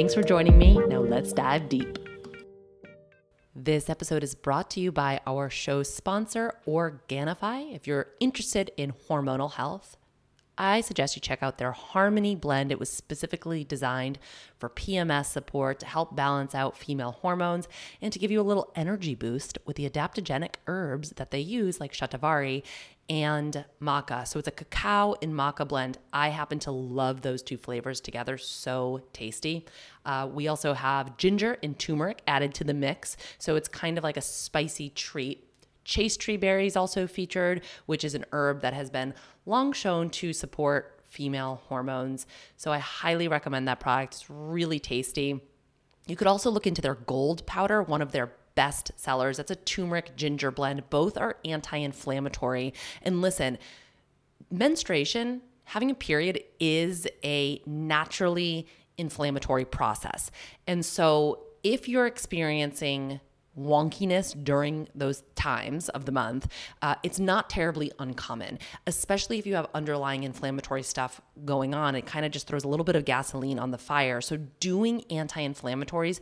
Thanks 0.00 0.14
for 0.14 0.22
joining 0.22 0.56
me. 0.56 0.78
Now 0.86 1.00
let's 1.00 1.30
dive 1.30 1.68
deep. 1.68 1.98
This 3.54 3.90
episode 3.90 4.22
is 4.22 4.34
brought 4.34 4.70
to 4.70 4.80
you 4.80 4.90
by 4.90 5.20
our 5.26 5.50
show 5.50 5.82
sponsor, 5.82 6.54
Organifi. 6.66 7.74
If 7.76 7.86
you're 7.86 8.06
interested 8.18 8.70
in 8.78 8.94
hormonal 9.10 9.52
health, 9.52 9.98
I 10.56 10.80
suggest 10.80 11.16
you 11.16 11.20
check 11.20 11.42
out 11.42 11.58
their 11.58 11.72
Harmony 11.72 12.34
blend. 12.34 12.72
It 12.72 12.78
was 12.78 12.88
specifically 12.88 13.62
designed 13.62 14.18
for 14.56 14.70
PMS 14.70 15.26
support 15.26 15.80
to 15.80 15.86
help 15.86 16.16
balance 16.16 16.54
out 16.54 16.78
female 16.78 17.12
hormones 17.12 17.68
and 18.00 18.10
to 18.10 18.18
give 18.18 18.30
you 18.30 18.40
a 18.40 18.42
little 18.42 18.72
energy 18.74 19.14
boost 19.14 19.58
with 19.66 19.76
the 19.76 19.88
adaptogenic 19.88 20.54
herbs 20.66 21.10
that 21.16 21.30
they 21.30 21.40
use, 21.40 21.78
like 21.78 21.92
shatavari 21.92 22.62
and 23.10 23.64
maca. 23.82 24.26
So 24.26 24.38
it's 24.38 24.48
a 24.48 24.52
cacao 24.52 25.16
and 25.20 25.34
maca 25.34 25.66
blend. 25.66 25.98
I 26.12 26.28
happen 26.28 26.60
to 26.60 26.70
love 26.70 27.20
those 27.20 27.42
two 27.42 27.58
flavors 27.58 28.00
together. 28.00 28.38
So 28.38 29.02
tasty. 29.12 29.66
Uh, 30.06 30.28
we 30.32 30.46
also 30.46 30.72
have 30.72 31.16
ginger 31.16 31.58
and 31.62 31.76
turmeric 31.76 32.22
added 32.28 32.54
to 32.54 32.64
the 32.64 32.72
mix. 32.72 33.16
So 33.38 33.56
it's 33.56 33.68
kind 33.68 33.98
of 33.98 34.04
like 34.04 34.16
a 34.16 34.22
spicy 34.22 34.90
treat 34.90 35.46
chaste 35.82 36.20
tree 36.20 36.36
berries 36.36 36.76
also 36.76 37.06
featured, 37.06 37.62
which 37.86 38.04
is 38.04 38.14
an 38.14 38.24
herb 38.32 38.60
that 38.60 38.74
has 38.74 38.90
been 38.90 39.12
long 39.44 39.72
shown 39.72 40.08
to 40.10 40.32
support 40.32 41.00
female 41.08 41.62
hormones. 41.66 42.26
So 42.56 42.70
I 42.70 42.78
highly 42.78 43.26
recommend 43.26 43.66
that 43.66 43.80
product. 43.80 44.14
It's 44.14 44.30
really 44.30 44.78
tasty. 44.78 45.40
You 46.06 46.16
could 46.16 46.28
also 46.28 46.50
look 46.50 46.66
into 46.66 46.82
their 46.82 46.94
gold 46.94 47.44
powder, 47.46 47.82
one 47.82 48.02
of 48.02 48.12
their 48.12 48.32
best 48.54 48.92
sellers. 48.96 49.36
That's 49.36 49.50
a 49.50 49.56
turmeric 49.56 50.16
ginger 50.16 50.50
blend. 50.50 50.88
Both 50.90 51.16
are 51.16 51.36
anti 51.44 51.76
inflammatory. 51.76 52.74
And 53.02 53.20
listen, 53.20 53.58
menstruation, 54.50 55.42
having 55.64 55.90
a 55.90 55.94
period, 55.94 56.42
is 56.58 57.06
a 57.24 57.62
naturally 57.66 58.66
inflammatory 58.98 59.64
process. 59.64 60.30
And 60.66 60.84
so 60.84 61.40
if 61.62 61.88
you're 61.88 62.06
experiencing 62.06 63.20
wonkiness 63.58 64.32
during 64.44 64.88
those 64.94 65.22
times 65.34 65.88
of 65.90 66.04
the 66.04 66.12
month, 66.12 66.48
uh, 66.82 66.94
it's 67.02 67.18
not 67.18 67.50
terribly 67.50 67.90
uncommon, 67.98 68.58
especially 68.86 69.38
if 69.38 69.46
you 69.46 69.54
have 69.54 69.66
underlying 69.74 70.22
inflammatory 70.22 70.82
stuff 70.82 71.20
going 71.44 71.74
on. 71.74 71.94
It 71.94 72.06
kind 72.06 72.24
of 72.24 72.32
just 72.32 72.46
throws 72.46 72.64
a 72.64 72.68
little 72.68 72.84
bit 72.84 72.96
of 72.96 73.04
gasoline 73.04 73.58
on 73.58 73.70
the 73.70 73.78
fire. 73.78 74.20
So, 74.20 74.36
doing 74.36 75.04
anti 75.10 75.46
inflammatories 75.46 76.20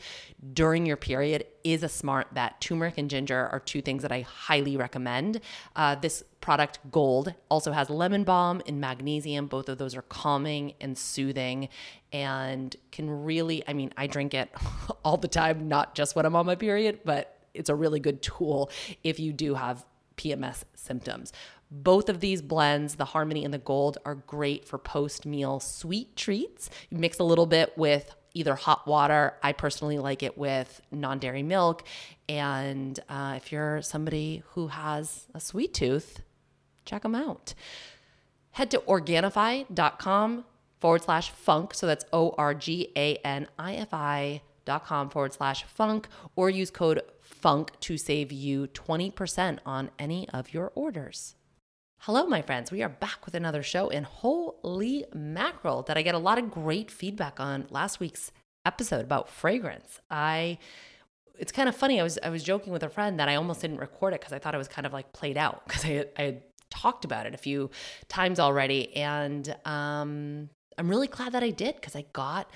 during 0.53 0.87
your 0.87 0.97
period 0.97 1.45
is 1.65 1.83
a 1.83 1.89
smart 1.89 2.33
bet. 2.35 2.61
Turmeric 2.61 2.99
and 2.99 3.11
ginger 3.11 3.49
are 3.49 3.61
two 3.61 3.83
things 3.83 4.03
that 4.03 4.13
I 4.13 4.23
highly 4.23 4.77
recommend. 4.77 5.41
Uh, 5.77 5.95
this 5.95 6.25
product, 6.49 6.79
Gold, 6.91 7.35
also 7.51 7.73
has 7.73 7.91
lemon 7.91 8.25
balm 8.25 8.63
and 8.67 8.81
magnesium. 8.81 9.49
Both 9.49 9.69
of 9.69 9.77
those 9.77 9.95
are 9.95 10.01
calming 10.01 10.73
and 10.81 10.97
soothing 10.97 11.69
and 12.11 12.75
can 12.91 13.11
really, 13.11 13.63
I 13.69 13.75
mean, 13.75 13.93
I 13.99 14.07
drink 14.07 14.33
it 14.33 14.49
all 15.05 15.19
the 15.19 15.29
time, 15.29 15.69
not 15.69 15.95
just 15.95 16.17
when 16.17 16.25
I'm 16.25 16.35
on 16.35 16.47
my 16.47 16.55
period, 16.55 17.01
but 17.05 17.39
it's 17.53 17.69
a 17.69 17.75
really 17.75 18.01
good 18.01 18.23
tool 18.23 18.71
if 19.05 19.21
you 19.21 19.35
do 19.35 19.57
have 19.57 19.85
PMS 20.17 20.65
symptoms. 20.75 21.35
Both 21.71 22.09
of 22.09 22.21
these 22.21 22.41
blends, 22.41 22.95
the 22.95 23.05
Harmony 23.05 23.45
and 23.45 23.53
the 23.53 23.59
Gold, 23.59 23.99
are 24.07 24.15
great 24.15 24.67
for 24.67 24.79
post 24.79 25.27
meal 25.27 25.61
sweet 25.61 26.17
treats. 26.17 26.71
You 26.89 26.97
mix 26.97 27.19
a 27.19 27.25
little 27.25 27.45
bit 27.45 27.77
with 27.77 28.15
either 28.33 28.55
hot 28.55 28.87
water. 28.87 29.35
I 29.43 29.53
personally 29.53 29.99
like 29.99 30.23
it 30.23 30.39
with 30.39 30.81
non 30.91 31.19
dairy 31.19 31.43
milk. 31.43 31.83
And 32.27 32.99
uh, 33.11 33.35
if 33.37 33.53
you're 33.53 33.83
somebody 33.83 34.43
who 34.53 34.69
has 34.69 35.27
a 35.35 35.41
sweet 35.41 35.75
tooth, 35.75 36.23
check 36.89 37.03
them 37.03 37.15
out. 37.15 37.55
Head 38.53 38.71
to 38.73 38.79
Organifi.com 38.79 40.45
forward 40.81 41.03
slash 41.03 41.31
funk. 41.31 41.75
So 41.75 41.87
that's 41.87 42.05
O 42.13 42.35
R 42.39 42.55
G 42.55 42.93
A 42.97 43.17
N 43.17 43.49
I 43.59 43.75
F 43.75 43.93
I 43.93 44.43
dot 44.65 44.85
com 44.85 45.09
forward 45.09 45.33
slash 45.33 45.65
funk 45.65 46.09
or 46.37 46.51
use 46.51 46.71
code 46.71 47.03
funk 47.21 47.79
to 47.81 47.97
save 47.97 48.33
you 48.33 48.67
20% 48.69 49.59
on 49.65 49.91
any 49.99 50.29
of 50.31 50.53
your 50.53 50.73
orders. 50.75 51.35
Hello, 52.03 52.27
my 52.27 52.43
friends. 52.43 52.71
We 52.71 52.83
are 52.83 52.89
back 52.89 53.25
with 53.25 53.35
another 53.35 53.63
show, 53.63 53.91
and 53.91 54.07
holy 54.07 55.05
mackerel, 55.13 55.83
that 55.83 55.99
I 55.99 56.03
get 56.03 56.15
a 56.15 56.19
lot 56.19 56.39
of 56.39 56.51
great 56.51 56.93
feedback 56.93 57.41
on 57.41 57.67
last 57.71 57.99
week's 57.99 58.31
episode 58.65 59.05
about 59.05 59.29
fragrance. 59.29 60.01
I 60.11 60.59
it's 61.39 61.53
kind 61.53 61.69
of 61.69 61.75
funny. 61.75 62.01
I 62.01 62.03
was 62.03 62.19
I 62.23 62.29
was 62.29 62.43
joking 62.45 62.73
with 62.73 62.83
a 62.83 62.89
friend 62.89 63.19
that 63.19 63.29
I 63.29 63.35
almost 63.35 63.61
didn't 63.61 63.79
record 63.79 64.15
it 64.15 64.21
because 64.21 64.33
I 64.33 64.39
thought 64.39 64.55
it 64.55 64.59
was 64.59 64.69
kind 64.69 64.87
of 64.87 64.93
like 64.93 65.13
played 65.13 65.37
out 65.37 65.63
because 65.67 65.85
I 65.85 66.05
I 66.17 66.23
had 66.23 66.43
talked 66.71 67.05
about 67.05 67.27
it 67.27 67.35
a 67.35 67.39
few 67.39 67.71
times 68.09 68.39
already, 68.41 68.95
and 68.97 69.55
um, 69.65 70.51
I'm 70.79 70.89
really 70.89 71.09
glad 71.09 71.33
that 71.33 71.43
I 71.43 71.51
did 71.51 71.75
because 71.75 71.97
I 71.97 72.05
got 72.13 72.51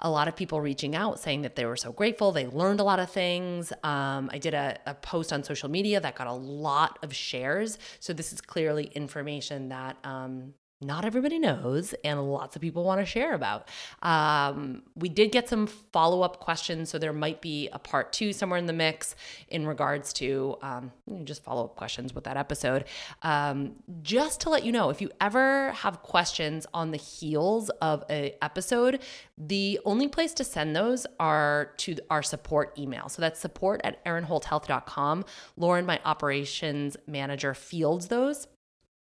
a 0.00 0.10
lot 0.10 0.28
of 0.28 0.36
people 0.36 0.60
reaching 0.60 0.94
out 0.94 1.20
saying 1.20 1.42
that 1.42 1.56
they 1.56 1.64
were 1.64 1.76
so 1.76 1.92
grateful. 1.92 2.32
They 2.32 2.46
learned 2.46 2.80
a 2.80 2.84
lot 2.84 2.98
of 2.98 3.10
things. 3.10 3.72
Um, 3.82 4.30
I 4.32 4.38
did 4.38 4.54
a, 4.54 4.78
a, 4.86 4.94
post 4.94 5.32
on 5.32 5.42
social 5.42 5.68
media 5.68 6.00
that 6.00 6.14
got 6.14 6.26
a 6.26 6.32
lot 6.32 6.98
of 7.02 7.14
shares. 7.14 7.78
So 8.00 8.12
this 8.12 8.32
is 8.32 8.40
clearly 8.40 8.84
information 8.94 9.68
that 9.70 9.96
um, 10.04 10.54
not 10.80 11.04
everybody 11.04 11.38
knows 11.38 11.92
and 12.04 12.22
lots 12.30 12.54
of 12.54 12.62
people 12.62 12.84
want 12.84 13.00
to 13.00 13.06
share 13.06 13.34
about. 13.34 13.68
Um, 14.02 14.82
we 14.94 15.08
did 15.08 15.32
get 15.32 15.48
some 15.48 15.66
follow 15.66 16.22
up 16.22 16.38
questions, 16.38 16.88
so 16.90 16.98
there 16.98 17.12
might 17.12 17.40
be 17.40 17.68
a 17.72 17.78
part 17.78 18.12
two 18.12 18.32
somewhere 18.32 18.58
in 18.58 18.66
the 18.66 18.72
mix 18.72 19.16
in 19.48 19.66
regards 19.66 20.12
to 20.14 20.56
um, 20.62 20.92
just 21.24 21.42
follow 21.42 21.64
up 21.64 21.74
questions 21.74 22.14
with 22.14 22.24
that 22.24 22.36
episode. 22.36 22.84
Um, 23.22 23.76
just 24.02 24.40
to 24.42 24.50
let 24.50 24.64
you 24.64 24.70
know, 24.70 24.90
if 24.90 25.00
you 25.00 25.10
ever 25.20 25.72
have 25.72 26.02
questions 26.02 26.66
on 26.72 26.92
the 26.92 26.96
heels 26.96 27.70
of 27.82 28.04
an 28.08 28.30
episode, 28.40 29.00
the 29.36 29.80
only 29.84 30.06
place 30.06 30.32
to 30.34 30.44
send 30.44 30.76
those 30.76 31.06
are 31.18 31.72
to 31.78 31.96
our 32.08 32.22
support 32.22 32.78
email. 32.78 33.08
So 33.08 33.20
that's 33.20 33.40
support 33.40 33.80
at 33.82 34.04
erinholthealth.com. 34.04 35.24
Lauren, 35.56 35.86
my 35.86 36.00
operations 36.04 36.96
manager, 37.06 37.52
fields 37.52 38.06
those. 38.08 38.46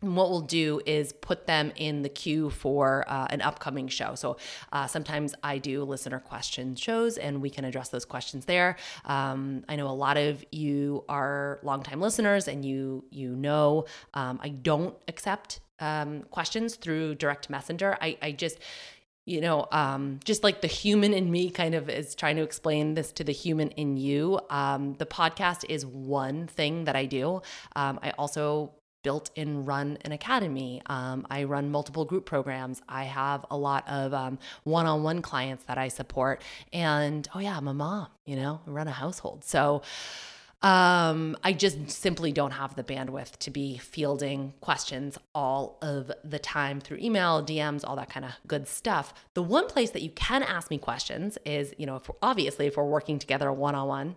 And 0.03 0.17
what 0.17 0.31
we'll 0.31 0.41
do 0.41 0.81
is 0.87 1.13
put 1.13 1.47
them 1.47 1.73
in 1.77 2.03
the 2.03 2.09
queue 2.09 2.51
for 2.51 3.05
uh, 3.07 3.27
an 3.31 3.43
upcoming 3.43 3.89
show. 3.89 4.15
So 4.15 4.37
uh, 4.73 4.87
sometimes 4.87 5.35
I 5.43 5.59
do 5.59 5.85
listener 5.85 6.21
question 6.21 6.75
shows 6.75 7.19
and 7.19 7.43
we 7.43 7.51
can 7.51 7.65
address 7.65 7.91
those 7.91 8.05
questions 8.05 8.47
there. 8.47 8.77
Um, 9.05 9.65
I 9.69 9.77
know 9.77 9.89
a 9.89 9.93
lot 9.93 10.17
of 10.17 10.45
you 10.51 11.05
are 11.09 11.61
longtime 11.63 12.01
listeners 12.01 12.49
and 12.49 12.65
you 12.65 13.05
you 13.11 13.37
know 13.37 13.85
um, 14.15 14.41
I 14.43 14.49
don't 14.49 14.97
accept 15.09 15.61
um, 15.81 16.23
questions 16.31 16.77
through 16.77 17.17
direct 17.17 17.51
messenger. 17.51 17.97
I, 18.01 18.17
I 18.23 18.33
just 18.33 18.59
you 19.27 19.41
know, 19.41 19.69
um, 19.71 20.19
just 20.25 20.43
like 20.43 20.61
the 20.61 20.67
human 20.67 21.13
in 21.13 21.31
me 21.31 21.51
kind 21.51 21.75
of 21.75 21.89
is 21.89 22.15
trying 22.17 22.35
to 22.37 22.43
explain 22.43 22.95
this 22.95 23.13
to 23.13 23.23
the 23.23 23.33
human 23.33 23.69
in 23.73 23.97
you. 23.97 24.41
Um, 24.49 24.95
the 24.95 25.07
podcast 25.07 25.65
is 25.69 25.87
one 25.87 26.49
thing 26.49 26.85
that 26.85 26.97
I 26.97 27.05
do. 27.05 27.43
Um, 27.77 28.01
I 28.03 28.11
also 28.13 28.73
built 29.03 29.31
and 29.37 29.67
run 29.67 29.99
an 30.05 30.13
academy. 30.13 30.83
Um, 30.87 31.27
I 31.31 31.45
run 31.45 31.71
multiple 31.71 32.05
group 32.05 32.27
programs. 32.27 32.83
I 32.89 33.05
have 33.05 33.45
a 33.51 33.57
lot 33.57 33.89
of 33.89 34.39
one 34.65 34.87
on 34.87 35.03
one 35.03 35.23
clients 35.23 35.65
that 35.65 35.79
I 35.79 35.89
support. 35.89 36.43
And 36.73 37.29
oh, 37.35 37.39
yeah, 37.39 37.57
I'm 37.57 37.69
a 37.69 37.75
mom, 37.75 38.09
you 38.25 38.37
know, 38.37 38.61
I 38.67 38.71
run 38.71 38.89
a 38.89 38.93
household. 38.93 39.45
So, 39.45 39.83
Um, 40.63 41.39
I 41.43 41.55
just 41.55 41.89
simply 41.91 42.33
don't 42.33 42.51
have 42.51 42.77
the 42.77 42.85
bandwidth 42.85 43.39
to 43.39 43.51
be 43.51 43.79
fielding 43.79 44.53
questions 44.61 45.17
all 45.35 45.79
of 45.81 46.13
the 46.23 46.39
time 46.39 46.83
through 46.83 46.99
email, 46.99 47.43
DMs, 47.43 47.83
all 47.83 47.97
that 47.97 48.11
kind 48.11 48.27
of 48.27 48.33
good 48.47 48.69
stuff. 48.69 49.15
The 49.33 49.43
one 49.43 49.69
place 49.69 49.91
that 49.93 50.03
you 50.03 50.11
can 50.11 50.43
ask 50.43 50.71
me 50.71 50.77
questions 50.77 51.39
is, 51.47 51.73
you 51.79 51.87
know, 51.87 51.97
if 51.97 52.11
obviously 52.21 52.67
if 52.67 52.77
we're 52.77 52.85
working 52.85 53.19
together 53.19 53.51
one 53.51 53.75
on 53.75 53.89
one, 53.89 54.15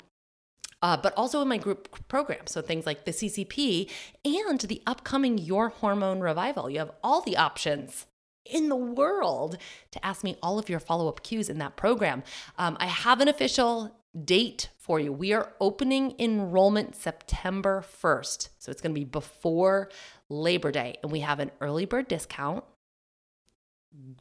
uh, 0.83 0.97
but 0.97 1.13
also 1.15 1.41
in 1.41 1.47
my 1.47 1.57
group 1.57 2.07
program. 2.09 2.45
So 2.45 2.61
things 2.61 2.85
like 2.85 3.05
the 3.05 3.11
CCP 3.11 3.89
and 4.25 4.59
the 4.59 4.83
upcoming 4.85 5.37
Your 5.37 5.69
Hormone 5.69 6.19
Revival. 6.19 6.69
You 6.69 6.79
have 6.79 6.91
all 7.01 7.21
the 7.21 7.37
options 7.37 8.05
in 8.45 8.67
the 8.67 8.75
world 8.75 9.57
to 9.91 10.05
ask 10.05 10.23
me 10.23 10.35
all 10.43 10.59
of 10.59 10.67
your 10.67 10.81
follow 10.81 11.07
up 11.07 11.23
cues 11.23 11.49
in 11.49 11.57
that 11.59 11.77
program. 11.77 12.21
Um, 12.57 12.75
I 12.79 12.87
have 12.87 13.21
an 13.21 13.29
official 13.29 13.97
date 14.25 14.69
for 14.77 14.99
you. 14.99 15.13
We 15.13 15.31
are 15.31 15.53
opening 15.61 16.13
enrollment 16.19 16.95
September 16.95 17.83
1st. 18.03 18.49
So 18.59 18.69
it's 18.69 18.81
going 18.81 18.93
to 18.93 18.99
be 18.99 19.05
before 19.05 19.89
Labor 20.27 20.71
Day, 20.71 20.97
and 21.01 21.11
we 21.11 21.21
have 21.21 21.39
an 21.39 21.51
early 21.61 21.85
bird 21.85 22.09
discount 22.09 22.65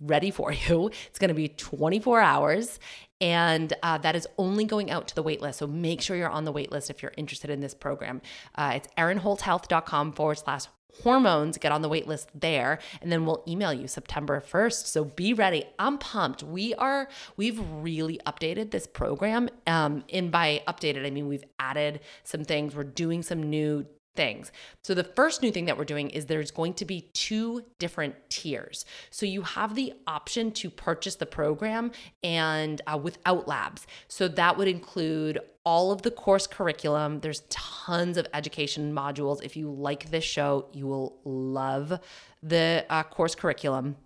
ready 0.01 0.31
for 0.31 0.53
you. 0.69 0.91
It's 1.09 1.19
going 1.19 1.29
to 1.29 1.35
be 1.35 1.49
24 1.49 2.21
hours, 2.21 2.79
and 3.21 3.73
uh, 3.83 3.99
that 3.99 4.17
is 4.17 4.27
only 4.39 4.65
going 4.65 4.91
out 4.91 5.09
to 5.09 5.15
the 5.15 5.25
waitlist. 5.25 5.55
So 5.55 5.67
make 5.67 6.01
sure 6.01 6.17
you're 6.17 6.29
on 6.29 6.45
the 6.45 6.53
waitlist 6.53 6.91
if 6.91 7.03
you're 7.03 7.15
interested 7.17 7.51
in 7.51 7.61
this 7.61 7.75
program. 7.75 8.21
Uh, 8.55 8.73
it's 8.77 8.89
erinholthealth.com 8.97 10.13
forward 10.13 10.39
slash 10.39 10.67
hormones, 11.03 11.57
get 11.59 11.73
on 11.73 11.83
the 11.83 11.89
waitlist 11.89 12.27
there, 12.35 12.79
and 13.01 13.11
then 13.11 13.25
we'll 13.25 13.43
email 13.49 13.73
you 13.73 13.89
September 13.89 14.41
1st. 14.41 14.87
So 14.87 15.05
be 15.05 15.33
ready. 15.33 15.65
I'm 15.79 15.99
pumped. 15.99 16.43
We 16.43 16.75
are, 16.75 17.09
we've 17.37 17.61
really 17.81 18.21
updated 18.27 18.71
this 18.71 18.87
program. 18.87 19.49
Um, 19.67 20.05
and 20.13 20.31
by 20.31 20.63
updated, 20.69 21.07
I 21.07 21.11
mean 21.11 21.29
we've 21.29 21.45
added 21.59 22.01
some 22.25 22.45
things. 22.45 22.75
We're 22.75 22.85
doing 22.85 23.23
some 23.23 23.43
new 23.43 23.87
things. 24.14 24.53
So 24.82 24.94
the 24.94 25.05
first 25.05 25.43
new 25.43 25.50
thing 25.50 25.64
that 25.67 25.79
we're 25.79 25.85
doing 25.85 26.11
is 26.11 26.26
there's 26.26 26.50
going 26.50 26.75
to 26.75 26.85
be 26.85 27.11
two 27.14 27.64
different 27.79 28.14
tiers. 28.29 28.85
So 29.11 29.26
you 29.26 29.43
have 29.43 29.75
the 29.75 29.94
option 30.06 30.53
to 30.53 30.70
purchase 30.70 31.17
the 31.17 31.26
program 31.26 31.93
and 32.23 32.81
uh, 32.87 32.99
without 33.03 33.49
labs. 33.49 33.87
So 34.09 34.29
that 34.29 34.59
would 34.59 34.69
include 34.69 35.38
all 35.64 35.93
of 35.93 36.03
the 36.03 36.11
course 36.11 36.47
curriculum. 36.47 37.20
There's 37.20 37.43
tons 37.49 38.17
of 38.17 38.26
education 38.35 38.93
modules. 38.93 39.43
If 39.43 39.56
you 39.56 39.70
like 39.70 40.11
this 40.11 40.25
show, 40.25 40.69
you 40.73 40.87
will 40.87 41.20
love 41.25 42.00
the 42.43 42.85
uh, 42.91 43.05
course 43.05 43.35
curriculum. 43.35 43.97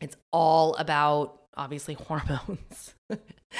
It's 0.00 0.16
all 0.32 0.74
about 0.76 1.42
obviously 1.56 1.94
hormones. 2.08 2.94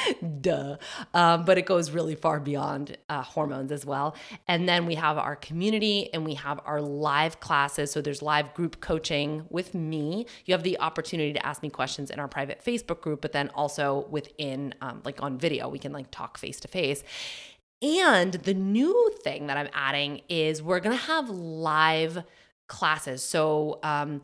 Duh. 0.41 0.77
Um, 1.15 1.45
but 1.45 1.59
it 1.59 1.67
goes 1.67 1.91
really 1.91 2.15
far 2.15 2.41
beyond 2.41 2.97
uh, 3.09 3.23
hormones 3.23 3.73
as 3.73 3.85
well. 3.85 4.15
And 4.49 4.69
then 4.69 4.87
we 4.87 4.95
have 4.95 5.19
our 5.19 5.37
community 5.37 6.13
and 6.13 6.25
we 6.25 6.35
have 6.35 6.61
our 6.65 6.81
live 6.81 7.41
classes. 7.41 7.91
So 7.91 8.01
there's 8.01 8.23
live 8.23 8.55
group 8.55 8.81
coaching 8.81 9.45
with 9.51 9.75
me. 9.75 10.27
You 10.45 10.53
have 10.53 10.63
the 10.63 10.79
opportunity 10.81 11.33
to 11.33 11.47
ask 11.47 11.63
me 11.63 11.71
questions 11.71 12.11
in 12.11 12.19
our 12.19 12.29
private 12.29 12.65
Facebook 12.65 13.01
group, 13.01 13.21
but 13.21 13.33
then 13.33 13.51
also 13.51 14.07
within, 14.11 14.75
um, 14.81 15.03
like 15.05 15.23
on 15.23 15.39
video, 15.39 15.69
we 15.69 15.79
can 15.79 15.93
like 15.93 16.11
talk 16.11 16.39
face 16.39 16.61
to 16.61 16.69
face. 16.69 17.03
And 17.81 18.35
the 18.35 18.55
new 18.55 19.13
thing 19.25 19.49
that 19.49 19.57
I'm 19.57 19.69
adding 19.75 20.23
is 20.29 20.63
we're 20.63 20.81
going 20.81 20.97
to 20.97 21.05
have 21.05 21.29
live 21.29 22.23
classes. 22.69 23.23
So, 23.23 23.81
um, 23.83 24.21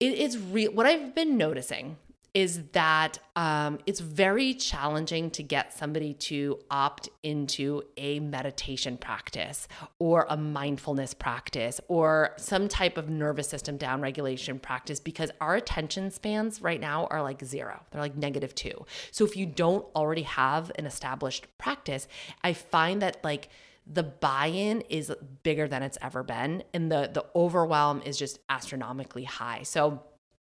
it 0.00 0.14
is 0.14 0.38
real. 0.38 0.72
What 0.72 0.86
I've 0.86 1.14
been 1.14 1.36
noticing 1.36 1.98
is 2.32 2.62
that 2.72 3.18
um, 3.34 3.78
it's 3.86 4.00
very 4.00 4.54
challenging 4.54 5.30
to 5.30 5.42
get 5.42 5.72
somebody 5.72 6.14
to 6.14 6.58
opt 6.70 7.08
into 7.22 7.82
a 7.96 8.20
meditation 8.20 8.96
practice 8.96 9.66
or 9.98 10.26
a 10.28 10.36
mindfulness 10.36 11.12
practice 11.12 11.80
or 11.88 12.34
some 12.36 12.68
type 12.68 12.96
of 12.96 13.08
nervous 13.08 13.48
system 13.48 13.78
downregulation 13.78 14.62
practice 14.62 15.00
because 15.00 15.30
our 15.40 15.56
attention 15.56 16.10
spans 16.10 16.62
right 16.62 16.80
now 16.80 17.06
are 17.10 17.22
like 17.22 17.44
zero. 17.44 17.82
They're 17.90 18.00
like 18.00 18.16
negative 18.16 18.54
two. 18.54 18.86
So 19.10 19.24
if 19.24 19.36
you 19.36 19.46
don't 19.46 19.84
already 19.96 20.22
have 20.22 20.70
an 20.76 20.86
established 20.86 21.46
practice, 21.58 22.06
I 22.44 22.52
find 22.52 23.02
that 23.02 23.22
like, 23.24 23.48
the 23.92 24.02
buy-in 24.04 24.82
is 24.82 25.12
bigger 25.42 25.66
than 25.66 25.82
it's 25.82 25.98
ever 26.00 26.22
been 26.22 26.62
and 26.72 26.92
the 26.92 27.10
the 27.12 27.24
overwhelm 27.34 28.02
is 28.02 28.16
just 28.16 28.38
astronomically 28.48 29.24
high. 29.24 29.62
So 29.62 30.04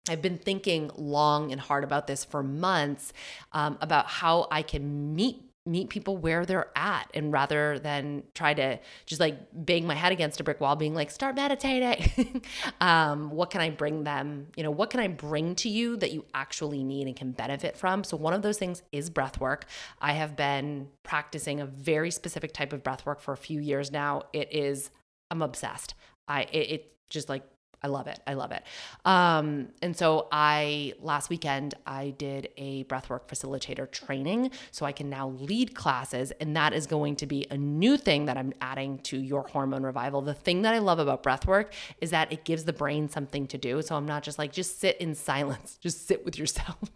I've 0.09 0.21
been 0.21 0.37
thinking 0.37 0.91
long 0.95 1.51
and 1.51 1.59
hard 1.59 1.83
about 1.83 2.07
this 2.07 2.23
for 2.23 2.43
months 2.43 3.13
um, 3.51 3.77
about 3.81 4.07
how 4.07 4.47
I 4.51 4.61
can 4.61 5.15
meet 5.15 5.41
meet 5.67 5.89
people 5.89 6.15
where 6.15 6.45
they're 6.45 6.69
at 6.75 7.09
and 7.15 7.33
rather 7.33 7.79
than 7.79 8.21
try 8.35 8.53
to 8.53 8.79
just 9.07 9.19
like 9.19 9.35
bang 9.51 9.87
my 9.87 9.95
head 9.95 10.11
against 10.11 10.39
a 10.39 10.43
brick 10.43 10.61
wall 10.61 10.75
being 10.75 10.93
like 10.93 11.09
start 11.09 11.35
meditating. 11.35 12.41
Um, 12.81 13.31
what 13.31 13.49
can 13.49 13.61
i 13.61 13.69
bring 13.69 14.03
them 14.03 14.47
you 14.55 14.63
know 14.63 14.71
what 14.71 14.89
can 14.89 14.99
i 14.99 15.07
bring 15.07 15.55
to 15.55 15.69
you 15.69 15.97
that 15.97 16.11
you 16.11 16.25
actually 16.33 16.83
need 16.83 17.07
and 17.07 17.15
can 17.15 17.31
benefit 17.31 17.77
from? 17.77 18.03
So 18.03 18.17
one 18.17 18.33
of 18.33 18.41
those 18.41 18.57
things 18.57 18.83
is 18.91 19.09
breath 19.09 19.39
work. 19.39 19.65
I 19.99 20.13
have 20.13 20.35
been 20.35 20.89
practicing 21.03 21.61
a 21.61 21.65
very 21.65 22.11
specific 22.11 22.53
type 22.53 22.73
of 22.73 22.83
breath 22.83 23.05
work 23.05 23.21
for 23.21 23.33
a 23.33 23.37
few 23.37 23.59
years 23.59 23.91
now. 23.91 24.23
It 24.33 24.53
is 24.53 24.91
i'm 25.31 25.41
obsessed. 25.41 25.95
I 26.27 26.43
it, 26.43 26.69
it 26.69 26.93
just 27.09 27.29
like 27.29 27.43
I 27.85 27.87
love 27.87 28.07
it. 28.07 28.19
I 28.25 28.33
love 28.33 28.51
it. 28.51 28.63
Um, 29.05 29.67
and 29.83 29.95
so 29.95 30.27
I 30.31 30.93
last 31.01 31.29
weekend 31.29 31.75
I 31.85 32.15
did 32.17 32.49
a 32.57 32.83
breathwork 32.85 33.27
facilitator 33.27 33.89
training, 33.91 34.49
so 34.71 34.87
I 34.87 34.91
can 34.91 35.07
now 35.07 35.29
lead 35.29 35.75
classes, 35.75 36.31
and 36.41 36.57
that 36.57 36.73
is 36.73 36.87
going 36.87 37.15
to 37.17 37.27
be 37.27 37.45
a 37.51 37.57
new 37.57 37.95
thing 37.95 38.25
that 38.25 38.37
I'm 38.37 38.53
adding 38.59 38.97
to 39.09 39.19
your 39.19 39.43
hormone 39.47 39.83
revival. 39.83 40.23
The 40.23 40.33
thing 40.33 40.63
that 40.63 40.73
I 40.73 40.79
love 40.79 40.97
about 40.97 41.21
breathwork 41.21 41.73
is 42.01 42.09
that 42.09 42.33
it 42.33 42.43
gives 42.43 42.63
the 42.63 42.73
brain 42.73 43.07
something 43.07 43.45
to 43.47 43.57
do. 43.59 43.83
So 43.83 43.95
I'm 43.95 44.07
not 44.07 44.23
just 44.23 44.39
like 44.39 44.51
just 44.51 44.79
sit 44.79 44.97
in 44.97 45.13
silence, 45.13 45.77
just 45.81 46.07
sit 46.07 46.25
with 46.25 46.39
yourself. 46.39 46.89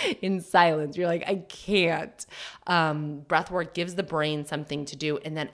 in 0.20 0.42
silence. 0.42 0.96
You're 0.96 1.06
like, 1.06 1.24
I 1.26 1.36
can't. 1.36 2.26
Um, 2.66 3.20
breath 3.20 3.50
work 3.50 3.72
gives 3.72 3.94
the 3.94 4.02
brain 4.02 4.44
something 4.44 4.84
to 4.86 4.96
do. 4.96 5.18
And 5.18 5.36
then 5.36 5.50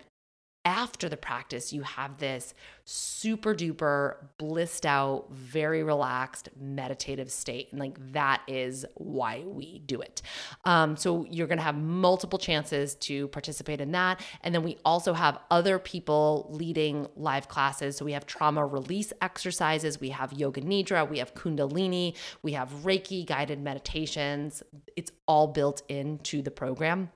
after 0.69 1.09
the 1.09 1.17
practice, 1.17 1.73
you 1.73 1.81
have 1.81 2.19
this 2.19 2.53
super 2.85 3.55
duper 3.55 4.17
blissed 4.37 4.85
out, 4.85 5.27
very 5.31 5.83
relaxed, 5.83 6.51
meditative 6.61 7.31
state. 7.33 7.69
And 7.71 7.81
like 7.81 7.97
that 8.13 8.43
is 8.47 8.85
why 8.95 9.45
we 9.47 9.79
do 9.87 10.03
it. 10.03 10.21
Um, 10.67 10.95
so 10.97 11.25
you're 11.31 11.47
going 11.47 11.59
to 11.59 11.65
have 11.65 11.77
multiple 11.77 12.39
chances 12.39 12.97
to 12.97 13.29
participate 13.29 13.81
in 13.81 13.93
that. 13.93 14.21
And 14.43 14.55
then 14.55 14.63
we 14.63 14.77
also 14.85 15.15
have 15.15 15.39
other 15.51 15.79
people 15.79 16.49
leading 16.51 17.07
live 17.17 17.49
classes. 17.49 17.97
So 17.97 18.05
we 18.05 18.13
have 18.13 18.27
trauma 18.27 18.67
release 18.67 19.11
exercises, 19.23 19.99
we 20.01 20.11
have 20.11 20.35
yoga 20.35 20.61
nidra, 20.61 21.09
we 21.09 21.19
have 21.19 21.35
kundalini, 21.35 22.15
we 22.43 22.53
have 22.53 22.69
Reiki 22.85 23.25
guided 23.25 23.59
meditations. 23.59 24.63
It's 24.97 25.13
all 25.27 25.47
built 25.47 25.81
into 25.89 26.43
the 26.43 26.51
program. 26.51 27.11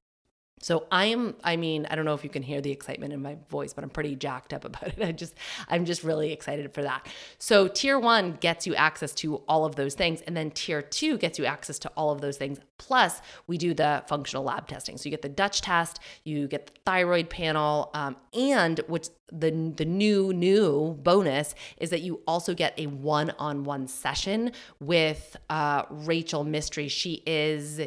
So 0.62 0.86
I 0.90 1.06
am, 1.06 1.34
I 1.44 1.56
mean, 1.56 1.86
I 1.90 1.96
don't 1.96 2.04
know 2.04 2.14
if 2.14 2.24
you 2.24 2.30
can 2.30 2.42
hear 2.42 2.60
the 2.60 2.70
excitement 2.70 3.12
in 3.12 3.20
my 3.20 3.36
voice, 3.50 3.74
but 3.74 3.84
I'm 3.84 3.90
pretty 3.90 4.16
jacked 4.16 4.54
up 4.54 4.64
about 4.72 4.88
it. 4.88 5.02
I 5.02 5.12
just, 5.12 5.34
I'm 5.68 5.84
just 5.84 6.02
really 6.02 6.32
excited 6.32 6.72
for 6.72 6.82
that. 6.82 7.06
So 7.38 7.68
tier 7.68 7.98
one 7.98 8.32
gets 8.40 8.66
you 8.66 8.74
access 8.74 9.12
to 9.16 9.36
all 9.48 9.64
of 9.64 9.74
those 9.74 9.94
things. 9.94 10.22
And 10.22 10.36
then 10.36 10.50
tier 10.52 10.80
two 10.80 11.18
gets 11.18 11.38
you 11.38 11.44
access 11.44 11.78
to 11.80 11.88
all 11.96 12.10
of 12.10 12.20
those 12.20 12.36
things. 12.36 12.58
Plus, 12.78 13.20
we 13.46 13.58
do 13.58 13.74
the 13.74 14.02
functional 14.06 14.44
lab 14.44 14.68
testing. 14.68 14.96
So 14.96 15.04
you 15.04 15.10
get 15.10 15.22
the 15.22 15.28
Dutch 15.28 15.60
test, 15.60 15.98
you 16.24 16.48
get 16.48 16.66
the 16.66 16.72
thyroid 16.86 17.28
panel, 17.28 17.90
um, 17.94 18.16
and 18.32 18.80
which 18.86 19.08
the, 19.32 19.50
the 19.76 19.84
new, 19.84 20.32
new 20.32 20.98
bonus 21.02 21.54
is 21.78 21.90
that 21.90 22.02
you 22.02 22.22
also 22.26 22.54
get 22.54 22.78
a 22.78 22.86
one 22.86 23.30
on 23.38 23.64
one 23.64 23.88
session 23.88 24.52
with 24.78 25.36
uh, 25.48 25.84
Rachel 25.90 26.44
Mystery. 26.44 26.88
She 26.88 27.22
is 27.26 27.80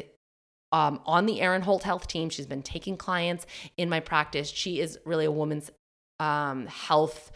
um, 0.76 1.00
on 1.06 1.24
the 1.24 1.40
Erin 1.40 1.62
Holt 1.62 1.84
Health 1.84 2.06
team. 2.06 2.28
She's 2.28 2.46
been 2.46 2.62
taking 2.62 2.98
clients 2.98 3.46
in 3.78 3.88
my 3.88 4.00
practice. 4.00 4.50
She 4.50 4.78
is 4.78 4.98
really 5.06 5.24
a 5.24 5.32
woman's 5.32 5.70
um, 6.20 6.66
health 6.66 7.32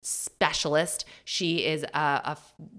specialist. 0.00 1.04
She 1.24 1.66
is 1.66 1.82
a, 1.82 1.98
a, 1.98 2.38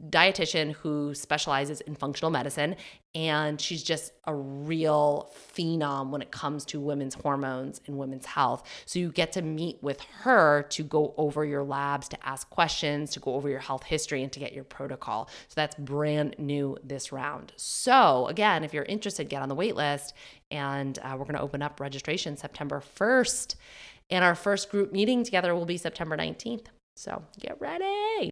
dietitian 0.09 0.71
who 0.71 1.13
specializes 1.13 1.81
in 1.81 1.93
functional 1.93 2.31
medicine, 2.31 2.75
and 3.17 3.59
she's 3.59 3.81
just 3.81 4.13
a 4.25 4.35
real 4.35 5.33
phenom 5.55 6.11
when 6.11 6.21
it 6.21 6.29
comes 6.29 6.63
to 6.65 6.79
women's 6.79 7.15
hormones 7.15 7.81
and 7.87 7.97
women's 7.97 8.27
health. 8.27 8.61
So 8.85 8.99
you 8.99 9.11
get 9.11 9.31
to 9.31 9.41
meet 9.41 9.81
with 9.81 9.99
her 10.21 10.61
to 10.69 10.83
go 10.83 11.15
over 11.17 11.43
your 11.43 11.63
labs, 11.63 12.07
to 12.09 12.27
ask 12.27 12.47
questions, 12.51 13.09
to 13.13 13.19
go 13.19 13.33
over 13.33 13.49
your 13.49 13.59
health 13.59 13.81
history, 13.81 14.21
and 14.21 14.31
to 14.33 14.39
get 14.39 14.53
your 14.53 14.65
protocol. 14.65 15.29
So 15.47 15.53
that's 15.55 15.75
brand 15.77 16.35
new 16.37 16.77
this 16.83 17.11
round. 17.11 17.53
So 17.55 18.27
again, 18.27 18.63
if 18.63 18.71
you're 18.71 18.83
interested, 18.83 19.29
get 19.29 19.41
on 19.41 19.49
the 19.49 19.55
wait 19.55 19.75
list, 19.75 20.13
and 20.51 20.99
uh, 20.99 21.15
we're 21.17 21.25
going 21.25 21.37
to 21.37 21.41
open 21.41 21.63
up 21.63 21.79
registration 21.79 22.37
September 22.37 22.83
1st. 22.99 23.55
And 24.11 24.23
our 24.23 24.35
first 24.35 24.69
group 24.69 24.93
meeting 24.93 25.23
together 25.23 25.55
will 25.55 25.65
be 25.65 25.77
September 25.77 26.15
19th. 26.15 26.67
So 26.95 27.23
get 27.39 27.59
ready. 27.59 28.29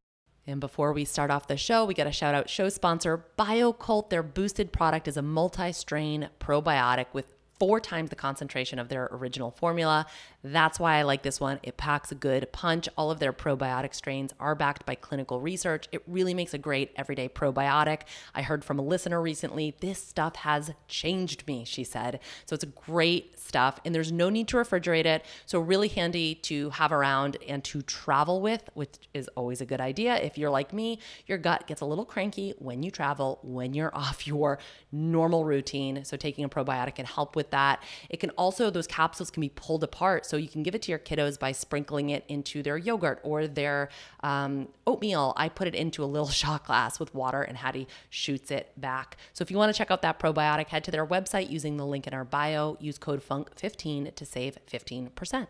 And 0.48 0.60
before 0.60 0.94
we 0.94 1.06
start 1.06 1.32
off 1.32 1.48
the 1.48 1.58
show, 1.58 1.86
we 1.86 1.94
got 1.94 2.04
to 2.04 2.12
shout 2.12 2.36
out 2.36 2.50
show 2.50 2.70
sponsor 2.70 3.26
Bio-Kult. 3.36 4.10
Their 4.10 4.22
boosted 4.22 4.72
product 4.72 5.08
is 5.08 5.18
a 5.18 5.22
multi 5.22 5.72
strain 5.72 6.30
probiotic 6.40 7.08
with 7.14 7.26
four 7.60 7.80
times 7.80 8.10
the 8.10 8.16
concentration 8.16 8.78
of 8.78 8.90
their 8.90 9.10
original 9.12 9.50
formula. 9.50 10.06
That's 10.48 10.80
why 10.80 10.98
I 10.98 11.02
like 11.02 11.24
this 11.24 11.40
one. 11.40 11.60
It 11.64 11.76
packs 11.76 12.12
a 12.12 12.16
good 12.16 12.52
punch. 12.52 12.88
All 12.96 13.10
of 13.10 13.20
their 13.20 13.34
probiotic 13.34 13.96
strains 13.96 14.32
are 14.40 14.54
backed 14.54 14.86
by 14.86 14.94
clinical 14.94 15.42
research. 15.42 15.88
It 15.92 16.04
really 16.06 16.36
makes 16.36 16.54
a 16.54 16.60
great 16.60 16.92
everyday 16.96 17.28
probiotic. 17.28 18.02
I 18.36 18.44
heard 18.44 18.64
from 18.64 18.78
a 18.78 18.84
listener 18.84 19.20
recently, 19.20 19.76
this 19.80 20.02
stuff 20.02 20.36
has 20.38 20.72
changed 20.88 21.48
me, 21.48 21.66
she 21.66 21.84
said. 21.84 22.20
So 22.46 22.54
it's 22.54 22.64
great 22.86 23.40
stuff, 23.40 23.80
and 23.86 23.94
there's 23.94 24.12
no 24.12 24.30
need 24.30 24.48
to 24.50 24.58
refrigerate 24.58 25.06
it. 25.06 25.24
So, 25.46 25.60
really 25.60 25.88
handy 25.88 26.36
to 26.36 26.72
have 26.72 26.92
around 26.92 27.38
and 27.48 27.64
to 27.66 27.82
travel 27.82 28.42
with, 28.42 28.70
which 28.74 28.96
is 29.14 29.30
always 29.36 29.62
a 29.62 29.66
good 29.66 29.80
idea. 29.80 30.16
If 30.16 30.38
you're 30.38 30.50
like 30.50 30.74
me, 30.74 31.00
your 31.28 31.38
gut 31.38 31.68
gets 31.68 31.82
a 31.82 31.86
little 31.86 32.06
cranky 32.06 32.54
when 32.58 32.84
you 32.84 32.92
travel, 32.92 33.40
when 33.44 33.74
you're 33.74 33.96
off 34.06 34.28
your 34.28 34.60
normal 34.92 35.46
routine. 35.46 36.04
So, 36.04 36.18
taking 36.18 36.44
a 36.44 36.50
probiotic 36.50 36.96
can 36.96 37.06
help 37.06 37.36
with 37.36 37.52
that. 37.52 37.82
It 38.10 38.20
can 38.20 38.32
also, 38.32 38.70
those 38.70 38.88
capsules 38.88 39.30
can 39.30 39.42
be 39.42 39.50
pulled 39.50 39.84
apart. 39.84 40.26
So, 40.26 40.35
you 40.36 40.48
can 40.48 40.64
give 40.64 40.76
it 40.76 40.82
to 40.84 40.92
your 40.92 41.00
kiddos 41.00 41.40
by 41.40 41.52
sprinkling 41.52 42.10
it 42.10 42.24
into 42.28 42.64
their 42.64 42.78
yogurt 42.78 43.20
or 43.24 43.48
their 43.48 43.90
um, 44.22 44.68
oatmeal. 44.88 45.34
I 45.38 45.50
put 45.50 45.68
it 45.68 45.76
into 45.76 46.04
a 46.04 46.06
little 46.06 46.28
shot 46.44 46.66
glass 46.66 47.00
with 47.00 47.14
water, 47.14 47.42
and 47.42 47.58
Hattie 47.58 47.88
shoots 48.10 48.52
it 48.52 48.72
back. 48.78 49.18
So, 49.34 49.42
if 49.42 49.52
you 49.52 49.58
want 49.58 49.74
to 49.74 49.78
check 49.78 49.92
out 49.92 50.02
that 50.02 50.20
probiotic, 50.20 50.68
head 50.68 50.84
to 50.86 50.92
their 50.92 51.06
website 51.06 51.50
using 51.50 51.78
the 51.78 51.86
link 51.86 52.08
in 52.08 52.14
our 52.14 52.26
bio. 52.26 52.78
Use 52.80 52.98
code 52.98 53.22
FUNK15 53.28 54.16
to 54.16 54.26
save 54.26 54.58
15%. 54.72 55.48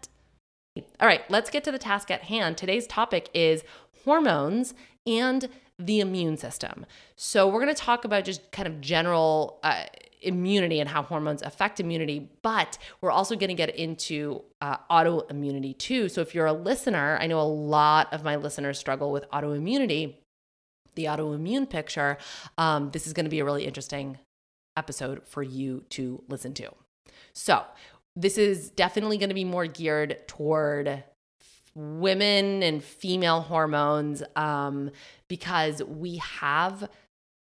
All 1.00 1.08
right, 1.08 1.22
let's 1.30 1.50
get 1.50 1.63
to 1.63 1.72
the 1.72 1.80
task 1.80 2.12
at 2.12 2.24
hand. 2.24 2.58
Today's 2.58 2.86
topic 2.86 3.30
is 3.34 3.63
hormones 4.04 4.74
and 5.08 5.48
the 5.80 6.00
immune 6.00 6.38
system. 6.38 6.86
So, 7.15 7.48
we're 7.48 7.62
going 7.62 7.74
to 7.74 7.82
talk 7.82 8.06
about 8.06 8.25
just 8.25 8.51
kind 8.51 8.68
of 8.68 8.82
general 8.82 9.60
uh, 9.63 9.86
immunity 10.25 10.79
and 10.79 10.89
how 10.89 11.03
hormones 11.03 11.41
affect 11.41 11.79
immunity, 11.79 12.29
but 12.41 12.77
we're 13.01 13.12
also 13.12 13.36
going 13.36 13.50
to 13.50 13.53
get 13.55 13.75
into 13.75 14.41
uh, 14.62 14.77
autoimmunity 14.89 15.77
too. 15.77 16.10
So, 16.10 16.22
if 16.22 16.34
you're 16.34 16.46
a 16.46 16.53
listener, 16.53 17.17
I 17.20 17.27
know 17.27 17.39
a 17.39 17.44
lot 17.44 18.13
of 18.13 18.24
my 18.24 18.36
listeners 18.36 18.79
struggle 18.79 19.12
with 19.12 19.29
autoimmunity, 19.32 20.15
the 20.96 21.05
autoimmune 21.05 21.70
picture. 21.70 22.17
Um, 22.58 22.91
this 22.91 23.08
is 23.08 23.13
going 23.13 23.25
to 23.25 23.29
be 23.29 23.39
a 23.39 23.46
really 23.46 23.65
interesting 23.65 24.20
episode 24.77 25.22
for 25.25 25.44
you 25.44 25.84
to 25.89 26.24
listen 26.27 26.53
to. 26.55 26.72
So, 27.34 27.63
this 28.15 28.38
is 28.38 28.70
definitely 28.70 29.17
going 29.17 29.29
to 29.29 29.36
be 29.36 29.46
more 29.46 29.67
geared 29.67 30.27
toward 30.27 31.03
women 31.75 32.63
and 32.63 32.82
female 32.82 33.41
hormones 33.41 34.24
um, 34.36 34.91
because 35.27 35.84
we 35.84 36.17
have 36.17 36.89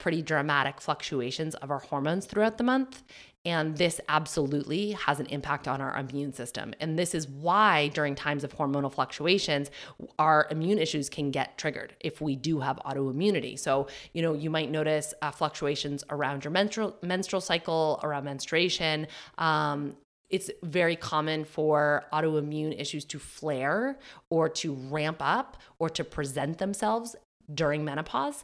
pretty 0.01 0.24
dramatic 0.24 0.81
fluctuations 0.81 1.53
of 1.55 1.70
our 1.70 1.77
hormones 1.77 2.25
throughout 2.25 2.58
the 2.58 2.63
month. 2.63 3.03
And 3.46 3.77
this 3.77 4.01
absolutely 4.10 4.91
has 4.91 5.20
an 5.20 5.27
impact 5.27 5.67
on 5.67 5.79
our 5.79 5.96
immune 5.96 6.34
system. 6.34 6.74
And 6.79 6.98
this 6.98 7.13
is 7.13 7.27
why, 7.27 7.89
during 7.89 8.15
times 8.15 8.43
of 8.43 8.51
hormonal 8.55 8.91
fluctuations, 8.91 9.70
our 10.17 10.48
immune 10.50 10.79
issues 10.79 11.08
can 11.08 11.29
get 11.29 11.58
triggered 11.58 11.96
if 12.00 12.20
we 12.20 12.36
do 12.36 12.60
have 12.60 12.77
autoimmunity. 12.84 13.58
So, 13.58 13.88
you 14.13 14.24
know, 14.24 14.34
you 14.34 14.50
might 14.50 14.72
notice 14.72 15.13
uh, 15.22 15.29
fluctuations 15.29 16.03
around 16.10 16.43
your 16.43 16.51
menstrual, 16.51 16.96
menstrual 17.03 17.41
cycle, 17.41 18.00
around 18.03 18.25
menstruation. 18.25 19.05
Um, 19.38 19.96
it's 20.31 20.50
very 20.63 20.96
common 20.96 21.46
for 21.46 22.05
autoimmune 22.12 22.79
issues 22.79 23.05
to 23.05 23.20
flare 23.20 24.00
or 24.31 24.50
to 24.50 24.74
ramp 24.74 25.17
up 25.20 25.58
or 25.77 25.89
to 25.91 26.03
present 26.03 26.58
themselves 26.58 27.15
during 27.53 27.84
menopause 27.84 28.43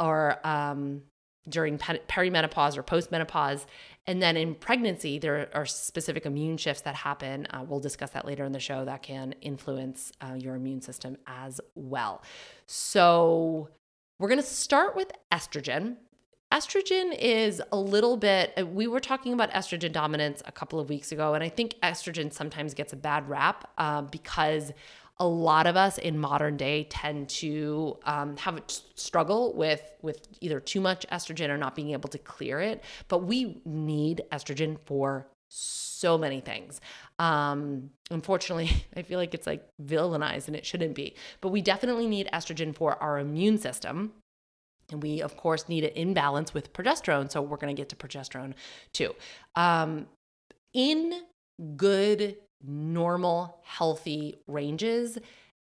or 0.00 0.44
um, 0.44 1.02
during 1.48 1.78
perimenopause 1.78 2.76
or 2.76 2.82
postmenopause. 2.82 3.66
And 4.06 4.20
then 4.20 4.36
in 4.36 4.54
pregnancy, 4.54 5.18
there 5.18 5.48
are 5.54 5.66
specific 5.66 6.26
immune 6.26 6.56
shifts 6.56 6.82
that 6.82 6.94
happen. 6.94 7.46
Uh, 7.50 7.64
we'll 7.66 7.80
discuss 7.80 8.10
that 8.10 8.24
later 8.24 8.44
in 8.44 8.52
the 8.52 8.60
show 8.60 8.84
that 8.84 9.02
can 9.02 9.34
influence 9.40 10.10
uh, 10.20 10.34
your 10.34 10.54
immune 10.56 10.80
system 10.80 11.16
as 11.26 11.60
well. 11.74 12.22
So, 12.66 13.68
we're 14.18 14.28
going 14.28 14.40
to 14.40 14.46
start 14.46 14.96
with 14.96 15.10
estrogen. 15.32 15.96
Estrogen 16.52 17.16
is 17.18 17.62
a 17.72 17.78
little 17.78 18.18
bit, 18.18 18.52
uh, 18.58 18.66
we 18.66 18.86
were 18.86 19.00
talking 19.00 19.32
about 19.32 19.50
estrogen 19.52 19.92
dominance 19.92 20.42
a 20.44 20.52
couple 20.52 20.78
of 20.78 20.90
weeks 20.90 21.10
ago, 21.10 21.32
and 21.32 21.42
I 21.42 21.48
think 21.48 21.76
estrogen 21.82 22.30
sometimes 22.30 22.74
gets 22.74 22.92
a 22.92 22.96
bad 22.96 23.28
rap 23.30 23.70
uh, 23.78 24.02
because 24.02 24.72
a 25.20 25.26
lot 25.26 25.66
of 25.66 25.76
us 25.76 25.98
in 25.98 26.18
modern 26.18 26.56
day 26.56 26.84
tend 26.84 27.28
to 27.28 27.98
um, 28.04 28.38
have 28.38 28.56
a 28.56 28.62
struggle 28.94 29.54
with 29.54 29.82
with 30.00 30.26
either 30.40 30.58
too 30.58 30.80
much 30.80 31.06
estrogen 31.12 31.50
or 31.50 31.58
not 31.58 31.76
being 31.76 31.90
able 31.90 32.08
to 32.08 32.18
clear 32.18 32.58
it. 32.58 32.82
But 33.08 33.18
we 33.18 33.60
need 33.66 34.22
estrogen 34.32 34.78
for 34.86 35.26
so 35.48 36.16
many 36.16 36.40
things. 36.40 36.80
Um, 37.18 37.90
unfortunately 38.10 38.70
i 38.96 39.02
feel 39.02 39.18
like 39.18 39.34
it's 39.34 39.46
like 39.46 39.68
villainized 39.82 40.46
and 40.46 40.56
it 40.56 40.64
shouldn't 40.64 40.94
be. 40.94 41.14
But 41.42 41.50
we 41.50 41.60
definitely 41.60 42.06
need 42.06 42.28
estrogen 42.32 42.74
for 42.74 43.00
our 43.02 43.18
immune 43.18 43.58
system. 43.58 44.12
And 44.90 45.02
we 45.02 45.20
of 45.20 45.36
course 45.36 45.68
need 45.68 45.84
it 45.84 45.94
in 45.96 46.14
balance 46.14 46.54
with 46.54 46.72
progesterone 46.72 47.30
so 47.30 47.42
we're 47.42 47.58
going 47.58 47.74
to 47.74 47.80
get 47.80 47.90
to 47.90 47.96
progesterone 47.96 48.54
too. 48.94 49.14
Um, 49.54 50.06
in 50.72 51.24
good 51.76 52.36
normal, 52.62 53.60
healthy 53.64 54.36
ranges 54.46 55.18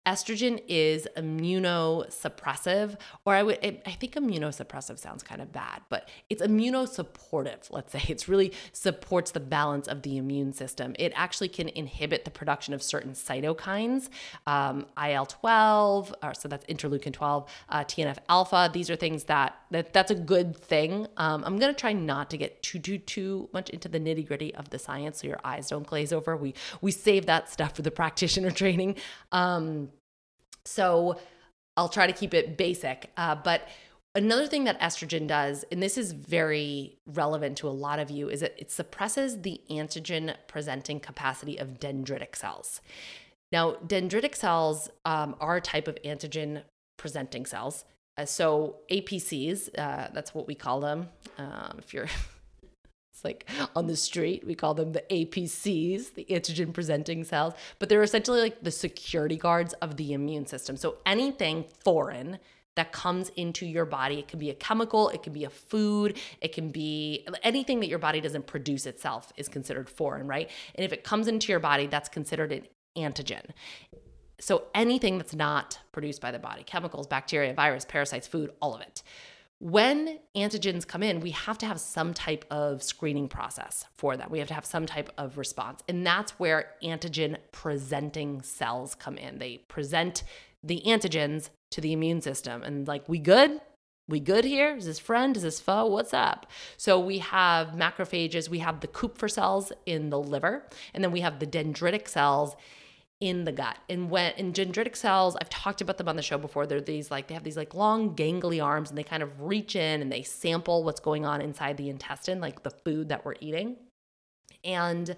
estrogen 0.06 0.62
is 0.68 1.06
immunosuppressive, 1.16 2.96
or 3.24 3.34
I 3.34 3.42
would, 3.42 3.58
I 3.62 3.90
think 3.90 4.14
immunosuppressive 4.14 4.98
sounds 4.98 5.22
kind 5.22 5.42
of 5.42 5.52
bad, 5.52 5.82
but 5.88 6.08
it's 6.30 6.42
immunosupportive, 6.42 7.70
let's 7.70 7.92
say. 7.92 8.02
It's 8.18 8.26
really 8.26 8.52
supports 8.72 9.32
the 9.32 9.40
balance 9.40 9.86
of 9.86 10.02
the 10.02 10.16
immune 10.16 10.52
system. 10.52 10.96
It 10.98 11.12
actually 11.14 11.48
can 11.48 11.68
inhibit 11.68 12.24
the 12.24 12.30
production 12.30 12.72
of 12.74 12.82
certain 12.82 13.12
cytokines, 13.12 14.08
um, 14.46 14.86
IL 15.02 15.26
12, 15.26 16.14
or 16.22 16.34
so 16.34 16.48
that's 16.48 16.64
interleukin 16.66 17.12
12, 17.12 17.48
uh, 17.68 17.84
TNF 17.84 18.16
alpha. 18.28 18.70
These 18.72 18.88
are 18.88 18.96
things 18.96 19.24
that, 19.24 19.56
that 19.70 19.92
that's 19.92 20.10
a 20.10 20.14
good 20.14 20.56
thing. 20.56 21.06
Um, 21.18 21.44
I'm 21.44 21.58
going 21.58 21.72
to 21.72 21.78
try 21.78 21.92
not 21.92 22.30
to 22.30 22.38
get 22.38 22.62
too, 22.62 22.78
too, 22.78 22.98
too 22.98 23.50
much 23.52 23.68
into 23.70 23.88
the 23.88 24.00
nitty 24.00 24.26
gritty 24.26 24.54
of 24.54 24.70
the 24.70 24.78
science 24.78 25.20
so 25.20 25.26
your 25.26 25.40
eyes 25.44 25.68
don't 25.68 25.86
glaze 25.86 26.12
over. 26.12 26.36
We, 26.36 26.54
we 26.80 26.90
save 26.90 27.26
that 27.26 27.50
stuff 27.50 27.76
for 27.76 27.82
the 27.82 27.90
practitioner 27.90 28.50
training. 28.62 28.96
Um, 29.32 29.90
so 30.68 31.18
I'll 31.76 31.88
try 31.88 32.06
to 32.06 32.12
keep 32.12 32.34
it 32.34 32.56
basic. 32.56 33.10
Uh, 33.16 33.34
but 33.37 33.68
another 34.14 34.46
thing 34.46 34.64
that 34.64 34.80
estrogen 34.80 35.26
does, 35.26 35.64
and 35.70 35.82
this 35.82 35.96
is 35.96 36.12
very 36.12 36.98
relevant 37.06 37.56
to 37.58 37.68
a 37.68 37.70
lot 37.70 37.98
of 37.98 38.10
you, 38.10 38.28
is 38.28 38.40
that 38.40 38.54
it 38.58 38.70
suppresses 38.70 39.42
the 39.42 39.60
antigen 39.70 40.34
presenting 40.46 41.00
capacity 41.00 41.56
of 41.56 41.80
dendritic 41.80 42.37
cells. 42.37 42.80
Now, 43.50 43.72
dendritic 43.87 44.34
cells 44.34 44.90
um, 45.04 45.37
are 45.40 45.56
a 45.56 45.60
type 45.60 45.88
of 45.88 45.96
antigen 46.04 46.62
presenting 46.96 47.46
cells. 47.46 47.84
Uh, 48.18 48.25
so 48.25 48.76
APCs, 48.90 49.70
uh, 49.78 50.08
that's 50.12 50.34
what 50.34 50.46
we 50.46 50.54
call 50.54 50.80
them. 50.80 51.08
Um, 51.38 51.76
if 51.78 51.94
you're 51.94 52.08
It's 53.18 53.25
like 53.25 53.48
on 53.75 53.88
the 53.88 53.96
street, 53.96 54.46
we 54.46 54.54
call 54.54 54.75
them 54.75 54.92
the 54.92 55.02
APCs, 55.10 56.14
the 56.14 56.25
antigen 56.30 56.72
presenting 56.72 57.25
cells, 57.25 57.54
but 57.80 57.88
they're 57.88 58.02
essentially 58.02 58.40
like 58.40 58.62
the 58.62 58.70
security 58.70 59.37
guards 59.37 59.72
of 59.75 59.96
the 59.96 60.12
immune 60.12 60.46
system. 60.46 60.76
So 60.76 60.98
anything 61.04 61.64
foreign 61.82 62.38
that 62.76 62.92
comes 62.92 63.30
into 63.30 63.66
your 63.66 63.84
body, 63.84 64.20
it 64.20 64.28
can 64.28 64.38
be 64.38 64.50
a 64.50 64.54
chemical, 64.54 65.08
it 65.08 65.25
can 65.25 65.32
be 65.32 65.44
a 65.44 65.50
food, 65.50 66.16
it 66.40 66.52
can 66.52 66.70
be 66.70 67.26
anything 67.42 67.80
that 67.80 67.88
your 67.88 67.98
body 67.98 68.20
doesn't 68.20 68.46
produce 68.46 68.87
itself 68.87 69.32
is 69.37 69.48
considered 69.48 69.90
foreign, 69.90 70.28
right? 70.28 70.48
And 70.76 70.84
if 70.84 70.92
it 70.92 71.02
comes 71.02 71.26
into 71.26 71.50
your 71.50 71.58
body, 71.58 71.88
that's 71.88 72.08
considered 72.08 72.52
an 72.52 72.68
antigen. 72.96 73.46
So 74.38 74.66
anything 74.76 75.18
that's 75.18 75.34
not 75.34 75.80
produced 75.90 76.20
by 76.20 76.30
the 76.30 76.38
body, 76.38 76.62
chemicals, 76.62 77.08
bacteria, 77.08 77.52
virus, 77.52 77.84
parasites, 77.84 78.28
food, 78.28 78.52
all 78.62 78.76
of 78.76 78.80
it 78.80 79.02
when 79.60 80.20
antigens 80.36 80.86
come 80.86 81.02
in, 81.02 81.20
we 81.20 81.32
have 81.32 81.58
to 81.58 81.66
have 81.66 81.80
some 81.80 82.14
type 82.14 82.44
of 82.50 82.82
screening 82.82 83.28
process 83.28 83.84
for 83.96 84.16
them. 84.16 84.30
We 84.30 84.38
have 84.38 84.48
to 84.48 84.54
have 84.54 84.64
some 84.64 84.86
type 84.86 85.10
of 85.18 85.36
response. 85.36 85.82
And 85.88 86.06
that's 86.06 86.32
where 86.32 86.70
antigen 86.82 87.36
presenting 87.50 88.42
cells 88.42 88.94
come 88.94 89.18
in. 89.18 89.38
They 89.38 89.58
present 89.68 90.22
the 90.62 90.82
antigens 90.86 91.50
to 91.70 91.80
the 91.80 91.92
immune 91.92 92.20
system 92.20 92.62
and, 92.62 92.86
like, 92.86 93.08
we 93.08 93.18
good? 93.18 93.60
We 94.08 94.20
good 94.20 94.44
here? 94.44 94.76
Is 94.76 94.86
this 94.86 94.98
friend? 94.98 95.36
Is 95.36 95.42
this 95.42 95.60
foe? 95.60 95.86
What's 95.86 96.14
up? 96.14 96.46
So 96.76 96.98
we 96.98 97.18
have 97.18 97.70
macrophages, 97.70 98.48
we 98.48 98.60
have 98.60 98.80
the 98.80 98.88
Kupffer 98.88 99.30
cells 99.30 99.70
in 99.84 100.08
the 100.10 100.18
liver, 100.18 100.66
and 100.94 101.04
then 101.04 101.10
we 101.12 101.20
have 101.20 101.40
the 101.40 101.46
dendritic 101.46 102.08
cells 102.08 102.56
in 103.20 103.44
the 103.44 103.52
gut. 103.52 103.78
And 103.88 104.10
when 104.10 104.32
in 104.34 104.52
dendritic 104.52 104.94
cells, 104.94 105.37
I've 105.37 105.50
talked 105.50 105.80
about 105.80 105.98
them 105.98 106.08
on 106.08 106.16
the 106.16 106.22
show 106.22 106.38
before. 106.38 106.66
They're 106.66 106.80
these 106.80 107.10
like 107.10 107.28
they 107.28 107.34
have 107.34 107.44
these 107.44 107.56
like 107.56 107.75
long 107.75 108.14
gangly 108.14 108.64
arms 108.64 108.90
and 108.90 108.98
they 108.98 109.02
kind 109.02 109.22
of 109.22 109.40
reach 109.40 109.75
in 109.75 110.00
and 110.00 110.12
they 110.12 110.22
sample 110.22 110.84
what's 110.84 111.00
going 111.00 111.26
on 111.26 111.40
inside 111.40 111.76
the 111.76 111.88
intestine, 111.88 112.40
like 112.40 112.62
the 112.62 112.70
food 112.70 113.08
that 113.08 113.25
we're 113.25 113.34
eating. 113.40 113.76
And 114.62 115.16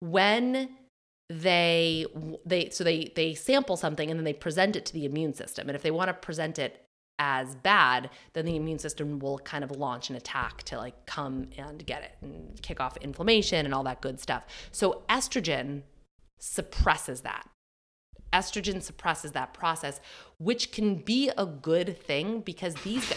when 0.00 0.70
they 1.30 2.04
they 2.44 2.68
so 2.70 2.84
they 2.84 3.10
they 3.16 3.32
sample 3.34 3.78
something 3.78 4.10
and 4.10 4.20
then 4.20 4.24
they 4.24 4.34
present 4.34 4.76
it 4.76 4.84
to 4.86 4.92
the 4.92 5.06
immune 5.06 5.32
system. 5.32 5.68
And 5.68 5.76
if 5.76 5.82
they 5.82 5.90
want 5.90 6.08
to 6.08 6.14
present 6.14 6.58
it 6.58 6.84
as 7.18 7.54
bad, 7.54 8.10
then 8.34 8.44
the 8.44 8.56
immune 8.56 8.78
system 8.78 9.18
will 9.18 9.38
kind 9.38 9.64
of 9.64 9.70
launch 9.70 10.10
an 10.10 10.16
attack 10.16 10.62
to 10.64 10.76
like 10.76 11.06
come 11.06 11.48
and 11.56 11.86
get 11.86 12.02
it 12.02 12.16
and 12.20 12.60
kick 12.60 12.80
off 12.80 12.98
inflammation 12.98 13.64
and 13.64 13.74
all 13.74 13.84
that 13.84 14.02
good 14.02 14.20
stuff. 14.20 14.44
So 14.72 15.02
estrogen 15.08 15.82
suppresses 16.38 17.22
that. 17.22 17.48
Estrogen 18.32 18.82
suppresses 18.82 19.32
that 19.32 19.54
process, 19.54 20.00
which 20.38 20.72
can 20.72 20.96
be 20.96 21.30
a 21.36 21.46
good 21.46 21.98
thing 21.98 22.40
because 22.40 22.74
these 22.76 23.12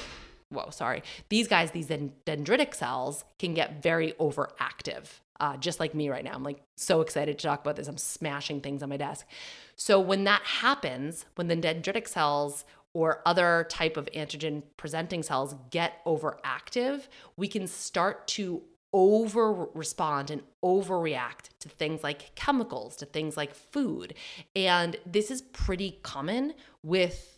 whoa, 0.50 0.70
sorry, 0.70 1.04
these 1.30 1.48
guys, 1.48 1.72
these 1.72 1.88
dendritic 1.88 2.74
cells 2.74 3.26
can 3.38 3.54
get 3.54 3.82
very 3.82 4.14
overactive. 4.14 5.06
Uh, 5.40 5.56
just 5.58 5.80
like 5.80 5.94
me 5.94 6.10
right 6.10 6.24
now. 6.24 6.32
I'm 6.34 6.44
like 6.44 6.64
so 6.78 7.02
excited 7.02 7.38
to 7.38 7.48
talk 7.48 7.62
about 7.62 7.76
this. 7.76 7.88
I'm 7.88 7.98
smashing 7.98 8.62
things 8.62 8.82
on 8.82 8.90
my 8.90 8.98
desk. 8.98 9.28
So 9.76 10.00
when 10.00 10.24
that 10.24 10.42
happens, 10.42 11.26
when 11.36 11.48
the 11.48 11.56
dendritic 11.56 12.08
cells 12.08 12.66
or 12.94 13.22
other 13.24 13.68
type 13.70 13.98
of 13.98 14.10
antigen 14.16 14.64
presenting 14.78 15.22
cells 15.22 15.54
get 15.70 16.04
overactive, 16.06 17.08
we 17.36 17.48
can 17.48 17.68
start 17.68 18.28
to 18.30 18.64
over 18.94 19.68
respond 19.74 20.32
and 20.32 20.42
overreact 20.64 21.50
to 21.60 21.70
things 21.70 22.04
like 22.04 22.34
chemicals, 22.36 22.96
to 22.98 23.06
things 23.06 23.38
like 23.38 23.54
food. 23.54 24.14
And 24.56 24.98
this 25.06 25.30
is 25.30 25.42
pretty 25.42 26.00
common 26.04 26.54
with 26.84 27.37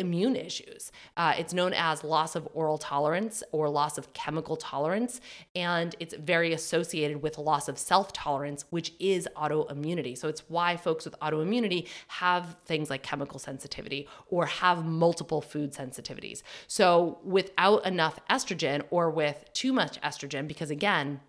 immune 0.00 0.34
issues. 0.34 0.90
Uh, 1.16 1.34
it's 1.38 1.54
known 1.54 1.72
as 1.72 2.02
loss 2.02 2.34
of 2.34 2.48
oral 2.54 2.78
tolerance 2.78 3.42
or 3.52 3.68
loss 3.68 3.98
of 3.98 4.12
chemical 4.12 4.56
tolerance, 4.56 5.20
and 5.54 5.94
it's 6.00 6.14
very 6.14 6.52
associated 6.52 7.22
with 7.22 7.38
loss 7.38 7.68
of 7.68 7.78
self 7.78 8.12
tolerance, 8.12 8.64
which 8.70 8.92
is 8.98 9.28
autoimmunity. 9.36 10.16
So 10.18 10.28
it's 10.28 10.42
why 10.48 10.76
folks 10.76 11.04
with 11.04 11.18
autoimmunity 11.20 11.86
have 12.08 12.56
things 12.64 12.90
like 12.90 13.02
chemical 13.02 13.38
sensitivity 13.38 14.08
or 14.28 14.46
have 14.46 14.84
multiple 14.84 15.40
food 15.40 15.72
sensitivities. 15.72 16.42
So 16.66 17.18
without 17.22 17.86
enough 17.86 18.18
estrogen 18.28 18.82
or 18.90 19.10
with 19.10 19.44
too 19.52 19.72
much 19.72 20.00
estrogen, 20.00 20.48
because 20.48 20.70
again, 20.70 21.20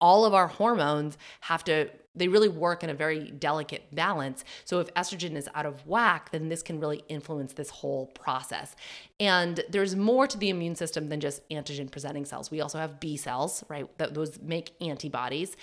all 0.00 0.24
of 0.24 0.34
our 0.34 0.48
hormones 0.48 1.18
have 1.40 1.64
to 1.64 1.90
they 2.18 2.28
really 2.28 2.48
work 2.48 2.82
in 2.82 2.90
a 2.90 2.94
very 2.94 3.30
delicate 3.30 3.94
balance. 3.94 4.44
So 4.64 4.80
if 4.80 4.92
estrogen 4.94 5.36
is 5.36 5.48
out 5.54 5.66
of 5.66 5.86
whack, 5.86 6.30
then 6.32 6.48
this 6.48 6.62
can 6.62 6.80
really 6.80 7.04
influence 7.08 7.52
this 7.52 7.70
whole 7.70 8.06
process. 8.06 8.74
And 9.20 9.60
there's 9.68 9.94
more 9.94 10.26
to 10.26 10.36
the 10.36 10.50
immune 10.50 10.74
system 10.74 11.08
than 11.08 11.20
just 11.20 11.48
antigen 11.48 11.90
presenting 11.90 12.24
cells. 12.24 12.50
We 12.50 12.60
also 12.60 12.78
have 12.78 13.00
B 13.00 13.16
cells, 13.16 13.64
right? 13.68 13.86
That 13.98 14.14
those 14.14 14.40
make 14.40 14.72
antibodies 14.80 15.56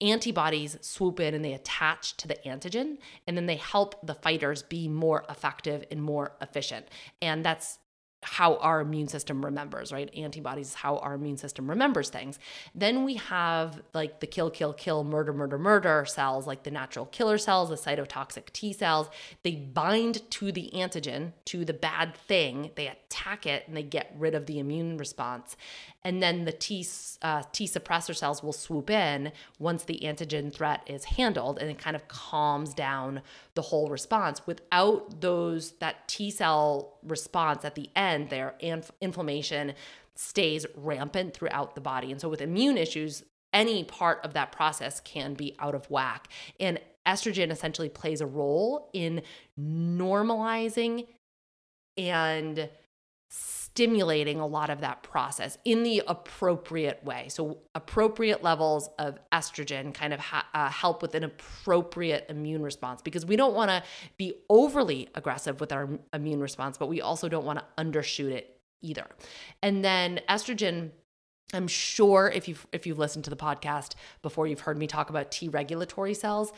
antibodies 0.00 0.78
swoop 0.80 1.18
in 1.18 1.34
and 1.34 1.44
they 1.44 1.54
attach 1.54 2.16
to 2.16 2.28
the 2.28 2.36
antigen 2.46 2.98
and 3.26 3.36
then 3.36 3.46
they 3.46 3.56
help 3.56 4.06
the 4.06 4.14
fighters 4.14 4.62
be 4.62 4.86
more 4.86 5.24
effective 5.28 5.84
and 5.90 6.00
more 6.00 6.36
efficient 6.40 6.86
and 7.20 7.44
that's 7.44 7.80
how 8.22 8.56
our 8.56 8.80
immune 8.80 9.06
system 9.06 9.44
remembers, 9.44 9.92
right? 9.92 10.12
Antibodies 10.14 10.74
how 10.74 10.98
our 10.98 11.14
immune 11.14 11.36
system 11.36 11.70
remembers 11.70 12.10
things. 12.10 12.38
Then 12.74 13.04
we 13.04 13.14
have 13.14 13.80
like 13.94 14.20
the 14.20 14.26
kill, 14.26 14.50
kill, 14.50 14.72
kill, 14.72 15.04
murder, 15.04 15.32
murder, 15.32 15.58
murder 15.58 16.04
cells, 16.06 16.46
like 16.46 16.64
the 16.64 16.70
natural 16.70 17.06
killer 17.06 17.38
cells, 17.38 17.68
the 17.68 17.76
cytotoxic 17.76 18.52
T 18.52 18.72
cells. 18.72 19.08
They 19.44 19.54
bind 19.54 20.28
to 20.32 20.50
the 20.50 20.70
antigen, 20.74 21.32
to 21.46 21.64
the 21.64 21.72
bad 21.72 22.16
thing, 22.16 22.70
they 22.74 22.88
attack 22.88 23.46
it, 23.46 23.64
and 23.68 23.76
they 23.76 23.84
get 23.84 24.12
rid 24.18 24.34
of 24.34 24.46
the 24.46 24.58
immune 24.58 24.96
response. 24.96 25.56
And 26.08 26.22
then 26.22 26.46
the 26.46 26.52
T, 26.52 26.86
uh, 27.20 27.42
T 27.52 27.66
suppressor 27.66 28.16
cells 28.16 28.42
will 28.42 28.54
swoop 28.54 28.88
in 28.88 29.30
once 29.58 29.84
the 29.84 30.00
antigen 30.02 30.50
threat 30.50 30.80
is 30.86 31.04
handled, 31.04 31.58
and 31.58 31.70
it 31.70 31.78
kind 31.78 31.94
of 31.94 32.08
calms 32.08 32.72
down 32.72 33.20
the 33.54 33.60
whole 33.60 33.90
response. 33.90 34.40
Without 34.46 35.20
those 35.20 35.72
that 35.80 36.08
T 36.08 36.30
cell 36.30 36.96
response 37.02 37.62
at 37.62 37.74
the 37.74 37.90
end, 37.94 38.30
their 38.30 38.54
inf- 38.58 38.90
inflammation 39.02 39.74
stays 40.14 40.64
rampant 40.74 41.34
throughout 41.34 41.74
the 41.74 41.82
body. 41.82 42.10
And 42.10 42.18
so 42.18 42.30
with 42.30 42.40
immune 42.40 42.78
issues, 42.78 43.22
any 43.52 43.84
part 43.84 44.24
of 44.24 44.32
that 44.32 44.50
process 44.50 45.00
can 45.00 45.34
be 45.34 45.56
out 45.58 45.74
of 45.74 45.90
whack. 45.90 46.28
And 46.58 46.80
estrogen 47.06 47.50
essentially 47.50 47.90
plays 47.90 48.22
a 48.22 48.26
role 48.26 48.88
in 48.94 49.20
normalizing 49.60 51.06
and 51.98 52.70
stimulating 53.78 54.40
a 54.40 54.46
lot 54.46 54.70
of 54.70 54.80
that 54.80 55.04
process 55.04 55.56
in 55.64 55.84
the 55.84 56.02
appropriate 56.08 57.04
way. 57.04 57.26
So, 57.28 57.58
appropriate 57.76 58.42
levels 58.42 58.90
of 58.98 59.20
estrogen 59.30 59.94
kind 59.94 60.12
of 60.12 60.18
ha- 60.18 60.48
uh, 60.52 60.68
help 60.68 61.00
with 61.00 61.14
an 61.14 61.22
appropriate 61.22 62.26
immune 62.28 62.64
response 62.64 63.02
because 63.02 63.24
we 63.24 63.36
don't 63.36 63.54
want 63.54 63.70
to 63.70 63.84
be 64.16 64.34
overly 64.50 65.08
aggressive 65.14 65.60
with 65.60 65.70
our 65.70 65.88
immune 66.12 66.40
response, 66.40 66.76
but 66.76 66.88
we 66.88 67.00
also 67.00 67.28
don't 67.28 67.44
want 67.44 67.60
to 67.60 67.64
undershoot 67.84 68.32
it 68.32 68.58
either. 68.82 69.06
And 69.62 69.84
then 69.84 70.22
estrogen 70.28 70.90
I'm 71.54 71.68
sure 71.68 72.30
if 72.34 72.48
you've 72.48 72.66
if 72.72 72.84
you've 72.84 72.98
listened 72.98 73.24
to 73.24 73.30
the 73.30 73.36
podcast 73.36 73.94
before, 74.22 74.46
you've 74.48 74.60
heard 74.60 74.76
me 74.76 74.86
talk 74.86 75.08
about 75.08 75.30
T 75.30 75.48
regulatory 75.48 76.14
cells. 76.14 76.52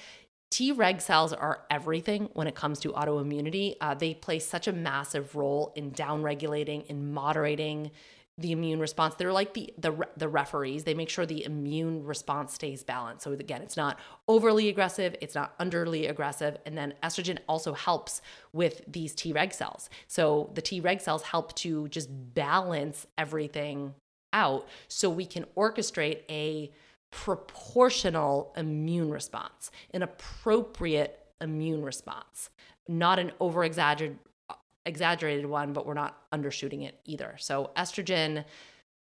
Treg 0.52 1.00
cells 1.00 1.32
are 1.32 1.62
everything 1.70 2.28
when 2.32 2.46
it 2.46 2.54
comes 2.54 2.80
to 2.80 2.92
autoimmunity. 2.92 3.76
Uh, 3.80 3.94
they 3.94 4.14
play 4.14 4.38
such 4.40 4.66
a 4.66 4.72
massive 4.72 5.36
role 5.36 5.72
in 5.76 5.92
downregulating 5.92 6.88
and 6.90 7.14
moderating 7.14 7.92
the 8.36 8.52
immune 8.52 8.80
response. 8.80 9.14
They're 9.14 9.32
like 9.32 9.54
the, 9.54 9.72
the 9.78 10.08
the 10.16 10.28
referees. 10.28 10.84
They 10.84 10.94
make 10.94 11.10
sure 11.10 11.26
the 11.26 11.44
immune 11.44 12.04
response 12.04 12.54
stays 12.54 12.82
balanced. 12.82 13.22
So 13.22 13.32
again, 13.32 13.60
it's 13.60 13.76
not 13.76 13.98
overly 14.26 14.68
aggressive, 14.68 15.14
it's 15.20 15.34
not 15.34 15.56
underly 15.58 16.08
aggressive, 16.08 16.56
and 16.64 16.76
then 16.76 16.94
estrogen 17.02 17.38
also 17.48 17.74
helps 17.74 18.22
with 18.52 18.82
these 18.88 19.14
Treg 19.14 19.52
cells. 19.52 19.90
So 20.08 20.50
the 20.54 20.62
Treg 20.62 21.00
cells 21.02 21.22
help 21.22 21.54
to 21.56 21.88
just 21.88 22.08
balance 22.34 23.06
everything 23.18 23.94
out 24.32 24.66
so 24.88 25.10
we 25.10 25.26
can 25.26 25.44
orchestrate 25.56 26.22
a 26.30 26.72
proportional 27.10 28.52
immune 28.56 29.10
response, 29.10 29.70
an 29.92 30.02
appropriate 30.02 31.18
immune 31.40 31.82
response, 31.82 32.50
not 32.88 33.18
an 33.18 33.32
over 33.40 33.64
exaggerated 33.64 35.46
one, 35.46 35.72
but 35.72 35.86
we're 35.86 35.94
not 35.94 36.30
undershooting 36.32 36.84
it 36.84 37.00
either. 37.04 37.36
So 37.38 37.70
estrogen 37.76 38.44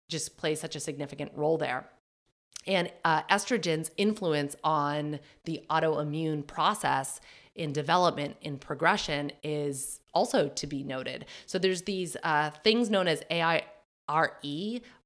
just 0.09 0.37
plays 0.37 0.59
such 0.59 0.75
a 0.75 0.79
significant 0.79 1.31
role 1.35 1.57
there. 1.57 1.87
And 2.67 2.91
uh, 3.05 3.23
estrogen's 3.23 3.91
influence 3.97 4.55
on 4.63 5.19
the 5.45 5.63
autoimmune 5.69 6.45
process 6.45 7.21
in 7.55 7.73
development, 7.73 8.37
in 8.41 8.57
progression, 8.57 9.31
is 9.43 10.01
also 10.13 10.47
to 10.49 10.67
be 10.67 10.83
noted. 10.83 11.25
So 11.45 11.57
there's 11.57 11.83
these 11.83 12.15
uh, 12.23 12.51
things 12.63 12.89
known 12.89 13.07
as 13.07 13.23
AIRE, 13.29 13.63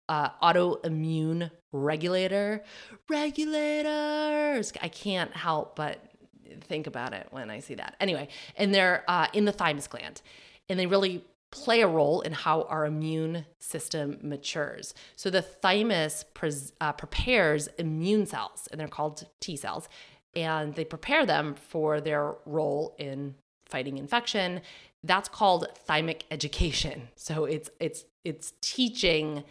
uh, 0.09 0.29
autoimmune 0.41 1.51
regulator. 1.71 2.63
Regulators. 3.09 4.73
I 4.81 4.87
can't 4.87 5.35
help 5.35 5.75
but 5.75 5.99
think 6.61 6.87
about 6.87 7.13
it 7.13 7.27
when 7.31 7.49
I 7.49 7.59
see 7.59 7.75
that. 7.75 7.95
Anyway, 7.99 8.27
and 8.55 8.73
they're 8.73 9.03
uh, 9.07 9.27
in 9.33 9.45
the 9.45 9.51
thymus 9.51 9.87
gland, 9.87 10.21
and 10.69 10.79
they 10.79 10.85
really 10.85 11.23
play 11.51 11.81
a 11.81 11.87
role 11.87 12.21
in 12.21 12.33
how 12.33 12.63
our 12.63 12.85
immune 12.85 13.45
system 13.59 14.17
matures. 14.23 14.95
So 15.15 15.29
the 15.29 15.43
thymus 15.43 16.25
uh, 16.81 16.93
prepares 16.93 17.67
immune 17.77 18.25
cells, 18.25 18.67
and 18.71 18.79
they're 18.79 18.87
called 18.87 19.27
T 19.39 19.55
cells, 19.55 19.87
and 20.35 20.73
they 20.73 20.83
prepare 20.83 21.25
them 21.25 21.53
for 21.53 22.01
their 22.01 22.33
role 22.45 22.95
in 22.97 23.35
fighting 23.67 23.97
infection. 23.97 24.61
That's 25.03 25.29
called 25.29 25.67
thymic 25.87 26.21
education. 26.31 27.09
So 27.15 27.45
it's 27.45 27.69
it's 27.79 28.05
it's 28.23 28.53
teaching 28.61 29.43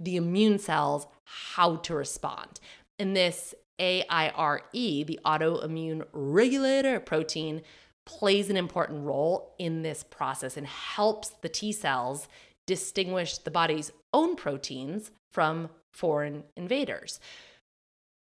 the 0.00 0.16
immune 0.16 0.58
cells 0.58 1.06
how 1.24 1.76
to 1.76 1.94
respond. 1.94 2.60
And 2.98 3.16
this 3.16 3.54
AIRE, 3.78 4.62
the 4.72 5.20
autoimmune 5.24 6.04
regulator 6.12 7.00
protein, 7.00 7.62
plays 8.04 8.48
an 8.48 8.56
important 8.56 9.04
role 9.04 9.54
in 9.58 9.82
this 9.82 10.02
process 10.02 10.56
and 10.56 10.66
helps 10.66 11.28
the 11.28 11.48
T 11.48 11.72
cells 11.72 12.26
distinguish 12.66 13.38
the 13.38 13.50
body's 13.50 13.92
own 14.12 14.34
proteins 14.34 15.10
from 15.30 15.68
foreign 15.92 16.44
invaders. 16.56 17.20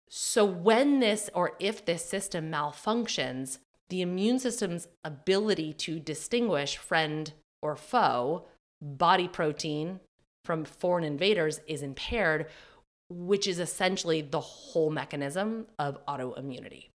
So, 0.09 0.45
when 0.45 0.99
this 0.99 1.29
or 1.33 1.53
if 1.59 1.85
this 1.85 2.05
system 2.05 2.51
malfunctions, 2.51 3.59
the 3.89 4.01
immune 4.01 4.39
system's 4.39 4.87
ability 5.03 5.73
to 5.73 5.99
distinguish 5.99 6.77
friend 6.77 7.33
or 7.61 7.75
foe, 7.75 8.45
body 8.81 9.27
protein 9.27 9.99
from 10.45 10.63
foreign 10.63 11.03
invaders 11.03 11.59
is 11.67 11.81
impaired, 11.81 12.47
which 13.09 13.47
is 13.47 13.59
essentially 13.59 14.21
the 14.21 14.39
whole 14.39 14.89
mechanism 14.89 15.65
of 15.77 16.03
autoimmunity. 16.05 16.89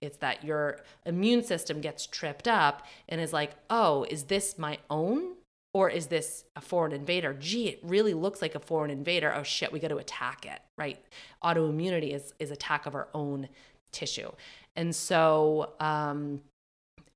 It's 0.00 0.18
that 0.18 0.44
your 0.44 0.80
immune 1.04 1.42
system 1.42 1.80
gets 1.80 2.06
tripped 2.06 2.48
up 2.48 2.86
and 3.08 3.20
is 3.20 3.32
like, 3.32 3.52
oh, 3.68 4.04
is 4.04 4.24
this 4.24 4.58
my 4.58 4.78
own? 4.88 5.34
Or 5.72 5.88
is 5.88 6.06
this 6.06 6.44
a 6.56 6.60
foreign 6.60 6.92
invader? 6.92 7.32
Gee, 7.38 7.68
it 7.68 7.80
really 7.82 8.14
looks 8.14 8.42
like 8.42 8.54
a 8.54 8.60
foreign 8.60 8.90
invader. 8.90 9.32
Oh 9.32 9.44
shit, 9.44 9.72
we 9.72 9.78
got 9.78 9.88
to 9.88 9.98
attack 9.98 10.44
it, 10.44 10.60
right? 10.76 10.98
Autoimmunity 11.44 12.12
is, 12.12 12.34
is 12.40 12.50
attack 12.50 12.86
of 12.86 12.94
our 12.94 13.08
own 13.14 13.48
tissue. 13.92 14.30
And 14.74 14.94
so 14.94 15.74
um, 15.78 16.40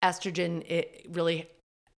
estrogen, 0.02 0.62
it 0.70 1.06
really 1.10 1.48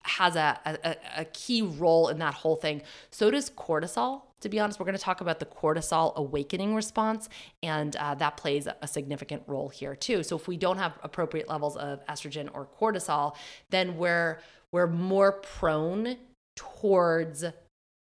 has 0.05 0.35
a, 0.35 0.59
a, 0.65 0.95
a 1.21 1.25
key 1.25 1.61
role 1.61 2.09
in 2.09 2.19
that 2.19 2.33
whole 2.33 2.55
thing. 2.55 2.81
So 3.11 3.31
does 3.31 3.49
cortisol. 3.49 4.21
To 4.41 4.49
be 4.49 4.59
honest, 4.59 4.79
we're 4.79 4.85
going 4.85 4.97
to 4.97 5.03
talk 5.03 5.21
about 5.21 5.39
the 5.39 5.45
cortisol 5.45 6.15
awakening 6.15 6.75
response, 6.75 7.29
and 7.63 7.95
uh, 7.95 8.13
that 8.15 8.37
plays 8.37 8.67
a 8.67 8.87
significant 8.87 9.41
role 9.47 9.69
here 9.69 9.95
too. 9.95 10.21
So 10.21 10.35
if 10.35 10.47
we 10.47 10.57
don't 10.57 10.77
have 10.77 10.93
appropriate 11.01 11.49
levels 11.49 11.77
of 11.77 12.05
estrogen 12.05 12.49
or 12.53 12.67
cortisol, 12.79 13.35
then 13.71 13.97
we're 13.97 14.39
we're 14.71 14.87
more 14.87 15.31
prone 15.31 16.17
towards 16.55 17.45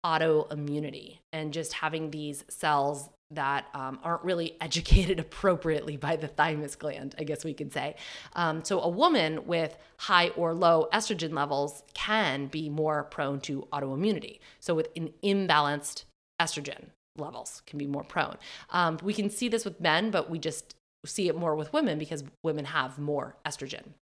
autoimmunity 0.04 1.18
and 1.32 1.52
just 1.52 1.72
having 1.74 2.10
these 2.10 2.44
cells 2.48 3.08
that 3.30 3.66
um, 3.74 3.98
aren't 4.02 4.24
really 4.24 4.56
educated 4.60 5.18
appropriately 5.18 5.96
by 5.96 6.16
the 6.16 6.28
thymus 6.28 6.76
gland, 6.76 7.14
I 7.18 7.24
guess 7.24 7.44
we 7.44 7.54
could 7.54 7.72
say. 7.72 7.96
Um, 8.34 8.64
so, 8.64 8.80
a 8.80 8.88
woman 8.88 9.46
with 9.46 9.76
high 9.98 10.28
or 10.30 10.54
low 10.54 10.88
estrogen 10.92 11.32
levels 11.32 11.82
can 11.94 12.46
be 12.46 12.68
more 12.68 13.04
prone 13.04 13.40
to 13.40 13.66
autoimmunity. 13.72 14.38
So, 14.60 14.74
with 14.74 14.88
an 14.96 15.12
imbalanced 15.22 16.04
estrogen 16.40 16.86
levels, 17.16 17.62
can 17.66 17.78
be 17.78 17.86
more 17.86 18.04
prone. 18.04 18.36
Um, 18.70 18.98
we 19.02 19.14
can 19.14 19.30
see 19.30 19.48
this 19.48 19.64
with 19.64 19.80
men, 19.80 20.10
but 20.10 20.30
we 20.30 20.38
just 20.38 20.74
see 21.04 21.28
it 21.28 21.36
more 21.36 21.54
with 21.54 21.72
women 21.72 21.98
because 21.98 22.24
women 22.42 22.64
have 22.66 22.98
more 22.98 23.36
estrogen. 23.46 23.94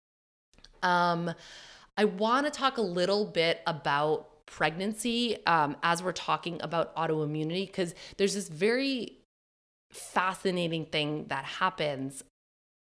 Um, 0.83 1.33
I 1.97 2.05
want 2.05 2.47
to 2.47 2.51
talk 2.51 2.79
a 2.79 2.83
little 2.83 3.27
bit 3.27 3.61
about 3.67 4.29
pregnancy 4.53 5.39
um, 5.47 5.75
as 5.83 6.03
we're 6.03 6.13
talking 6.13 6.61
about 6.61 6.95
autoimmunity 6.95 7.67
because 7.67 7.95
there's 8.19 8.35
this 8.35 8.49
very 8.49 9.17
fascinating 9.91 10.85
thing 10.85 11.25
that 11.29 11.43
happens 11.43 12.23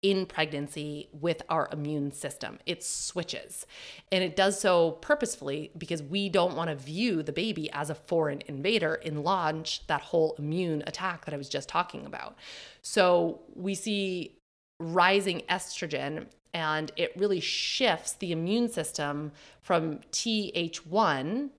in 0.01 0.25
pregnancy 0.25 1.09
with 1.13 1.43
our 1.49 1.69
immune 1.71 2.11
system. 2.11 2.57
It 2.65 2.83
switches. 2.83 3.67
And 4.11 4.23
it 4.23 4.35
does 4.35 4.59
so 4.59 4.93
purposefully 4.93 5.71
because 5.77 6.01
we 6.01 6.27
don't 6.27 6.55
want 6.55 6.71
to 6.71 6.75
view 6.75 7.21
the 7.21 7.31
baby 7.31 7.71
as 7.71 7.91
a 7.91 7.95
foreign 7.95 8.41
invader 8.47 8.95
and 9.05 9.23
launch 9.23 9.85
that 9.85 10.01
whole 10.01 10.35
immune 10.39 10.83
attack 10.87 11.25
that 11.25 11.35
I 11.35 11.37
was 11.37 11.49
just 11.49 11.69
talking 11.69 12.07
about. 12.07 12.35
So 12.81 13.41
we 13.55 13.75
see 13.75 14.39
rising 14.79 15.43
estrogen 15.49 16.25
and 16.53 16.91
it 16.95 17.11
really 17.15 17.39
shifts 17.39 18.13
the 18.13 18.31
immune 18.31 18.69
system 18.69 19.31
from 19.61 19.99
Th1 20.11 21.49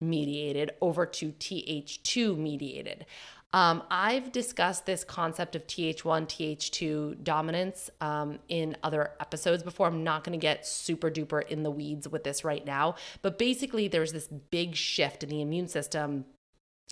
mediated 0.00 0.70
over 0.80 1.06
to 1.06 1.32
Th2 1.32 2.36
mediated. 2.36 3.06
Um, 3.52 3.84
I've 3.90 4.32
discussed 4.32 4.84
this 4.84 5.02
concept 5.04 5.56
of 5.56 5.66
Th1, 5.66 6.02
Th2 6.02 7.24
dominance 7.24 7.88
um, 8.00 8.38
in 8.48 8.76
other 8.82 9.12
episodes 9.20 9.62
before. 9.62 9.86
I'm 9.86 10.04
not 10.04 10.24
going 10.24 10.38
to 10.38 10.42
get 10.42 10.66
super 10.66 11.10
duper 11.10 11.46
in 11.48 11.62
the 11.62 11.70
weeds 11.70 12.06
with 12.08 12.24
this 12.24 12.44
right 12.44 12.66
now. 12.66 12.96
But 13.22 13.38
basically, 13.38 13.88
there's 13.88 14.12
this 14.12 14.26
big 14.26 14.74
shift 14.74 15.22
in 15.22 15.30
the 15.30 15.40
immune 15.40 15.68
system 15.68 16.26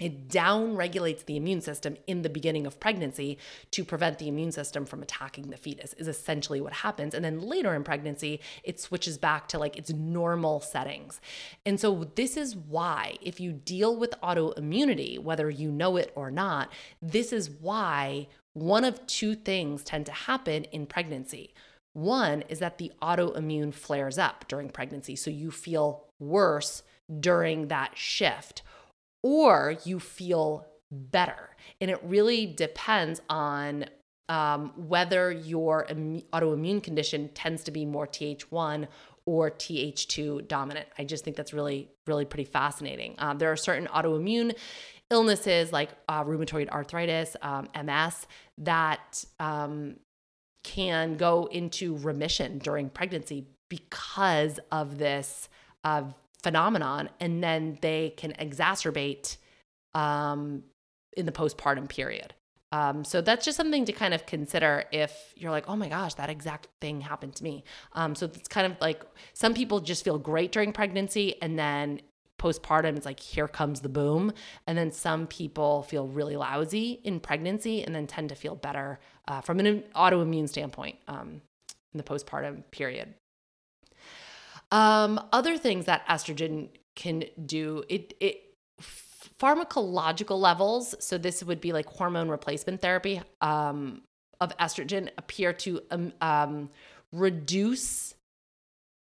it 0.01 0.29
down 0.29 0.75
regulates 0.75 1.23
the 1.23 1.37
immune 1.37 1.61
system 1.61 1.97
in 2.09 2.23
the 2.23 2.29
beginning 2.29 2.67
of 2.67 2.81
pregnancy 2.81 3.39
to 3.71 3.85
prevent 3.85 4.19
the 4.19 4.27
immune 4.27 4.51
system 4.51 4.85
from 4.85 5.03
attacking 5.03 5.51
the 5.51 5.57
fetus, 5.57 5.93
is 5.95 6.09
essentially 6.09 6.61
what 6.61 6.73
happens. 6.73 7.15
And 7.15 7.25
then 7.25 7.41
later 7.41 7.73
in 7.75 7.85
pregnancy, 7.85 8.41
it 8.65 8.81
switches 8.81 9.19
back 9.19 9.47
to 9.49 9.59
like 9.59 9.77
its 9.77 9.91
normal 9.93 10.61
settings. 10.61 11.21
And 11.65 11.79
so, 11.79 12.11
this 12.17 12.37
is 12.37 12.57
why, 12.57 13.19
if 13.23 13.39
you 13.39 13.53
deal 13.53 13.97
with 13.97 14.21
autoimmunity, 14.21 15.21
whether 15.21 15.49
you 15.49 15.71
know 15.71 15.97
it 15.97 16.11
or 16.17 16.31
not, 16.31 16.73
this 17.01 17.33
is 17.33 17.49
why 17.49 18.27
one 18.53 18.83
of 18.85 19.07
two 19.07 19.37
things 19.37 19.85
tend 19.85 20.07
to 20.07 20.13
happen 20.13 20.65
in 20.65 20.87
pregnancy. 20.87 21.55
One 21.93 22.43
is 22.49 22.59
that 22.59 22.79
the 22.79 22.91
autoimmune 23.01 23.73
flares 23.73 24.19
up 24.19 24.47
during 24.49 24.71
pregnancy. 24.71 25.15
So, 25.15 25.31
you 25.31 25.53
feel 25.53 26.07
worse 26.19 26.83
during 27.21 27.69
that 27.69 27.97
shift 27.97 28.63
or 29.25 29.77
you 29.85 29.99
feel 29.99 30.67
better. 30.93 31.57
And 31.81 31.91
it 31.91 31.99
really 32.05 32.47
depends 32.47 33.21
on 33.29 33.87
um, 34.29 34.73
whether 34.77 35.33
your 35.33 35.87
Im- 35.89 36.23
autoimmune 36.33 36.83
condition 36.83 37.31
tends 37.35 37.65
to 37.65 37.71
be 37.71 37.87
more 37.87 38.07
Th1 38.07 38.87
or 39.27 39.51
Th2 39.51 40.47
dominant. 40.47 40.87
I 40.99 41.05
just 41.05 41.25
think 41.25 41.37
that's 41.37 41.55
really, 41.55 41.89
really 42.07 42.27
pretty 42.27 42.45
fascinating. 42.45 43.15
Um, 43.19 43.39
there 43.39 43.51
are 43.51 43.57
certain 43.57 43.89
autoimmune 43.89 44.55
illnesses 45.11 45.73
like 45.73 45.91
uh, 46.09 46.23
rheumatoid 46.25 46.69
arthritis, 46.69 47.35
um, 47.41 47.69
MS, 47.83 48.27
that 48.59 49.25
um, 49.41 49.97
can 50.65 51.17
go 51.17 51.47
into 51.47 51.97
remission 51.99 52.59
during 52.59 52.91
pregnancy 52.91 53.47
because 53.71 54.61
of 54.71 54.99
this 54.99 55.49
uh, 55.83 56.05
phenomenon 56.45 57.09
and 57.19 57.43
then 57.43 57.79
they 57.81 58.15
can 58.17 58.33
exacerbate 58.35 59.39
um, 59.95 60.63
in 61.17 61.27
the 61.27 61.33
postpartum 61.33 61.89
period. 61.89 62.35
Um, 62.71 63.05
so 63.05 63.21
that's 63.21 63.45
just 63.45 63.57
something 63.57 63.85
to 63.85 63.93
kind 63.93 64.15
of 64.15 64.27
consider 64.27 64.85
if 64.91 65.33
you're 65.37 65.53
like, 65.53 65.69
oh 65.69 65.77
my 65.77 65.89
gosh, 65.89 66.15
that 66.15 66.29
exact 66.29 66.69
thing 66.81 67.01
happened 67.01 67.35
to 67.37 67.45
me. 67.45 67.65
Um, 67.93 68.15
so 68.15 68.27
it's 68.27 68.49
kind 68.49 68.67
of 68.71 68.81
like 68.81 69.03
some 69.33 69.55
people 69.55 69.81
just 69.81 70.05
feel 70.05 70.19
great 70.19 70.51
during 70.51 70.73
pregnancy 70.73 71.41
and 71.41 71.59
then 71.59 72.01
postpartum, 72.41 72.97
it's 72.97 73.07
like, 73.07 73.21
here 73.21 73.49
comes 73.49 73.81
the 73.81 73.89
boom. 73.89 74.33
And 74.67 74.77
then 74.77 74.91
some 74.91 75.27
people 75.29 75.83
feel 75.85 76.09
really 76.09 76.37
lousy 76.37 77.01
in 77.05 77.21
pregnancy 77.21 77.85
and 77.85 77.95
then 77.95 78.07
tend 78.07 78.29
to 78.31 78.35
feel 78.35 78.57
better 78.57 78.99
uh, 79.29 79.41
from 79.41 79.61
an 79.61 79.85
autoimmune 79.95 80.49
standpoint 80.49 80.97
um, 81.07 81.41
in 81.93 81.99
the 81.99 82.03
postpartum 82.03 82.65
period. 82.73 83.15
Um, 84.75 85.25
other 85.33 85.57
things 85.57 85.87
that 85.87 86.05
estrogen 86.09 86.69
can 86.97 87.25
do, 87.47 87.85
it 87.89 88.15
it 88.19 88.41
pharmacological 89.41 90.39
levels. 90.39 90.97
So 90.99 91.17
this 91.17 91.45
would 91.45 91.61
be 91.61 91.73
like 91.73 91.87
hormone 91.87 92.29
replacement 92.29 92.83
therapy 92.83 93.23
um, 93.41 94.03
of 94.41 94.57
estrogen 94.59 95.11
appear 95.17 95.53
to 95.53 95.81
um, 95.93 96.13
um, 96.21 96.71
reduce 97.13 98.15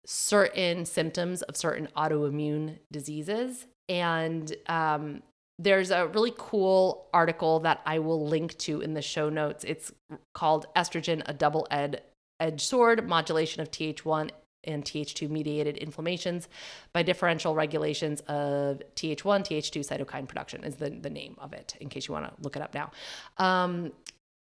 certain 0.05 0.85
symptoms 0.85 1.41
of 1.41 1.57
certain 1.57 1.89
autoimmune 1.95 2.77
diseases 2.89 3.67
and 3.89 4.55
um, 4.67 5.21
there's 5.59 5.91
a 5.91 6.07
really 6.07 6.33
cool 6.37 7.09
article 7.13 7.59
that 7.59 7.81
I 7.85 7.99
will 7.99 8.25
link 8.25 8.57
to 8.59 8.79
in 8.79 8.93
the 8.93 9.01
show 9.01 9.29
notes. 9.29 9.65
It's 9.65 9.91
called 10.33 10.67
Estrogen, 10.75 11.21
a 11.25 11.33
Double 11.33 11.67
Ed 11.69 12.01
Edged 12.39 12.61
Sword 12.61 13.07
Modulation 13.07 13.61
of 13.61 13.69
Th1 13.69 14.31
and 14.63 14.83
Th2 14.83 15.29
mediated 15.29 15.77
inflammations 15.77 16.47
by 16.93 17.03
differential 17.03 17.55
regulations 17.55 18.21
of 18.21 18.81
Th1, 18.95 19.17
Th2 19.17 19.87
cytokine 19.87 20.27
production, 20.27 20.63
is 20.63 20.75
the, 20.75 20.89
the 20.89 21.09
name 21.09 21.35
of 21.39 21.53
it, 21.53 21.75
in 21.79 21.89
case 21.89 22.07
you 22.07 22.13
want 22.13 22.25
to 22.25 22.33
look 22.41 22.55
it 22.55 22.61
up 22.61 22.73
now. 22.73 22.91
Um, 23.37 23.91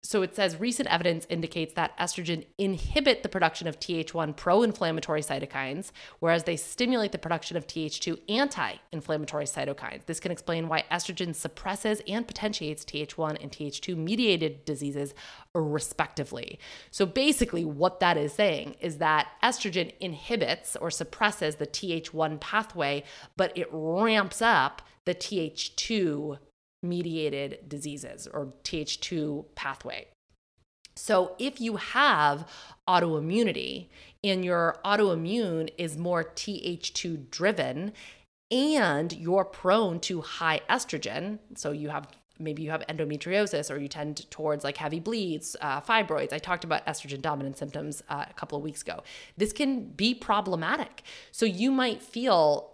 so 0.02 0.22
it 0.22 0.34
says 0.34 0.58
recent 0.58 0.88
evidence 0.88 1.26
indicates 1.28 1.74
that 1.74 1.96
estrogen 1.98 2.46
inhibit 2.56 3.22
the 3.22 3.28
production 3.28 3.68
of 3.68 3.78
Th1 3.78 4.34
pro-inflammatory 4.34 5.20
cytokines, 5.20 5.90
whereas 6.20 6.44
they 6.44 6.56
stimulate 6.56 7.12
the 7.12 7.18
production 7.18 7.56
of 7.56 7.66
Th2 7.66 8.18
anti-inflammatory 8.28 9.44
cytokines. 9.44 10.06
This 10.06 10.18
can 10.18 10.32
explain 10.32 10.68
why 10.68 10.84
estrogen 10.90 11.34
suppresses 11.34 12.00
and 12.08 12.26
potentiates 12.26 12.84
Th1 12.84 13.42
and 13.42 13.52
Th2 13.52 13.96
mediated 13.96 14.64
diseases 14.64 15.14
respectively. 15.54 16.58
So 16.90 17.04
basically 17.04 17.64
what 17.66 18.00
that 18.00 18.16
is 18.16 18.32
saying 18.32 18.76
is 18.80 18.98
that 18.98 19.28
estrogen 19.42 19.92
inhibits 20.00 20.76
or 20.76 20.90
suppresses 20.90 21.56
the 21.56 21.66
Th1 21.66 22.40
pathway, 22.40 23.04
but 23.36 23.56
it 23.56 23.68
ramps 23.70 24.40
up 24.40 24.80
the 25.04 25.14
Th2 25.14 26.38
mediated 26.82 27.68
diseases 27.68 28.26
or 28.32 28.54
Th2 28.64 29.46
pathway. 29.54 30.08
So, 30.96 31.34
if 31.38 31.60
you 31.60 31.76
have 31.76 32.46
autoimmunity 32.88 33.88
and 34.22 34.44
your 34.44 34.78
autoimmune 34.84 35.70
is 35.78 35.96
more 35.96 36.24
Th2 36.24 37.30
driven 37.30 37.92
and 38.50 39.12
you're 39.12 39.44
prone 39.44 40.00
to 40.00 40.20
high 40.20 40.60
estrogen, 40.68 41.38
so 41.54 41.70
you 41.70 41.88
have 41.88 42.08
maybe 42.38 42.62
you 42.62 42.70
have 42.70 42.82
endometriosis 42.88 43.70
or 43.70 43.78
you 43.78 43.86
tend 43.86 44.28
towards 44.30 44.64
like 44.64 44.78
heavy 44.78 44.98
bleeds, 44.98 45.56
uh, 45.60 45.80
fibroids. 45.80 46.32
I 46.32 46.38
talked 46.38 46.64
about 46.64 46.84
estrogen 46.86 47.22
dominant 47.22 47.56
symptoms 47.56 48.02
uh, 48.08 48.24
a 48.28 48.34
couple 48.34 48.58
of 48.58 48.64
weeks 48.64 48.82
ago. 48.82 49.02
This 49.36 49.52
can 49.52 49.84
be 49.90 50.14
problematic. 50.14 51.02
So, 51.32 51.46
you 51.46 51.70
might 51.70 52.02
feel 52.02 52.69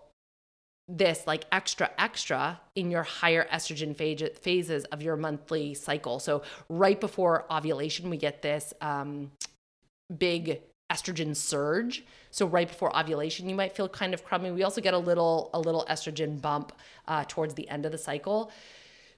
this 0.89 1.27
like 1.27 1.45
extra 1.51 1.91
extra 1.99 2.61
in 2.75 2.91
your 2.91 3.03
higher 3.03 3.47
estrogen 3.53 3.97
phase, 3.97 4.23
phases 4.41 4.85
of 4.87 5.03
your 5.03 5.17
monthly 5.17 5.75
cycle. 5.75 6.19
So 6.21 6.43
right 6.69 7.01
before 7.01 7.45
ovulation 7.51 8.09
we 8.09 8.17
get 8.17 8.43
this 8.43 8.73
um, 8.81 9.33
big 10.17 10.61
estrogen 10.91 11.35
surge. 11.35 12.05
So 12.31 12.47
right 12.47 12.69
before 12.69 12.97
ovulation 12.97 13.49
you 13.49 13.57
might 13.57 13.75
feel 13.75 13.89
kind 13.89 14.15
of 14.15 14.25
crummy. 14.25 14.53
We 14.53 14.63
also 14.63 14.81
get 14.81 14.95
a 14.95 14.99
little 14.99 15.51
a 15.53 15.59
little 15.59 15.85
estrogen 15.91 16.41
bump 16.41 16.73
uh, 17.09 17.25
towards 17.27 17.55
the 17.55 17.69
end 17.69 17.85
of 17.85 17.93
the 17.93 17.99
cycle. 17.99 18.53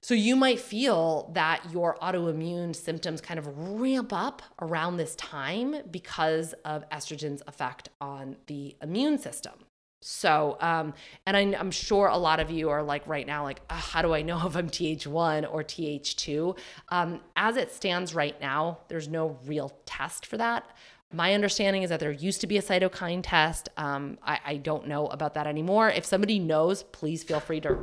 So 0.01 0.13
you 0.13 0.37
might 0.37 0.61
feel 0.61 1.29
that 1.33 1.61
your 1.71 1.97
autoimmune 2.01 2.73
symptoms 2.73 3.19
kind 3.19 3.37
of 3.37 3.47
ramp 3.79 4.13
up 4.13 4.41
around 4.61 4.95
this 4.95 5.13
time 5.15 5.75
because 5.91 6.53
of 6.63 6.89
estrogen's 6.89 7.43
effect 7.47 7.89
on 7.99 8.37
the 8.47 8.77
immune 8.81 9.17
system 9.17 9.53
So, 10.01 10.57
um, 10.61 10.93
and 11.25 11.35
I, 11.35 11.41
am 11.41 11.71
sure 11.71 12.07
a 12.07 12.17
lot 12.17 12.39
of 12.39 12.49
you 12.49 12.69
are 12.69 12.81
like 12.81 13.05
right 13.05 13.27
now, 13.27 13.43
like, 13.43 13.61
how 13.69 14.01
do 14.01 14.13
I 14.13 14.21
know 14.21 14.41
if 14.47 14.55
I'm 14.55 14.69
TH1 14.69 15.51
or 15.51 15.63
TH2? 15.63 16.57
Um, 16.89 17.19
as 17.35 17.57
it 17.57 17.71
stands 17.71 18.15
right 18.15 18.39
now, 18.39 18.79
there's 18.87 19.07
no 19.07 19.37
real 19.45 19.73
test 19.85 20.25
for 20.25 20.37
that. 20.37 20.65
My 21.11 21.33
understanding 21.33 21.81
is 21.81 21.89
that 21.89 21.99
there 21.99 22.11
used 22.11 22.39
to 22.41 22.47
be 22.47 22.57
a 22.57 22.61
cytokine 22.61 23.21
test. 23.23 23.67
Um, 23.77 24.19
I, 24.23 24.39
I, 24.45 24.57
don't 24.57 24.87
know 24.87 25.07
about 25.07 25.33
that 25.33 25.47
anymore. 25.47 25.89
If 25.89 26.05
somebody 26.05 26.37
knows, 26.37 26.83
please 26.83 27.23
feel 27.23 27.39
free 27.39 27.59
to 27.61 27.79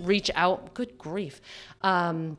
reach 0.00 0.30
out. 0.34 0.74
Good 0.74 0.98
grief. 0.98 1.40
Um, 1.80 2.36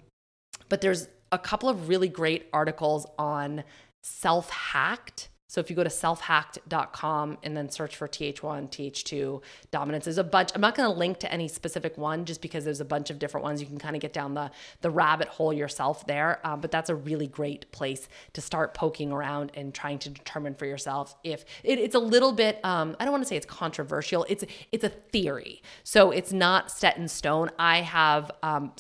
but 0.70 0.82
there's 0.82 1.08
a 1.32 1.40
couple 1.40 1.68
of 1.68 1.90
really 1.90 2.10
great 2.10 2.48
articles 2.54 3.08
on 3.18 3.64
self 4.04 4.52
hacked 4.52 5.30
so 5.50 5.60
if 5.60 5.72
you 5.72 5.76
go 5.76 5.84
to 5.84 5.90
selfhacked.com 5.90 7.40
and 7.42 7.58
then 7.58 7.72
search 7.72 7.96
for 7.96 8.08
TH1, 8.08 8.70
TH2 8.70 9.42
dominance, 9.72 10.06
there's 10.06 10.20
a 10.20 10.24
bunch. 10.24 10.52
I'm 10.54 10.62
not 10.62 10.76
going 10.76 10.88
to 10.88 10.96
link 10.96 11.18
to 11.22 11.34
any 11.34 11.48
specific 11.48 11.98
one 11.98 12.26
just 12.26 12.40
because 12.40 12.66
there's 12.66 12.82
a 12.82 12.86
bunch 12.86 13.10
of 13.10 13.18
different 13.18 13.46
ones. 13.46 13.60
You 13.60 13.66
can 13.66 13.80
kind 13.80 13.96
of 13.96 14.02
get 14.02 14.14
down 14.14 14.36
the 14.36 14.52
the 14.82 14.92
rabbit 14.92 15.28
hole 15.28 15.52
yourself 15.52 16.06
there. 16.06 16.40
Um, 16.46 16.62
but 16.62 16.70
that's 16.70 16.92
a 16.92 16.96
really 16.96 17.26
great 17.26 17.72
place 17.72 18.08
to 18.34 18.42
start 18.42 18.76
poking 18.76 19.12
around 19.12 19.52
and 19.56 19.74
trying 19.74 19.98
to 20.00 20.12
determine 20.12 20.54
for 20.54 20.68
yourself 20.68 21.16
if 21.24 21.46
it, 21.64 21.80
it's 21.80 21.96
a 21.96 22.00
little 22.00 22.32
bit. 22.32 22.64
Um, 22.64 22.96
I 23.00 23.06
don't 23.06 23.12
want 23.12 23.24
to 23.24 23.28
say 23.28 23.36
it's 23.36 23.48
controversial. 23.48 24.28
It's 24.30 24.44
it's 24.72 24.84
a 24.84 24.90
theory, 24.90 25.64
so 25.84 26.12
it's 26.12 26.32
not 26.32 26.70
set 26.70 26.96
in 26.98 27.08
stone. 27.08 27.50
I 27.58 27.82
have 27.82 28.30
um, 28.44 28.74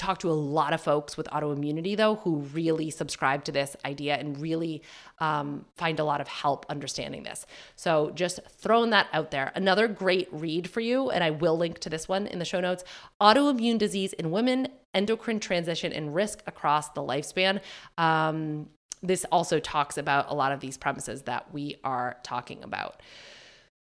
talked 0.00 0.22
to 0.22 0.30
a 0.30 0.32
lot 0.32 0.72
of 0.72 0.80
folks 0.80 1.16
with 1.16 1.26
autoimmunity 1.28 1.96
though 1.96 2.16
who 2.16 2.36
really 2.54 2.90
subscribe 2.90 3.44
to 3.44 3.52
this 3.52 3.76
idea 3.84 4.16
and 4.16 4.40
really 4.40 4.82
um, 5.18 5.66
find 5.76 6.00
a 6.00 6.04
lot 6.04 6.20
of 6.20 6.26
help 6.26 6.64
understanding 6.70 7.22
this. 7.22 7.46
So 7.76 8.10
just 8.14 8.40
throwing 8.48 8.90
that 8.90 9.08
out 9.12 9.30
there. 9.30 9.52
Another 9.54 9.86
great 9.86 10.28
read 10.32 10.68
for 10.68 10.80
you 10.80 11.10
and 11.10 11.22
i 11.22 11.30
will 11.30 11.56
link 11.56 11.78
to 11.80 11.90
this 11.90 12.08
one 12.08 12.26
in 12.26 12.38
the 12.38 12.44
show 12.44 12.60
notes 12.60 12.82
autoimmune 13.20 13.78
disease 13.78 14.12
in 14.14 14.30
women 14.30 14.68
endocrine 14.94 15.38
transition 15.38 15.92
and 15.92 16.14
risk 16.14 16.42
across 16.46 16.88
the 16.90 17.02
lifespan. 17.02 17.60
Um, 17.98 18.68
this 19.02 19.24
also 19.30 19.60
talks 19.60 19.98
about 19.98 20.30
a 20.30 20.34
lot 20.34 20.52
of 20.52 20.60
these 20.60 20.76
premises 20.76 21.22
that 21.22 21.52
we 21.52 21.76
are 21.84 22.16
talking 22.22 22.64
about. 22.64 23.02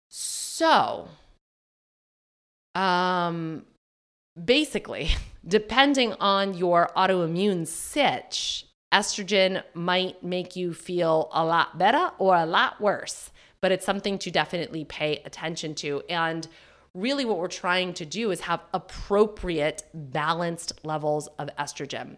So 0.10 1.08
um 2.76 3.66
basically, 4.44 5.10
depending 5.48 6.14
on 6.14 6.54
your 6.54 6.90
autoimmune 6.96 7.68
sitch, 7.68 8.68
estrogen 8.92 9.64
might 9.74 10.24
make 10.24 10.56
you 10.56 10.74
feel 10.74 11.30
a 11.34 11.44
lot 11.44 11.78
better 11.78 12.12
or 12.18 12.36
a 12.36 12.46
lot 12.46 12.82
worse, 12.82 13.32
but 13.62 13.72
it's 13.72 13.86
something 13.86 14.18
to 14.20 14.32
definitely 14.32 14.84
pay 14.84 15.22
attention 15.26 15.76
to. 15.76 16.02
And 16.10 16.48
really, 16.94 17.26
what 17.26 17.38
we're 17.38 17.48
trying 17.48 17.94
to 17.96 18.06
do 18.06 18.32
is 18.32 18.42
have 18.42 18.62
appropriate, 18.74 19.84
balanced 19.94 20.84
levels 20.84 21.28
of 21.40 21.50
estrogen. 21.58 22.18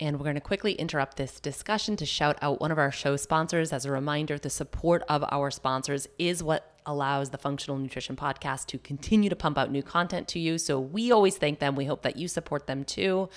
And 0.00 0.16
we're 0.16 0.24
going 0.24 0.36
to 0.36 0.40
quickly 0.40 0.74
interrupt 0.74 1.16
this 1.16 1.40
discussion 1.40 1.96
to 1.96 2.06
shout 2.06 2.38
out 2.40 2.60
one 2.60 2.70
of 2.70 2.78
our 2.78 2.92
show 2.92 3.16
sponsors. 3.16 3.72
As 3.72 3.84
a 3.84 3.90
reminder, 3.90 4.38
the 4.38 4.50
support 4.50 5.02
of 5.08 5.24
our 5.32 5.50
sponsors 5.50 6.06
is 6.18 6.40
what 6.40 6.77
allows 6.88 7.30
the 7.30 7.38
Functional 7.38 7.78
Nutrition 7.78 8.16
Podcast 8.16 8.66
to 8.66 8.78
continue 8.78 9.30
to 9.30 9.36
pump 9.36 9.56
out 9.56 9.70
new 9.70 9.82
content 9.82 10.26
to 10.28 10.40
you. 10.40 10.58
So 10.58 10.80
we 10.80 11.12
always 11.12 11.36
thank 11.36 11.60
them. 11.60 11.76
We 11.76 11.84
hope 11.84 12.02
that 12.02 12.16
you 12.16 12.26
support 12.26 12.66
them 12.66 12.82
too. 12.82 13.28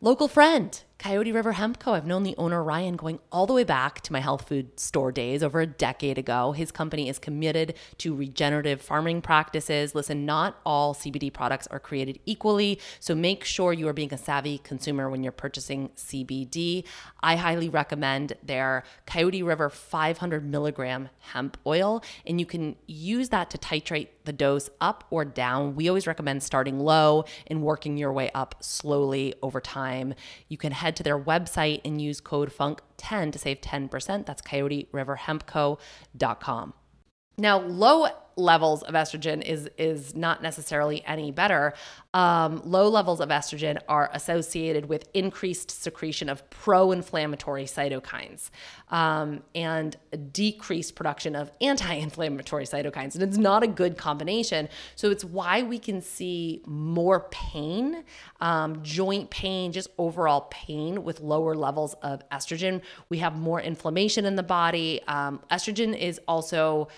Local 0.00 0.28
friend, 0.28 0.80
Coyote 1.00 1.32
River 1.32 1.52
Hemp 1.52 1.78
Co. 1.78 1.94
I've 1.94 2.04
known 2.04 2.24
the 2.24 2.34
owner 2.36 2.62
Ryan 2.62 2.94
going 2.94 3.20
all 3.32 3.46
the 3.46 3.54
way 3.54 3.64
back 3.64 4.02
to 4.02 4.12
my 4.12 4.20
health 4.20 4.46
food 4.46 4.78
store 4.78 5.10
days 5.10 5.42
over 5.42 5.62
a 5.62 5.66
decade 5.66 6.18
ago. 6.18 6.52
His 6.52 6.70
company 6.70 7.08
is 7.08 7.18
committed 7.18 7.72
to 7.98 8.14
regenerative 8.14 8.82
farming 8.82 9.22
practices. 9.22 9.94
Listen, 9.94 10.26
not 10.26 10.60
all 10.66 10.94
CBD 10.94 11.32
products 11.32 11.66
are 11.68 11.80
created 11.80 12.18
equally, 12.26 12.78
so 12.98 13.14
make 13.14 13.44
sure 13.44 13.72
you 13.72 13.88
are 13.88 13.94
being 13.94 14.12
a 14.12 14.18
savvy 14.18 14.58
consumer 14.58 15.08
when 15.08 15.22
you're 15.22 15.32
purchasing 15.32 15.88
CBD. 15.96 16.84
I 17.22 17.36
highly 17.36 17.70
recommend 17.70 18.34
their 18.42 18.84
Coyote 19.06 19.42
River 19.42 19.70
500 19.70 20.44
milligram 20.44 21.08
hemp 21.20 21.56
oil, 21.66 22.04
and 22.26 22.38
you 22.38 22.44
can 22.44 22.76
use 22.86 23.30
that 23.30 23.48
to 23.50 23.56
titrate 23.56 24.08
the 24.24 24.32
dose 24.34 24.68
up 24.82 25.04
or 25.08 25.24
down. 25.24 25.74
We 25.74 25.88
always 25.88 26.06
recommend 26.06 26.42
starting 26.42 26.78
low 26.78 27.24
and 27.46 27.62
working 27.62 27.96
your 27.96 28.12
way 28.12 28.30
up 28.34 28.54
slowly 28.60 29.34
over 29.42 29.62
time. 29.62 30.14
You 30.48 30.58
can 30.58 30.72
head 30.72 30.89
head 30.90 30.96
to 30.96 31.04
their 31.04 31.18
website 31.18 31.80
and 31.84 32.00
use 32.02 32.20
code 32.20 32.52
FUNK10 32.52 33.32
to 33.32 33.38
save 33.38 33.60
10%. 33.60 34.26
That's 34.26 34.42
coyoteriverhempco.com. 34.42 36.74
Now, 37.38 37.60
low 37.60 38.08
levels 38.40 38.82
of 38.82 38.94
estrogen 38.94 39.42
is 39.42 39.68
is 39.78 40.14
not 40.14 40.42
necessarily 40.42 41.04
any 41.06 41.30
better. 41.30 41.74
Um, 42.12 42.62
low 42.64 42.88
levels 42.88 43.20
of 43.20 43.28
estrogen 43.28 43.78
are 43.88 44.10
associated 44.12 44.88
with 44.88 45.08
increased 45.14 45.70
secretion 45.70 46.28
of 46.28 46.48
pro-inflammatory 46.50 47.66
cytokines 47.66 48.50
um, 48.88 49.44
and 49.54 49.96
decreased 50.32 50.96
production 50.96 51.36
of 51.36 51.52
anti-inflammatory 51.60 52.64
cytokines, 52.64 53.14
and 53.14 53.22
it's 53.22 53.36
not 53.38 53.62
a 53.62 53.68
good 53.68 53.96
combination. 53.96 54.68
So 54.96 55.10
it's 55.10 55.24
why 55.24 55.62
we 55.62 55.78
can 55.78 56.00
see 56.02 56.62
more 56.66 57.28
pain, 57.30 58.02
um, 58.40 58.82
joint 58.82 59.30
pain, 59.30 59.70
just 59.70 59.88
overall 59.96 60.48
pain 60.50 61.04
with 61.04 61.20
lower 61.20 61.54
levels 61.54 61.94
of 62.02 62.28
estrogen. 62.30 62.82
We 63.08 63.18
have 63.18 63.38
more 63.38 63.60
inflammation 63.60 64.24
in 64.24 64.34
the 64.34 64.42
body. 64.42 65.00
Um, 65.06 65.40
estrogen 65.50 65.96
is 65.96 66.20
also 66.26 66.88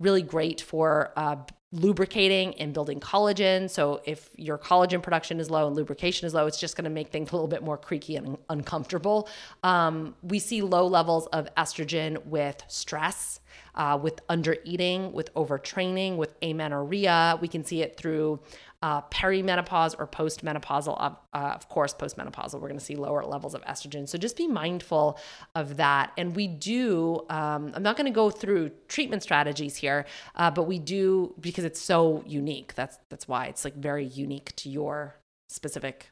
really 0.00 0.22
great 0.22 0.60
for 0.60 1.12
uh, 1.16 1.36
lubricating 1.72 2.54
and 2.54 2.74
building 2.74 2.98
collagen. 2.98 3.70
So 3.70 4.00
if 4.04 4.30
your 4.36 4.58
collagen 4.58 5.02
production 5.02 5.38
is 5.38 5.50
low 5.50 5.68
and 5.68 5.76
lubrication 5.76 6.26
is 6.26 6.34
low, 6.34 6.46
it's 6.46 6.58
just 6.58 6.76
going 6.76 6.84
to 6.84 6.90
make 6.90 7.08
things 7.10 7.30
a 7.30 7.34
little 7.36 7.46
bit 7.46 7.62
more 7.62 7.78
creaky 7.78 8.16
and 8.16 8.36
uncomfortable. 8.48 9.28
Um, 9.62 10.16
we 10.22 10.40
see 10.40 10.62
low 10.62 10.86
levels 10.86 11.28
of 11.28 11.48
estrogen 11.54 12.24
with 12.26 12.60
stress, 12.66 13.38
uh, 13.74 13.98
with 14.00 14.20
under 14.28 14.56
eating, 14.64 15.12
with 15.12 15.32
overtraining, 15.34 16.16
with 16.16 16.34
amenorrhea. 16.42 17.38
We 17.40 17.48
can 17.48 17.64
see 17.64 17.82
it 17.82 17.96
through 17.96 18.40
uh, 18.82 19.02
perimenopause 19.02 19.94
or 19.98 20.06
postmenopausal. 20.06 20.98
Uh, 20.98 21.38
of 21.38 21.68
course, 21.68 21.92
postmenopausal, 21.92 22.54
we're 22.54 22.68
going 22.68 22.78
to 22.78 22.84
see 22.84 22.96
lower 22.96 23.24
levels 23.24 23.54
of 23.54 23.62
estrogen. 23.62 24.08
So 24.08 24.16
just 24.16 24.36
be 24.36 24.46
mindful 24.46 25.18
of 25.54 25.76
that. 25.76 26.12
And 26.16 26.34
we 26.34 26.46
do, 26.46 27.26
um, 27.28 27.72
I'm 27.74 27.82
not 27.82 27.96
going 27.96 28.06
to 28.06 28.14
go 28.14 28.30
through 28.30 28.70
treatment 28.88 29.22
strategies 29.22 29.76
here, 29.76 30.06
uh, 30.34 30.50
but 30.50 30.64
we 30.64 30.78
do 30.78 31.34
because 31.40 31.64
it's 31.64 31.80
so 31.80 32.24
unique. 32.26 32.74
That's 32.74 32.98
that's 33.10 33.28
why 33.28 33.46
it's 33.46 33.64
like 33.64 33.74
very 33.74 34.06
unique 34.06 34.54
to 34.56 34.70
your 34.70 35.16
specific 35.48 36.10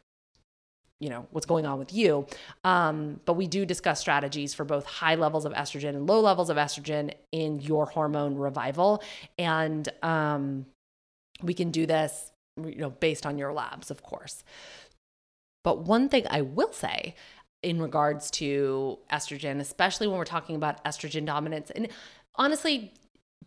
you 1.01 1.09
know 1.09 1.27
what's 1.31 1.47
going 1.47 1.65
on 1.65 1.79
with 1.79 1.93
you 1.93 2.27
um, 2.65 3.21
but 3.25 3.35
we 3.35 3.47
do 3.47 3.65
discuss 3.65 4.01
strategies 4.01 4.53
for 4.53 4.65
both 4.65 4.85
high 4.85 5.15
levels 5.15 5.45
of 5.45 5.53
estrogen 5.53 5.91
and 5.91 6.07
low 6.07 6.21
levels 6.21 6.51
of 6.51 6.57
estrogen 6.57 7.13
in 7.33 7.61
your 7.61 7.87
hormone 7.87 8.35
revival 8.37 9.03
and 9.39 9.89
um, 10.03 10.67
we 11.43 11.55
can 11.55 11.71
do 11.71 11.87
this 11.87 12.33
you 12.67 12.77
know, 12.77 12.91
based 12.91 13.27
on 13.27 13.39
your 13.39 13.53
labs, 13.53 13.91
of 13.91 14.03
course. 14.03 14.43
But 15.65 15.85
one 15.85 16.09
thing 16.09 16.27
I 16.31 16.43
will 16.43 16.73
say 16.73 17.15
in 17.63 17.81
regards 17.81 18.31
to 18.31 18.99
estrogen, 19.13 19.61
especially 19.61 20.07
when 20.07 20.19
we're 20.19 20.25
talking 20.25 20.57
about 20.57 20.83
estrogen 20.85 21.27
dominance, 21.27 21.71
and 21.71 21.89
honestly, 22.37 22.93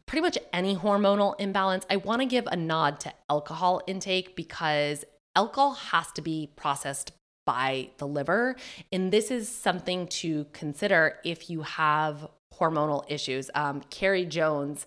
pretty 0.05 0.21
much 0.21 0.37
any 0.51 0.75
hormonal 0.75 1.39
imbalance, 1.39 1.85
I 1.89 1.97
want 1.97 2.21
to 2.21 2.25
give 2.25 2.47
a 2.47 2.55
nod 2.55 2.99
to 3.01 3.13
alcohol 3.29 3.81
intake 3.87 4.35
because 4.35 5.05
alcohol 5.35 5.73
has 5.73 6.11
to 6.13 6.21
be 6.21 6.49
processed 6.55 7.13
by 7.51 7.89
the 7.97 8.07
liver. 8.07 8.55
And 8.93 9.11
this 9.11 9.29
is 9.29 9.49
something 9.49 10.07
to 10.07 10.45
consider 10.53 11.17
if 11.25 11.49
you 11.49 11.63
have 11.63 12.27
hormonal 12.57 13.03
issues. 13.09 13.49
Um, 13.53 13.81
Carrie 13.89 14.25
Jones 14.25 14.85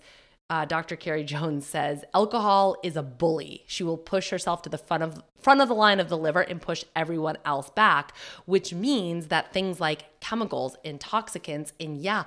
uh, 0.50 0.66
Dr. 0.66 0.94
Carrie 0.96 1.24
Jones 1.24 1.66
says 1.66 2.04
alcohol 2.12 2.76
is 2.82 2.96
a 2.96 3.02
bully. 3.02 3.64
She 3.66 3.82
will 3.82 3.96
push 3.96 4.28
herself 4.28 4.60
to 4.62 4.68
the 4.68 4.78
front 4.78 5.02
of 5.02 5.22
front 5.40 5.60
of 5.60 5.68
the 5.68 5.74
line 5.74 6.00
of 6.00 6.08
the 6.08 6.18
liver 6.18 6.42
and 6.42 6.60
push 6.60 6.84
everyone 6.94 7.38
else 7.44 7.70
back, 7.70 8.14
which 8.44 8.72
means 8.72 9.28
that 9.28 9.52
things 9.52 9.80
like 9.80 10.20
chemicals, 10.20 10.76
intoxicants, 10.84 11.72
and 11.80 11.98
yeah, 11.98 12.24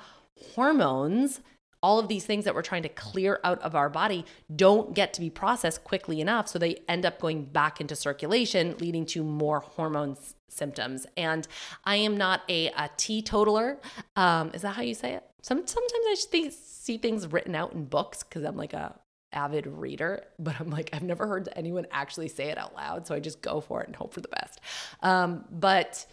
hormones 0.55 1.41
all 1.81 1.99
of 1.99 2.07
these 2.07 2.25
things 2.25 2.45
that 2.45 2.55
we're 2.55 2.61
trying 2.61 2.83
to 2.83 2.89
clear 2.89 3.39
out 3.43 3.61
of 3.61 3.75
our 3.75 3.89
body 3.89 4.25
don't 4.55 4.93
get 4.93 5.13
to 5.13 5.21
be 5.21 5.29
processed 5.29 5.83
quickly 5.83 6.19
enough. 6.21 6.47
So 6.47 6.59
they 6.59 6.81
end 6.87 7.05
up 7.05 7.19
going 7.19 7.45
back 7.45 7.79
into 7.79 7.95
circulation, 7.95 8.75
leading 8.79 9.05
to 9.07 9.23
more 9.23 9.59
hormones 9.59 10.35
symptoms. 10.49 11.05
And 11.15 11.47
I 11.85 11.97
am 11.97 12.17
not 12.17 12.41
a, 12.49 12.67
a 12.69 12.89
teetotaler. 12.97 13.79
Um, 14.15 14.51
is 14.53 14.63
that 14.63 14.75
how 14.75 14.81
you 14.81 14.93
say 14.93 15.13
it? 15.13 15.23
Some, 15.41 15.59
sometimes 15.67 15.91
I 15.93 16.13
just 16.15 16.31
think, 16.31 16.53
see 16.55 16.97
things 16.97 17.27
written 17.27 17.55
out 17.55 17.73
in 17.73 17.85
books 17.85 18.23
because 18.23 18.43
I'm 18.43 18.57
like 18.57 18.73
a 18.73 18.99
avid 19.33 19.67
reader, 19.67 20.23
but 20.39 20.59
I'm 20.59 20.69
like, 20.69 20.89
I've 20.93 21.03
never 21.03 21.27
heard 21.27 21.49
anyone 21.55 21.85
actually 21.91 22.27
say 22.27 22.45
it 22.45 22.57
out 22.57 22.75
loud. 22.75 23.07
So 23.07 23.13
I 23.13 23.19
just 23.19 23.41
go 23.41 23.61
for 23.61 23.81
it 23.81 23.87
and 23.87 23.95
hope 23.95 24.13
for 24.13 24.21
the 24.21 24.29
best. 24.29 24.59
Um, 25.01 25.45
but 25.51 26.05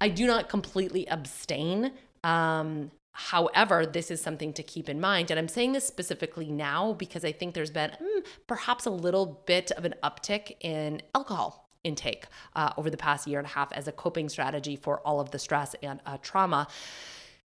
I 0.00 0.08
do 0.08 0.26
not 0.26 0.48
completely 0.48 1.08
abstain. 1.08 1.92
Um, 2.24 2.90
However, 3.12 3.84
this 3.86 4.10
is 4.10 4.20
something 4.20 4.52
to 4.54 4.62
keep 4.62 4.88
in 4.88 5.00
mind. 5.00 5.30
And 5.30 5.38
I'm 5.38 5.48
saying 5.48 5.72
this 5.72 5.86
specifically 5.86 6.50
now 6.50 6.94
because 6.94 7.24
I 7.24 7.32
think 7.32 7.54
there's 7.54 7.70
been 7.70 7.90
mm, 7.90 8.24
perhaps 8.46 8.86
a 8.86 8.90
little 8.90 9.42
bit 9.46 9.70
of 9.72 9.84
an 9.84 9.94
uptick 10.02 10.56
in 10.60 11.02
alcohol 11.14 11.68
intake 11.84 12.26
uh, 12.54 12.72
over 12.76 12.88
the 12.90 12.96
past 12.96 13.26
year 13.26 13.38
and 13.38 13.46
a 13.46 13.50
half 13.50 13.72
as 13.72 13.88
a 13.88 13.92
coping 13.92 14.28
strategy 14.28 14.76
for 14.76 15.00
all 15.00 15.20
of 15.20 15.30
the 15.30 15.38
stress 15.38 15.74
and 15.82 16.00
uh, 16.06 16.16
trauma 16.22 16.68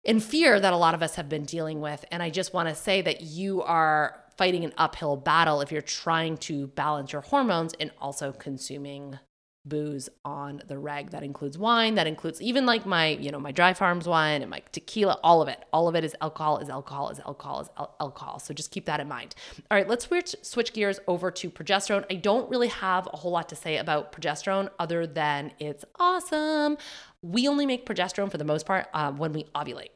and 0.06 0.24
fear 0.24 0.60
that 0.60 0.74
a 0.74 0.78
lot 0.78 0.96
of 0.96 1.04
us 1.04 1.16
have 1.16 1.30
been 1.30 1.44
dealing 1.44 1.80
with. 1.80 2.04
And 2.12 2.24
I 2.24 2.30
just 2.30 2.54
want 2.54 2.70
to 2.70 2.76
say 2.76 3.02
that 3.02 3.22
you 3.22 3.62
are 3.62 4.24
fighting 4.38 4.64
an 4.66 4.74
uphill 4.78 5.18
battle 5.18 5.62
if 5.62 5.72
you're 5.72 5.82
trying 5.82 6.38
to 6.38 6.68
balance 6.68 7.12
your 7.12 7.22
hormones 7.22 7.74
and 7.80 7.92
also 8.00 8.32
consuming 8.32 9.20
booze 9.64 10.10
on 10.26 10.62
the 10.68 10.78
reg 10.78 11.12
that 11.12 11.22
includes 11.22 11.56
wine 11.56 11.94
that 11.94 12.08
includes 12.08 12.42
even 12.42 12.66
like 12.66 12.86
my 12.86 13.10
you 13.10 13.32
know 13.32 13.40
my 13.40 13.52
dry 13.52 13.74
farms 13.74 14.08
wine 14.08 14.42
and 14.42 14.50
my 14.50 14.62
tequila 14.72 15.20
all 15.24 15.42
of 15.42 15.48
it. 15.48 15.64
All 15.72 15.88
of 15.88 15.96
it 15.96 16.04
is 16.04 16.16
alcohol 16.20 16.58
is 16.58 16.70
alcohol 16.70 17.10
is 17.10 17.20
alcohol 17.20 17.62
is 17.62 17.70
al- 17.78 17.96
alcohol. 18.00 18.40
So 18.40 18.54
just 18.54 18.72
keep 18.72 18.86
that 18.86 19.00
in 19.00 19.08
mind. 19.08 19.36
All 19.70 19.78
right 19.78 19.88
let's 19.88 20.06
switch 20.06 20.36
switch 20.42 20.74
gears 20.74 21.00
over 21.08 21.30
to 21.32 21.50
progesterone. 21.50 22.06
I 22.10 22.16
don't 22.16 22.50
really 22.50 22.70
have 22.70 23.08
a 23.14 23.18
whole 23.18 23.32
lot 23.32 23.50
to 23.50 23.56
say 23.56 23.78
about 23.78 24.12
progesterone 24.12 24.70
other 24.80 25.06
than 25.06 25.52
it's 25.60 25.86
awesome. 26.00 26.78
We 27.22 27.48
only 27.48 27.68
make 27.68 27.86
progesterone 27.86 28.32
for 28.32 28.40
the 28.40 28.44
most 28.44 28.66
part 28.66 28.88
uh, 28.94 29.12
when 29.12 29.32
we 29.32 29.44
ovulate. 29.56 29.90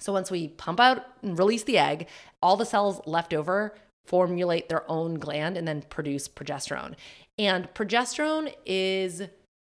So 0.00 0.12
once 0.12 0.30
we 0.30 0.48
pump 0.48 0.80
out 0.80 1.04
and 1.22 1.38
release 1.38 1.62
the 1.62 1.78
egg 1.78 2.08
all 2.42 2.56
the 2.56 2.66
cells 2.66 3.00
left 3.06 3.32
over 3.32 3.74
formulate 4.06 4.68
their 4.68 4.90
own 4.90 5.14
gland 5.14 5.56
and 5.56 5.68
then 5.68 5.82
produce 5.82 6.28
progesterone 6.28 6.94
and 7.38 7.72
progesterone 7.74 8.52
is 8.66 9.22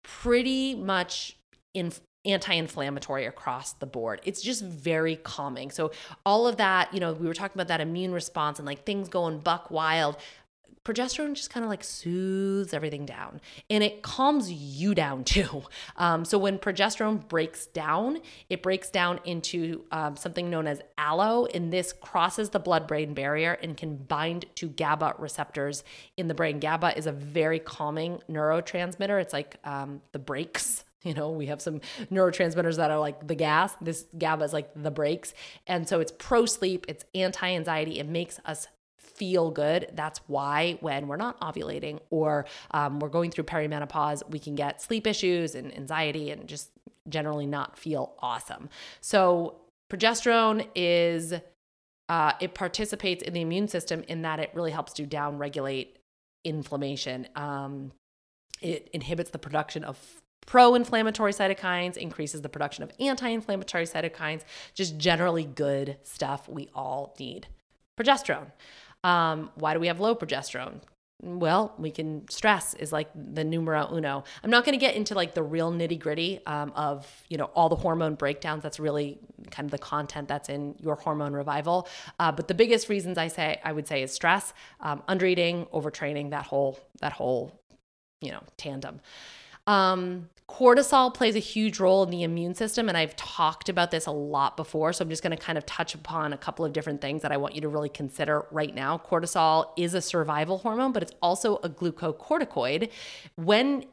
pretty 0.02 0.74
much 0.74 1.36
in 1.72 1.92
anti-inflammatory 2.26 3.26
across 3.26 3.74
the 3.74 3.86
board. 3.86 4.20
It's 4.24 4.40
just 4.40 4.62
very 4.62 5.16
calming. 5.16 5.70
So 5.70 5.90
all 6.24 6.46
of 6.46 6.56
that, 6.56 6.92
you 6.94 7.00
know, 7.00 7.12
we 7.12 7.26
were 7.26 7.34
talking 7.34 7.54
about 7.54 7.68
that 7.68 7.80
immune 7.80 8.12
response 8.12 8.58
and 8.58 8.66
like 8.66 8.84
things 8.84 9.08
going 9.08 9.40
buck 9.40 9.70
wild 9.70 10.16
progesterone 10.84 11.34
just 11.34 11.50
kind 11.50 11.64
of 11.64 11.70
like 11.70 11.82
soothes 11.82 12.74
everything 12.74 13.06
down 13.06 13.40
and 13.70 13.82
it 13.82 14.02
calms 14.02 14.52
you 14.52 14.94
down 14.94 15.24
too. 15.34 15.62
Um, 15.96 16.24
so 16.24 16.38
when 16.38 16.58
progesterone 16.58 17.26
breaks 17.28 17.66
down, 17.66 18.20
it 18.50 18.62
breaks 18.62 18.90
down 18.90 19.20
into 19.24 19.84
um, 19.90 20.16
something 20.16 20.50
known 20.50 20.66
as 20.66 20.80
allo, 20.98 21.46
and 21.46 21.72
this 21.72 21.92
crosses 21.92 22.50
the 22.50 22.58
blood 22.58 22.86
brain 22.86 23.14
barrier 23.14 23.52
and 23.62 23.76
can 23.76 23.96
bind 23.96 24.46
to 24.56 24.68
GABA 24.68 25.14
receptors 25.18 25.84
in 26.16 26.28
the 26.28 26.34
brain. 26.34 26.60
GABA 26.60 26.96
is 26.96 27.06
a 27.06 27.12
very 27.12 27.58
calming 27.58 28.20
neurotransmitter, 28.28 29.20
it's 29.20 29.32
like 29.32 29.56
um, 29.64 30.00
the 30.12 30.18
brakes 30.18 30.84
you 31.04 31.12
know, 31.12 31.30
we 31.30 31.46
have 31.46 31.60
some 31.60 31.80
neurotransmitters 32.10 32.76
that 32.76 32.90
are 32.90 32.98
like 32.98 33.26
the 33.26 33.34
gas. 33.34 33.76
This 33.80 34.06
GABA 34.16 34.44
is 34.44 34.52
like 34.54 34.70
the 34.74 34.90
brakes. 34.90 35.34
And 35.66 35.86
so 35.86 36.00
it's 36.00 36.12
pro 36.12 36.46
sleep, 36.46 36.86
it's 36.88 37.04
anti 37.14 37.46
anxiety. 37.46 37.98
It 37.98 38.08
makes 38.08 38.40
us 38.46 38.66
feel 39.14 39.50
good. 39.50 39.88
That's 39.94 40.20
why 40.26 40.78
when 40.80 41.06
we're 41.06 41.16
not 41.16 41.40
ovulating 41.40 42.00
or 42.10 42.46
um, 42.72 42.98
we're 42.98 43.08
going 43.08 43.30
through 43.30 43.44
perimenopause, 43.44 44.28
we 44.28 44.38
can 44.38 44.54
get 44.54 44.82
sleep 44.82 45.06
issues 45.06 45.54
and 45.54 45.76
anxiety 45.76 46.30
and 46.30 46.46
just 46.46 46.70
generally 47.08 47.46
not 47.46 47.78
feel 47.78 48.14
awesome. 48.20 48.68
So, 49.00 49.56
progesterone 49.90 50.68
is. 50.74 51.34
Uh, 52.06 52.32
it 52.38 52.52
participates 52.52 53.22
in 53.22 53.32
the 53.32 53.40
immune 53.40 53.66
system 53.66 54.04
in 54.08 54.20
that 54.20 54.38
it 54.38 54.50
really 54.52 54.70
helps 54.70 54.92
to 54.92 55.06
downregulate 55.06 55.88
inflammation. 56.44 57.26
Um, 57.34 57.92
it 58.60 58.90
inhibits 58.92 59.30
the 59.30 59.38
production 59.38 59.84
of 59.84 59.98
pro 60.46 60.74
inflammatory 60.74 61.32
cytokines, 61.32 61.96
increases 61.96 62.42
the 62.42 62.48
production 62.48 62.84
of 62.84 62.92
anti 63.00 63.28
inflammatory 63.28 63.86
cytokines, 63.86 64.42
just 64.74 64.98
generally 64.98 65.44
good 65.44 65.96
stuff 66.02 66.48
we 66.48 66.68
all 66.74 67.14
need. 67.18 67.46
Progesterone. 67.98 68.50
Um, 69.04 69.50
why 69.54 69.74
do 69.74 69.80
we 69.80 69.86
have 69.86 70.00
low 70.00 70.16
progesterone? 70.16 70.80
Well, 71.22 71.74
we 71.78 71.90
can 71.90 72.28
stress 72.28 72.74
is 72.74 72.92
like 72.92 73.08
the 73.14 73.44
numero 73.44 73.88
uno. 73.94 74.24
I'm 74.42 74.50
not 74.50 74.64
going 74.64 74.78
to 74.78 74.80
get 74.80 74.94
into 74.94 75.14
like 75.14 75.32
the 75.32 75.42
real 75.42 75.72
nitty 75.72 75.98
gritty 75.98 76.40
um, 76.46 76.72
of 76.74 77.06
you 77.28 77.38
know 77.38 77.46
all 77.54 77.68
the 77.68 77.76
hormone 77.76 78.14
breakdowns. 78.14 78.62
That's 78.62 78.80
really 78.80 79.18
kind 79.50 79.66
of 79.66 79.70
the 79.70 79.78
content 79.78 80.28
that's 80.28 80.48
in 80.48 80.74
your 80.80 80.96
hormone 80.96 81.32
revival. 81.32 81.88
Uh, 82.18 82.32
but 82.32 82.48
the 82.48 82.54
biggest 82.54 82.88
reasons 82.88 83.16
I 83.16 83.28
say 83.28 83.60
I 83.64 83.72
would 83.72 83.86
say 83.86 84.02
is 84.02 84.12
stress, 84.12 84.52
um, 84.80 85.02
undereating, 85.08 85.70
overtraining, 85.70 86.30
that 86.30 86.44
whole 86.46 86.78
that 87.00 87.12
whole 87.12 87.58
you 88.20 88.32
know 88.32 88.42
tandem. 88.58 89.00
Um, 89.66 90.28
cortisol 90.48 91.12
plays 91.12 91.36
a 91.36 91.40
huge 91.40 91.80
role 91.80 92.02
in 92.02 92.10
the 92.10 92.22
immune 92.22 92.54
system, 92.54 92.88
and 92.88 92.98
I've 92.98 93.16
talked 93.16 93.68
about 93.68 93.90
this 93.90 94.06
a 94.06 94.10
lot 94.10 94.56
before. 94.56 94.92
So 94.92 95.02
I'm 95.02 95.08
just 95.08 95.22
going 95.22 95.36
to 95.36 95.42
kind 95.42 95.56
of 95.56 95.64
touch 95.64 95.94
upon 95.94 96.32
a 96.32 96.36
couple 96.36 96.64
of 96.64 96.72
different 96.72 97.00
things 97.00 97.22
that 97.22 97.32
I 97.32 97.36
want 97.36 97.54
you 97.54 97.60
to 97.62 97.68
really 97.68 97.88
consider 97.88 98.46
right 98.50 98.74
now. 98.74 98.98
Cortisol 98.98 99.70
is 99.76 99.94
a 99.94 100.02
survival 100.02 100.58
hormone, 100.58 100.92
but 100.92 101.02
it's 101.02 101.12
also 101.22 101.56
a 101.56 101.68
glucocorticoid. 101.68 102.90
When 103.36 103.86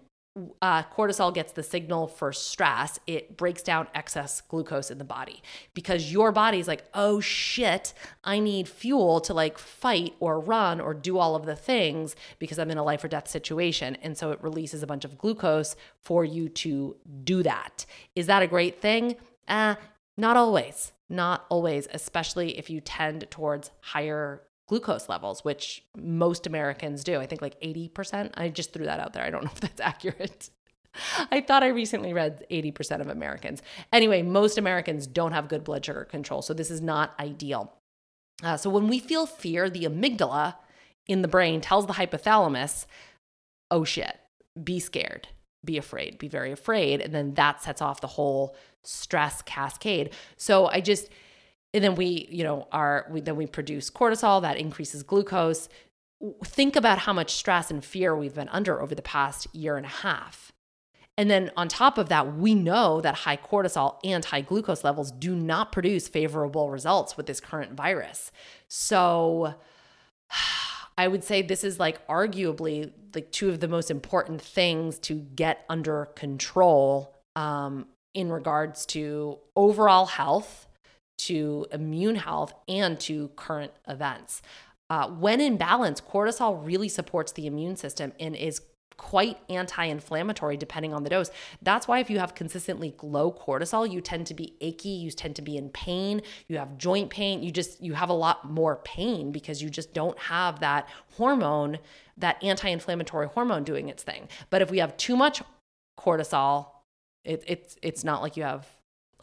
uh, 0.61 0.83
cortisol 0.83 1.33
gets 1.33 1.51
the 1.51 1.63
signal 1.63 2.07
for 2.07 2.31
stress, 2.31 2.99
it 3.05 3.35
breaks 3.35 3.61
down 3.61 3.87
excess 3.93 4.39
glucose 4.41 4.89
in 4.89 4.97
the 4.97 5.03
body 5.03 5.43
because 5.73 6.11
your 6.11 6.31
body's 6.31 6.67
like, 6.67 6.83
oh 6.93 7.19
shit, 7.19 7.93
I 8.23 8.39
need 8.39 8.69
fuel 8.69 9.19
to 9.21 9.33
like 9.33 9.57
fight 9.57 10.13
or 10.19 10.39
run 10.39 10.79
or 10.79 10.93
do 10.93 11.17
all 11.17 11.35
of 11.35 11.45
the 11.45 11.55
things 11.55 12.15
because 12.39 12.59
I'm 12.59 12.71
in 12.71 12.77
a 12.77 12.83
life 12.83 13.03
or 13.03 13.09
death 13.09 13.27
situation. 13.27 13.97
And 14.01 14.17
so 14.17 14.31
it 14.31 14.41
releases 14.41 14.81
a 14.83 14.87
bunch 14.87 15.03
of 15.03 15.17
glucose 15.17 15.75
for 15.99 16.23
you 16.23 16.47
to 16.49 16.95
do 17.23 17.43
that. 17.43 17.85
Is 18.15 18.27
that 18.27 18.41
a 18.41 18.47
great 18.47 18.79
thing? 18.79 19.17
Uh, 19.47 19.75
not 20.17 20.37
always. 20.37 20.93
Not 21.09 21.45
always, 21.49 21.89
especially 21.93 22.57
if 22.57 22.69
you 22.69 22.79
tend 22.79 23.29
towards 23.29 23.69
higher 23.81 24.43
glucose 24.71 25.09
levels, 25.09 25.43
which 25.43 25.83
most 25.97 26.47
Americans 26.47 27.03
do. 27.03 27.19
I 27.19 27.25
think 27.25 27.41
like 27.41 27.59
80%. 27.59 28.31
I 28.35 28.47
just 28.47 28.71
threw 28.71 28.85
that 28.85 29.01
out 29.01 29.11
there. 29.11 29.21
I 29.21 29.29
don't 29.29 29.43
know 29.43 29.51
if 29.51 29.59
that's 29.59 29.81
accurate. 29.81 30.49
I 31.29 31.41
thought 31.41 31.61
I 31.61 31.67
recently 31.67 32.13
read 32.13 32.45
80% 32.49 33.01
of 33.01 33.09
Americans. 33.09 33.61
Anyway, 33.91 34.21
most 34.21 34.57
Americans 34.57 35.07
don't 35.07 35.33
have 35.33 35.49
good 35.49 35.65
blood 35.65 35.83
sugar 35.83 36.05
control, 36.05 36.41
so 36.41 36.53
this 36.53 36.71
is 36.71 36.79
not 36.79 37.13
ideal. 37.19 37.73
Uh, 38.41 38.55
so 38.55 38.69
when 38.69 38.87
we 38.87 38.99
feel 38.99 39.25
fear, 39.25 39.69
the 39.69 39.83
amygdala 39.83 40.55
in 41.05 41.21
the 41.21 41.27
brain 41.27 41.59
tells 41.59 41.85
the 41.85 41.93
hypothalamus, 41.93 42.85
oh 43.71 43.83
shit, 43.83 44.19
be 44.63 44.79
scared, 44.79 45.27
be 45.65 45.77
afraid, 45.77 46.17
be 46.17 46.29
very 46.29 46.53
afraid. 46.53 47.01
And 47.01 47.13
then 47.13 47.33
that 47.33 47.61
sets 47.61 47.81
off 47.81 47.99
the 47.99 48.07
whole 48.07 48.55
stress 48.85 49.41
cascade. 49.41 50.11
So 50.37 50.67
I 50.67 50.79
just, 50.79 51.09
and 51.73 51.83
then 51.83 51.95
we 51.95 52.27
you 52.29 52.43
know 52.43 52.67
are 52.71 53.07
we 53.09 53.21
then 53.21 53.35
we 53.35 53.47
produce 53.47 53.89
cortisol 53.89 54.41
that 54.41 54.57
increases 54.57 55.03
glucose. 55.03 55.69
Think 56.45 56.75
about 56.75 56.99
how 56.99 57.13
much 57.13 57.33
stress 57.33 57.71
and 57.71 57.83
fear 57.83 58.15
we've 58.15 58.35
been 58.35 58.49
under 58.49 58.81
over 58.81 58.93
the 58.93 59.01
past 59.01 59.47
year 59.55 59.75
and 59.75 59.85
a 59.85 59.89
half. 59.89 60.51
And 61.17 61.31
then 61.31 61.51
on 61.57 61.67
top 61.67 61.97
of 61.97 62.09
that 62.09 62.35
we 62.35 62.53
know 62.53 63.01
that 63.01 63.15
high 63.15 63.37
cortisol 63.37 63.97
and 64.03 64.23
high 64.23 64.41
glucose 64.41 64.83
levels 64.83 65.11
do 65.11 65.35
not 65.35 65.71
produce 65.71 66.07
favorable 66.07 66.69
results 66.69 67.17
with 67.17 67.25
this 67.25 67.39
current 67.39 67.73
virus. 67.73 68.31
So 68.67 69.55
I 70.97 71.07
would 71.07 71.23
say 71.23 71.41
this 71.41 71.63
is 71.63 71.79
like 71.79 72.05
arguably 72.07 72.91
like 73.15 73.31
two 73.31 73.49
of 73.49 73.59
the 73.59 73.67
most 73.67 73.89
important 73.89 74.41
things 74.41 74.99
to 74.99 75.15
get 75.15 75.65
under 75.69 76.05
control 76.15 77.15
um, 77.35 77.87
in 78.13 78.31
regards 78.31 78.85
to 78.87 79.39
overall 79.55 80.05
health 80.05 80.67
to 81.27 81.67
immune 81.71 82.15
health 82.15 82.53
and 82.67 82.99
to 83.01 83.29
current 83.35 83.71
events. 83.87 84.41
Uh, 84.89 85.07
when 85.07 85.39
in 85.39 85.57
balance, 85.57 86.01
cortisol 86.01 86.65
really 86.65 86.89
supports 86.89 87.31
the 87.31 87.47
immune 87.47 87.75
system 87.75 88.11
and 88.19 88.35
is 88.35 88.61
quite 88.97 89.39
anti-inflammatory 89.49 90.55
depending 90.57 90.93
on 90.93 91.03
the 91.03 91.09
dose. 91.09 91.31
That's 91.61 91.87
why 91.87 91.99
if 91.99 92.09
you 92.09 92.19
have 92.19 92.35
consistently 92.35 92.93
low 93.01 93.31
cortisol, 93.31 93.89
you 93.91 93.99
tend 93.99 94.27
to 94.27 94.35
be 94.35 94.55
achy, 94.61 94.89
you 94.89 95.09
tend 95.09 95.35
to 95.37 95.41
be 95.41 95.57
in 95.57 95.69
pain, 95.69 96.21
you 96.47 96.59
have 96.59 96.77
joint 96.77 97.09
pain, 97.09 97.41
you 97.41 97.51
just 97.51 97.81
you 97.81 97.93
have 97.93 98.09
a 98.09 98.13
lot 98.13 98.51
more 98.51 98.75
pain 98.83 99.31
because 99.31 99.59
you 99.63 99.71
just 99.71 99.93
don't 99.93 100.19
have 100.19 100.59
that 100.59 100.87
hormone, 101.13 101.79
that 102.17 102.43
anti-inflammatory 102.43 103.27
hormone 103.27 103.63
doing 103.63 103.89
its 103.89 104.03
thing. 104.03 104.27
But 104.51 104.61
if 104.61 104.69
we 104.69 104.77
have 104.77 104.95
too 104.97 105.15
much 105.15 105.41
cortisol, 105.99 106.67
it, 107.23 107.43
it's 107.47 107.77
it's 107.81 108.03
not 108.03 108.21
like 108.21 108.37
you 108.37 108.43
have 108.43 108.67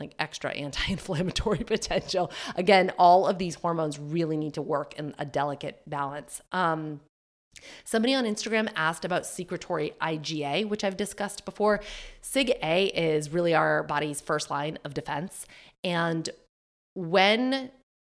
like 0.00 0.14
extra 0.18 0.50
anti-inflammatory 0.50 1.58
potential. 1.64 2.30
Again, 2.56 2.92
all 2.98 3.26
of 3.26 3.38
these 3.38 3.56
hormones 3.56 3.98
really 3.98 4.36
need 4.36 4.54
to 4.54 4.62
work 4.62 4.98
in 4.98 5.14
a 5.18 5.24
delicate 5.24 5.82
balance. 5.86 6.40
Um, 6.52 7.00
Somebody 7.84 8.14
on 8.14 8.24
Instagram 8.24 8.70
asked 8.76 9.04
about 9.04 9.26
secretory 9.26 9.92
IgA, 10.00 10.68
which 10.68 10.84
I've 10.84 10.96
discussed 10.96 11.44
before. 11.44 11.80
Sig 12.20 12.52
A 12.62 12.86
is 12.86 13.30
really 13.30 13.54
our 13.54 13.82
body's 13.82 14.20
first 14.20 14.50
line 14.50 14.78
of 14.84 14.94
defense. 14.94 15.46
And 15.82 16.28
when 16.94 17.70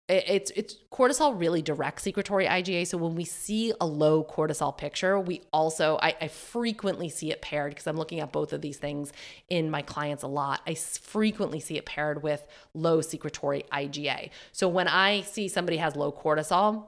it's 0.10 0.52
it's 0.56 0.76
cortisol 0.92 1.40
really 1.40 1.62
directs 1.62 2.04
secretory 2.04 2.46
IgA. 2.46 2.88
So 2.88 2.98
when 2.98 3.16
we 3.16 3.26
see 3.26 3.74
a 3.80 3.86
low 3.86 4.24
cortisol 4.24 4.76
picture, 4.76 5.20
we 5.20 5.44
also 5.54 6.00
I, 6.02 6.16
I 6.20 6.28
frequently 6.28 7.10
see 7.10 7.32
it 7.32 7.42
paired 7.42 7.72
because 7.72 7.86
I'm 7.86 7.98
looking 7.98 8.20
at 8.20 8.32
both 8.32 8.52
of 8.52 8.62
these 8.62 8.78
things 8.78 9.14
in 9.50 9.70
my 9.70 9.84
clients 9.84 10.24
a 10.24 10.28
lot. 10.28 10.62
I 10.66 10.74
frequently 10.74 11.60
see 11.60 11.78
it 11.78 11.86
paired 11.86 12.24
with 12.24 12.48
low 12.74 13.02
secretory 13.02 13.64
IgA. 13.72 14.32
So 14.52 14.68
when 14.68 14.88
I 14.88 15.22
see 15.22 15.48
somebody 15.48 15.78
has 15.78 15.96
low 15.96 16.12
cortisol, 16.12 16.88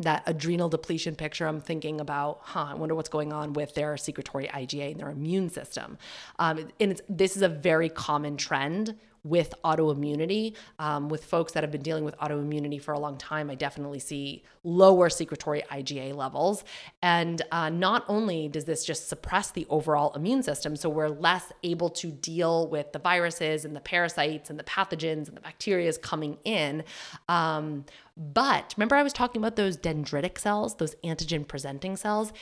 that 0.00 0.22
adrenal 0.26 0.68
depletion 0.68 1.14
picture, 1.14 1.46
I'm 1.46 1.60
thinking 1.60 2.00
about, 2.00 2.38
huh, 2.42 2.68
I 2.70 2.74
wonder 2.74 2.94
what's 2.94 3.10
going 3.10 3.32
on 3.32 3.52
with 3.52 3.74
their 3.74 3.96
secretory 3.96 4.48
IgA 4.48 4.92
and 4.92 5.00
their 5.00 5.10
immune 5.10 5.50
system. 5.50 5.98
Um, 6.38 6.70
and 6.80 7.00
this 7.08 7.36
is 7.36 7.42
a 7.42 7.48
very 7.48 7.90
common 7.90 8.36
trend 8.36 8.96
with 9.24 9.52
autoimmunity. 9.64 10.54
Um, 10.78 11.08
with 11.08 11.24
folks 11.24 11.52
that 11.52 11.62
have 11.62 11.70
been 11.70 11.82
dealing 11.82 12.04
with 12.04 12.16
autoimmunity 12.18 12.80
for 12.80 12.92
a 12.92 12.98
long 12.98 13.18
time, 13.18 13.50
I 13.50 13.54
definitely 13.54 13.98
see 13.98 14.42
lower 14.64 15.10
secretory 15.10 15.62
IgA 15.70 16.14
levels. 16.14 16.64
And 17.02 17.42
uh, 17.52 17.68
not 17.68 18.04
only 18.08 18.48
does 18.48 18.64
this 18.64 18.84
just 18.84 19.08
suppress 19.08 19.50
the 19.50 19.66
overall 19.68 20.14
immune 20.14 20.42
system, 20.42 20.76
so 20.76 20.88
we're 20.88 21.08
less 21.08 21.52
able 21.62 21.90
to 21.90 22.10
deal 22.10 22.68
with 22.68 22.92
the 22.92 22.98
viruses 22.98 23.64
and 23.64 23.76
the 23.76 23.80
parasites 23.80 24.50
and 24.50 24.58
the 24.58 24.64
pathogens 24.64 25.28
and 25.28 25.36
the 25.36 25.40
bacteria 25.40 25.90
coming 25.98 26.38
in. 26.44 26.84
Um, 27.28 27.84
but 28.16 28.74
remember, 28.76 28.96
I 28.96 29.02
was 29.02 29.12
talking 29.12 29.40
about 29.40 29.56
those 29.56 29.76
dendritic 29.76 30.38
cells, 30.38 30.76
those 30.76 30.94
antigen 30.96 31.46
presenting 31.46 31.96
cells. 31.96 32.32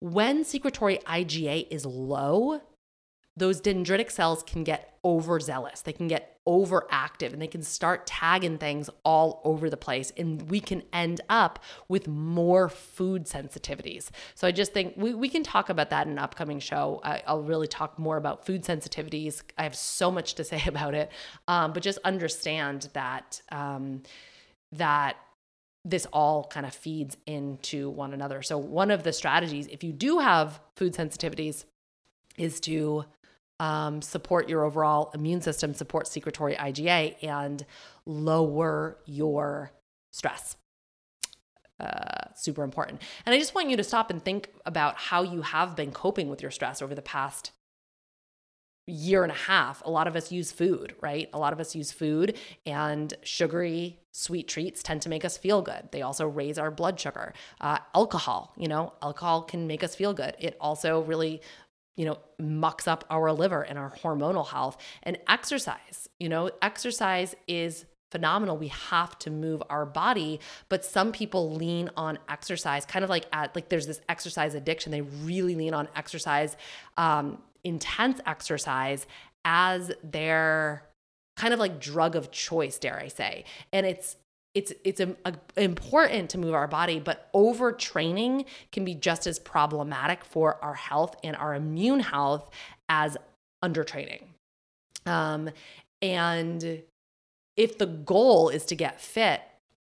When 0.00 0.44
secretory 0.44 0.98
IgA 0.98 1.68
is 1.70 1.86
low, 1.86 2.60
those 3.38 3.60
dendritic 3.60 4.10
cells 4.10 4.42
can 4.42 4.64
get 4.64 4.98
overzealous. 5.04 5.80
They 5.82 5.92
can 5.92 6.08
get 6.08 6.38
overactive 6.46 7.32
and 7.32 7.40
they 7.40 7.46
can 7.46 7.62
start 7.62 8.06
tagging 8.06 8.58
things 8.58 8.90
all 9.04 9.40
over 9.44 9.70
the 9.70 9.76
place. 9.76 10.12
And 10.16 10.50
we 10.50 10.60
can 10.60 10.82
end 10.92 11.20
up 11.28 11.62
with 11.88 12.08
more 12.08 12.68
food 12.68 13.24
sensitivities. 13.24 14.08
So 14.34 14.48
I 14.48 14.52
just 14.52 14.72
think 14.72 14.94
we, 14.96 15.14
we 15.14 15.28
can 15.28 15.42
talk 15.42 15.68
about 15.68 15.90
that 15.90 16.06
in 16.06 16.12
an 16.12 16.18
upcoming 16.18 16.58
show. 16.58 17.00
I, 17.04 17.22
will 17.32 17.42
really 17.42 17.68
talk 17.68 17.98
more 17.98 18.16
about 18.16 18.44
food 18.44 18.64
sensitivities. 18.64 19.42
I 19.56 19.62
have 19.62 19.76
so 19.76 20.10
much 20.10 20.34
to 20.34 20.44
say 20.52 20.62
about 20.66 20.94
it. 20.94 21.10
Um, 21.46 21.72
but 21.72 21.82
just 21.82 21.98
understand 22.04 22.88
that 22.94 23.40
um, 23.50 24.02
that 24.72 25.16
this 25.84 26.06
all 26.12 26.44
kind 26.44 26.66
of 26.66 26.74
feeds 26.74 27.16
into 27.26 27.88
one 27.88 28.12
another. 28.12 28.42
So 28.42 28.58
one 28.58 28.90
of 28.90 29.04
the 29.04 29.12
strategies, 29.12 29.66
if 29.68 29.82
you 29.82 29.92
do 29.92 30.18
have 30.18 30.60
food 30.76 30.92
sensitivities, 30.92 31.64
is 32.36 32.60
to 32.60 33.04
um, 33.60 34.02
support 34.02 34.48
your 34.48 34.64
overall 34.64 35.10
immune 35.14 35.40
system, 35.40 35.74
support 35.74 36.06
secretory 36.06 36.54
IgA, 36.54 37.16
and 37.22 37.64
lower 38.06 38.98
your 39.06 39.72
stress. 40.10 40.56
Uh, 41.80 42.28
super 42.34 42.64
important. 42.64 43.00
And 43.24 43.34
I 43.34 43.38
just 43.38 43.54
want 43.54 43.70
you 43.70 43.76
to 43.76 43.84
stop 43.84 44.10
and 44.10 44.24
think 44.24 44.48
about 44.66 44.96
how 44.96 45.22
you 45.22 45.42
have 45.42 45.76
been 45.76 45.92
coping 45.92 46.28
with 46.28 46.42
your 46.42 46.50
stress 46.50 46.82
over 46.82 46.94
the 46.94 47.02
past 47.02 47.52
year 48.88 49.22
and 49.22 49.30
a 49.30 49.34
half. 49.34 49.82
A 49.84 49.90
lot 49.90 50.08
of 50.08 50.16
us 50.16 50.32
use 50.32 50.50
food, 50.50 50.94
right? 51.00 51.28
A 51.32 51.38
lot 51.38 51.52
of 51.52 51.60
us 51.60 51.76
use 51.76 51.92
food, 51.92 52.36
and 52.66 53.14
sugary, 53.22 54.00
sweet 54.12 54.48
treats 54.48 54.82
tend 54.82 55.02
to 55.02 55.08
make 55.08 55.24
us 55.24 55.36
feel 55.36 55.62
good. 55.62 55.90
They 55.92 56.02
also 56.02 56.26
raise 56.26 56.58
our 56.58 56.70
blood 56.70 56.98
sugar. 56.98 57.34
Uh, 57.60 57.78
alcohol, 57.94 58.54
you 58.56 58.66
know, 58.66 58.94
alcohol 59.02 59.42
can 59.42 59.66
make 59.66 59.84
us 59.84 59.94
feel 59.94 60.14
good. 60.14 60.34
It 60.38 60.56
also 60.60 61.02
really 61.02 61.42
you 61.98 62.04
know, 62.04 62.16
mucks 62.38 62.86
up 62.86 63.04
our 63.10 63.32
liver 63.32 63.62
and 63.62 63.76
our 63.76 63.90
hormonal 63.90 64.46
health. 64.46 64.76
And 65.02 65.18
exercise, 65.28 66.08
you 66.20 66.28
know, 66.28 66.48
exercise 66.62 67.34
is 67.48 67.86
phenomenal. 68.12 68.56
We 68.56 68.68
have 68.68 69.18
to 69.18 69.30
move 69.30 69.64
our 69.68 69.84
body, 69.84 70.38
but 70.68 70.84
some 70.84 71.10
people 71.10 71.52
lean 71.52 71.90
on 71.96 72.20
exercise, 72.28 72.86
kind 72.86 73.04
of 73.04 73.10
like 73.10 73.26
at 73.32 73.54
like 73.56 73.68
there's 73.68 73.88
this 73.88 74.00
exercise 74.08 74.54
addiction. 74.54 74.92
They 74.92 75.00
really 75.00 75.56
lean 75.56 75.74
on 75.74 75.88
exercise, 75.96 76.56
um, 76.96 77.42
intense 77.64 78.20
exercise 78.26 79.04
as 79.44 79.90
their 80.04 80.84
kind 81.36 81.52
of 81.52 81.58
like 81.58 81.80
drug 81.80 82.14
of 82.14 82.30
choice, 82.30 82.78
dare 82.78 82.98
I 82.98 83.08
say. 83.08 83.44
And 83.72 83.84
it's 83.84 84.16
it's 84.58 84.72
it's 84.84 85.00
a, 85.00 85.14
a, 85.24 85.34
important 85.56 86.30
to 86.30 86.38
move 86.38 86.54
our 86.54 86.66
body 86.66 86.98
but 86.98 87.32
overtraining 87.32 88.44
can 88.72 88.84
be 88.84 88.94
just 88.94 89.26
as 89.26 89.38
problematic 89.38 90.24
for 90.24 90.62
our 90.64 90.74
health 90.74 91.16
and 91.22 91.36
our 91.36 91.54
immune 91.54 92.00
health 92.00 92.50
as 92.88 93.16
undertraining. 93.64 94.24
Um, 95.06 95.50
and 96.02 96.82
if 97.56 97.78
the 97.78 97.86
goal 97.86 98.48
is 98.48 98.64
to 98.66 98.74
get 98.74 99.00
fit 99.00 99.40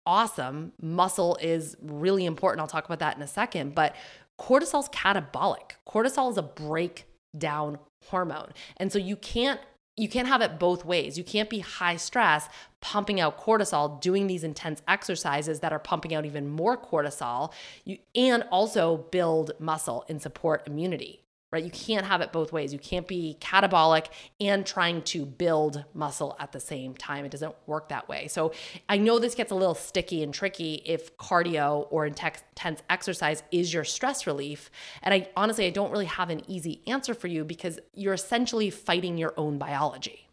awesome. 0.05 0.71
Muscle 0.81 1.37
is 1.41 1.75
really 1.81 2.25
important. 2.25 2.61
I'll 2.61 2.67
talk 2.67 2.85
about 2.85 2.99
that 2.99 3.15
in 3.15 3.23
a 3.23 3.27
second 3.27 3.73
but 3.73 3.95
cortisol's 4.39 4.89
catabolic. 4.89 5.71
Cortisol 5.87 6.29
is 6.29 6.37
a 6.37 6.43
breakdown 6.43 7.79
hormone. 8.09 8.51
And 8.77 8.91
so 8.91 8.99
you 8.99 9.15
can't 9.15 9.59
you 9.97 10.09
can't 10.09 10.27
have 10.27 10.41
it 10.41 10.59
both 10.59 10.83
ways. 10.85 11.17
You 11.17 11.23
can't 11.23 11.49
be 11.49 11.59
high 11.59 11.95
stress, 11.95 12.49
pumping 12.81 13.19
out 13.19 13.39
cortisol, 13.39 13.99
doing 14.01 14.27
these 14.27 14.43
intense 14.43 14.81
exercises 14.87 15.61
that 15.61 15.71
are 15.71 15.79
pumping 15.79 16.13
out 16.13 16.25
even 16.25 16.47
more 16.49 16.77
cortisol, 16.77 17.51
you, 17.83 17.97
and 18.13 18.43
also 18.51 18.97
build 18.97 19.51
muscle 19.59 20.05
and 20.09 20.21
support 20.21 20.67
immunity 20.67 21.24
right? 21.51 21.63
You 21.63 21.71
can't 21.71 22.05
have 22.05 22.21
it 22.21 22.33
both 22.33 22.51
ways. 22.51 22.73
You 22.73 22.79
can't 22.79 23.07
be 23.07 23.37
catabolic 23.39 24.07
and 24.39 24.65
trying 24.65 25.03
to 25.03 25.25
build 25.25 25.85
muscle 25.93 26.35
at 26.39 26.51
the 26.51 26.59
same 26.59 26.95
time. 26.95 27.23
It 27.23 27.31
doesn't 27.31 27.55
work 27.65 27.89
that 27.89 28.09
way. 28.09 28.27
So 28.27 28.51
I 28.89 28.97
know 28.97 29.19
this 29.19 29.35
gets 29.35 29.51
a 29.51 29.55
little 29.55 29.75
sticky 29.75 30.23
and 30.23 30.33
tricky 30.33 30.81
if 30.85 31.15
cardio 31.17 31.87
or 31.91 32.05
intense 32.05 32.43
exercise 32.89 33.43
is 33.51 33.73
your 33.73 33.83
stress 33.83 34.27
relief. 34.27 34.69
And 35.01 35.13
I 35.13 35.29
honestly, 35.37 35.65
I 35.65 35.69
don't 35.69 35.91
really 35.91 36.05
have 36.05 36.29
an 36.29 36.41
easy 36.49 36.81
answer 36.87 37.13
for 37.13 37.27
you 37.27 37.45
because 37.45 37.79
you're 37.93 38.13
essentially 38.13 38.69
fighting 38.69 39.17
your 39.17 39.33
own 39.37 39.57
biology. 39.57 40.27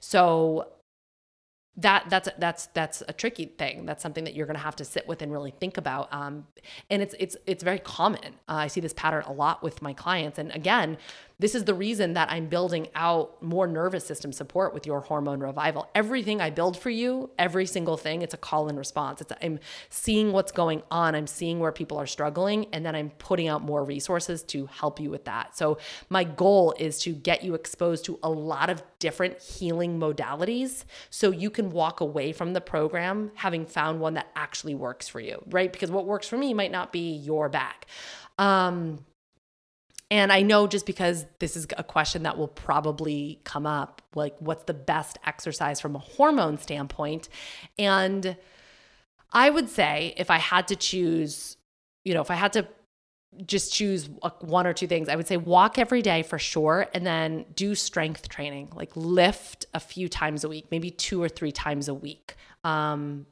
So 0.00 0.68
that 1.78 2.10
that's 2.10 2.28
that's 2.38 2.66
that's 2.74 3.02
a 3.06 3.12
tricky 3.12 3.46
thing. 3.46 3.86
That's 3.86 4.02
something 4.02 4.24
that 4.24 4.34
you're 4.34 4.46
going 4.46 4.56
to 4.56 4.62
have 4.62 4.76
to 4.76 4.84
sit 4.84 5.06
with 5.06 5.22
and 5.22 5.30
really 5.30 5.52
think 5.52 5.78
about. 5.78 6.12
Um, 6.12 6.46
and 6.90 7.00
it's 7.00 7.14
it's 7.20 7.36
it's 7.46 7.62
very 7.62 7.78
common. 7.78 8.34
Uh, 8.48 8.54
I 8.54 8.66
see 8.66 8.80
this 8.80 8.92
pattern 8.92 9.22
a 9.26 9.32
lot 9.32 9.62
with 9.62 9.80
my 9.80 9.92
clients. 9.92 10.38
And 10.38 10.50
again, 10.52 10.98
this 11.40 11.54
is 11.54 11.64
the 11.64 11.74
reason 11.74 12.14
that 12.14 12.30
I'm 12.32 12.46
building 12.46 12.88
out 12.96 13.40
more 13.40 13.68
nervous 13.68 14.04
system 14.04 14.32
support 14.32 14.74
with 14.74 14.86
your 14.86 15.00
hormone 15.00 15.38
revival. 15.38 15.88
Everything 15.94 16.40
I 16.40 16.50
build 16.50 16.76
for 16.76 16.90
you, 16.90 17.30
every 17.38 17.64
single 17.64 17.96
thing, 17.96 18.22
it's 18.22 18.34
a 18.34 18.38
call 18.38 18.68
and 18.68 18.76
response. 18.76 19.20
It's 19.20 19.32
I'm 19.40 19.60
seeing 19.88 20.32
what's 20.32 20.50
going 20.50 20.82
on. 20.90 21.14
I'm 21.14 21.28
seeing 21.28 21.60
where 21.60 21.70
people 21.70 21.96
are 21.98 22.06
struggling, 22.06 22.66
and 22.72 22.84
then 22.84 22.96
I'm 22.96 23.10
putting 23.10 23.46
out 23.46 23.62
more 23.62 23.84
resources 23.84 24.42
to 24.44 24.66
help 24.66 24.98
you 24.98 25.10
with 25.10 25.26
that. 25.26 25.56
So 25.56 25.78
my 26.08 26.24
goal 26.24 26.74
is 26.78 26.98
to 27.00 27.12
get 27.12 27.44
you 27.44 27.54
exposed 27.54 28.04
to 28.06 28.18
a 28.22 28.30
lot 28.30 28.68
of 28.68 28.82
different 28.98 29.40
healing 29.40 30.00
modalities 30.00 30.84
so 31.10 31.30
you 31.30 31.50
can 31.50 31.70
walk 31.70 32.00
away 32.00 32.32
from 32.32 32.52
the 32.52 32.60
program 32.60 33.30
having 33.36 33.64
found 33.64 34.00
one 34.00 34.14
that 34.14 34.26
actually 34.34 34.74
works 34.74 35.06
for 35.06 35.20
you, 35.20 35.40
right? 35.50 35.72
Because 35.72 35.90
what 35.90 36.04
works 36.04 36.26
for 36.26 36.36
me 36.36 36.52
might 36.52 36.72
not 36.72 36.92
be 36.92 37.12
your 37.12 37.48
back. 37.48 37.86
Um, 38.38 39.04
and 40.10 40.32
I 40.32 40.42
know 40.42 40.66
just 40.66 40.86
because 40.86 41.26
this 41.38 41.56
is 41.56 41.66
a 41.76 41.84
question 41.84 42.22
that 42.22 42.38
will 42.38 42.48
probably 42.48 43.40
come 43.44 43.66
up 43.66 44.00
like, 44.14 44.34
what's 44.38 44.64
the 44.64 44.74
best 44.74 45.18
exercise 45.26 45.80
from 45.80 45.94
a 45.94 45.98
hormone 45.98 46.58
standpoint? 46.58 47.28
And 47.78 48.36
I 49.32 49.50
would 49.50 49.68
say 49.68 50.14
if 50.16 50.30
I 50.30 50.38
had 50.38 50.68
to 50.68 50.76
choose, 50.76 51.58
you 52.04 52.14
know, 52.14 52.22
if 52.22 52.30
I 52.30 52.34
had 52.34 52.54
to 52.54 52.66
just 53.44 53.74
choose 53.74 54.08
one 54.40 54.66
or 54.66 54.72
two 54.72 54.86
things, 54.86 55.10
I 55.10 55.16
would 55.16 55.26
say 55.26 55.36
walk 55.36 55.78
every 55.78 56.00
day 56.00 56.22
for 56.22 56.38
sure, 56.38 56.86
and 56.94 57.06
then 57.06 57.44
do 57.54 57.74
strength 57.74 58.30
training, 58.30 58.72
like 58.74 58.96
lift 58.96 59.66
a 59.74 59.80
few 59.80 60.08
times 60.08 60.44
a 60.44 60.48
week, 60.48 60.68
maybe 60.70 60.90
two 60.90 61.22
or 61.22 61.28
three 61.28 61.52
times 61.52 61.88
a 61.88 61.94
week. 61.94 62.34
Um, 62.64 63.26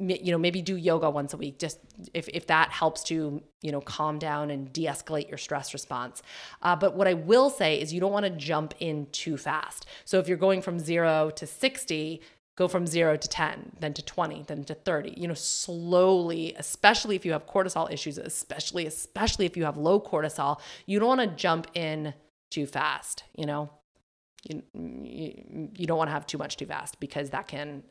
you 0.00 0.30
know 0.30 0.38
maybe 0.38 0.62
do 0.62 0.76
yoga 0.76 1.10
once 1.10 1.34
a 1.34 1.36
week 1.36 1.58
just 1.58 1.80
if, 2.14 2.28
if 2.28 2.46
that 2.46 2.70
helps 2.70 3.02
to 3.02 3.42
you 3.62 3.72
know 3.72 3.80
calm 3.80 4.18
down 4.18 4.50
and 4.50 4.72
de-escalate 4.72 5.28
your 5.28 5.38
stress 5.38 5.72
response. 5.72 6.22
Uh, 6.62 6.76
but 6.76 6.94
what 6.94 7.08
i 7.08 7.14
will 7.14 7.50
say 7.50 7.80
is 7.80 7.92
you 7.92 8.00
don't 8.00 8.12
want 8.12 8.24
to 8.24 8.30
jump 8.30 8.74
in 8.78 9.06
too 9.10 9.36
fast. 9.36 9.86
So 10.04 10.18
if 10.18 10.28
you're 10.28 10.36
going 10.36 10.62
from 10.62 10.78
zero 10.78 11.30
to 11.30 11.46
60 11.46 12.20
go 12.56 12.66
from 12.66 12.86
zero 12.88 13.16
to 13.16 13.28
10 13.28 13.76
then 13.78 13.94
to 13.94 14.04
20 14.04 14.44
then 14.48 14.64
to 14.64 14.74
30 14.74 15.14
you 15.16 15.28
know 15.28 15.34
slowly 15.34 16.54
especially 16.58 17.14
if 17.14 17.24
you 17.24 17.30
have 17.30 17.46
cortisol 17.46 17.90
issues 17.92 18.18
especially 18.18 18.84
especially 18.84 19.46
if 19.46 19.56
you 19.56 19.64
have 19.64 19.76
low 19.76 20.00
cortisol 20.00 20.58
you 20.84 20.98
don't 20.98 21.08
want 21.08 21.20
to 21.20 21.36
jump 21.36 21.68
in 21.74 22.14
too 22.50 22.66
fast 22.66 23.22
you 23.36 23.46
know? 23.46 23.70
You, 24.48 24.62
you, 24.72 25.68
you 25.74 25.86
don't 25.86 25.98
want 25.98 26.08
to 26.08 26.12
have 26.12 26.26
too 26.26 26.38
much 26.38 26.56
too 26.56 26.66
fast 26.66 27.00
because 27.00 27.30
that 27.30 27.48
can 27.48 27.82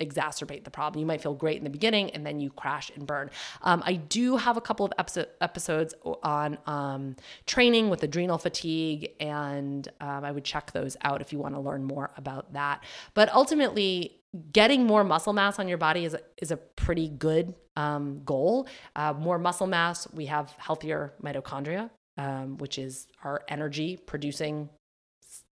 exacerbate 0.00 0.64
the 0.64 0.70
problem. 0.70 1.00
You 1.00 1.06
might 1.06 1.20
feel 1.20 1.34
great 1.34 1.58
in 1.58 1.64
the 1.64 1.70
beginning 1.70 2.10
and 2.10 2.24
then 2.24 2.40
you 2.40 2.50
crash 2.50 2.90
and 2.94 3.06
burn. 3.06 3.30
Um, 3.62 3.82
I 3.84 3.94
do 3.94 4.36
have 4.36 4.56
a 4.56 4.60
couple 4.60 4.86
of 4.86 4.92
episodes 5.40 5.94
on 6.22 6.58
um, 6.66 7.16
training 7.46 7.90
with 7.90 8.02
adrenal 8.02 8.38
fatigue, 8.38 9.10
and 9.20 9.88
um, 10.00 10.24
I 10.24 10.30
would 10.30 10.44
check 10.44 10.72
those 10.72 10.96
out 11.02 11.20
if 11.20 11.32
you 11.32 11.38
want 11.38 11.54
to 11.54 11.60
learn 11.60 11.84
more 11.84 12.10
about 12.16 12.52
that. 12.52 12.84
But 13.14 13.32
ultimately, 13.34 14.20
getting 14.52 14.84
more 14.84 15.04
muscle 15.04 15.32
mass 15.32 15.58
on 15.58 15.68
your 15.68 15.78
body 15.78 16.04
is 16.04 16.14
a, 16.14 16.20
is 16.40 16.50
a 16.50 16.56
pretty 16.56 17.08
good 17.08 17.54
um, 17.76 18.22
goal. 18.24 18.68
Uh, 18.94 19.12
more 19.12 19.38
muscle 19.38 19.66
mass, 19.66 20.06
we 20.12 20.26
have 20.26 20.54
healthier 20.58 21.14
mitochondria, 21.22 21.90
um, 22.18 22.58
which 22.58 22.78
is 22.78 23.06
our 23.24 23.42
energy 23.48 23.96
producing 23.96 24.68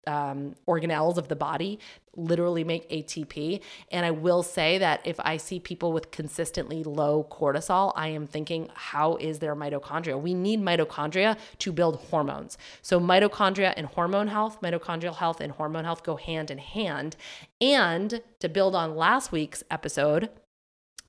um, 0.09 0.54
organelles 0.66 1.18
of 1.18 1.28
the 1.28 1.36
body 1.36 1.78
literally 2.16 2.64
make 2.64 2.90
ATP. 2.90 3.61
And 3.92 4.04
I 4.04 4.11
will 4.11 4.42
say 4.42 4.78
that 4.78 5.00
if 5.04 5.20
I 5.20 5.36
see 5.36 5.61
people 5.61 5.92
with 5.92 6.11
consistently 6.11 6.82
low 6.82 7.26
cortisol, 7.30 7.92
I 7.94 8.09
am 8.09 8.26
thinking, 8.26 8.70
how 8.74 9.16
is 9.16 9.38
their 9.38 9.54
mitochondria? 9.54 10.20
We 10.20 10.34
need 10.34 10.61
mitochondria 10.61 11.38
to 11.59 11.72
build 11.72 11.96
hormones. 12.11 12.59
So, 12.82 12.98
mitochondria 12.98 13.72
and 13.76 13.86
hormone 13.86 14.28
health, 14.28 14.61
mitochondrial 14.61 15.14
health 15.14 15.40
and 15.40 15.52
hormone 15.52 15.84
health 15.84 16.02
go 16.02 16.16
hand 16.16 16.50
in 16.50 16.59
hand. 16.59 17.14
And 17.61 18.22
to 18.40 18.48
build 18.48 18.74
on 18.74 18.96
last 18.96 19.30
week's 19.30 19.62
episode, 19.70 20.30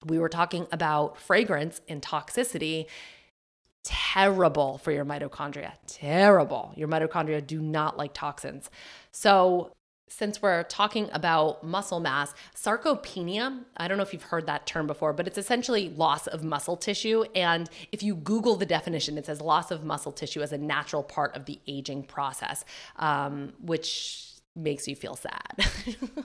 we 0.06 0.20
were 0.20 0.30
talking 0.30 0.68
about 0.72 1.18
fragrance 1.18 1.82
and 1.88 2.02
toxicity 2.02 2.86
terrible 3.84 4.78
for 4.80 4.92
your 4.92 5.06
mitochondria. 5.06 5.74
Terrible. 5.88 6.74
Your 6.76 6.88
mitochondria 6.88 7.46
do 7.46 7.62
not 7.62 7.98
like 7.98 8.14
toxins. 8.14 8.70
So, 9.12 9.74
since 10.12 10.42
we're 10.42 10.64
talking 10.64 11.08
about 11.14 11.64
muscle 11.64 12.00
mass, 12.00 12.34
sarcopenia, 12.56 13.64
I 13.78 13.88
don't 13.88 13.98
know 13.98 14.04
if 14.04 14.12
you've 14.12 14.24
heard 14.24 14.48
that 14.48 14.66
term 14.66 14.88
before, 14.88 15.14
but 15.14 15.28
it's 15.28 15.38
essentially 15.38 15.90
loss 15.90 16.26
of 16.26 16.44
muscle 16.44 16.76
tissue. 16.76 17.26
And 17.36 17.70
if 17.92 18.02
you 18.02 18.16
Google 18.16 18.56
the 18.56 18.66
definition, 18.66 19.20
it 19.20 19.28
says 19.28 19.40
loss 19.40 19.70
of 19.70 19.84
muscle 19.84 20.12
tissue 20.12 20.42
as 20.42 20.52
a 20.52 20.58
natural 20.58 21.04
part 21.04 21.36
of 21.36 21.46
the 21.46 21.60
aging 21.68 22.04
process, 22.04 22.66
um, 22.96 23.54
which 23.62 24.29
makes 24.60 24.88
you 24.88 24.96
feel 24.96 25.16
sad. 25.16 25.66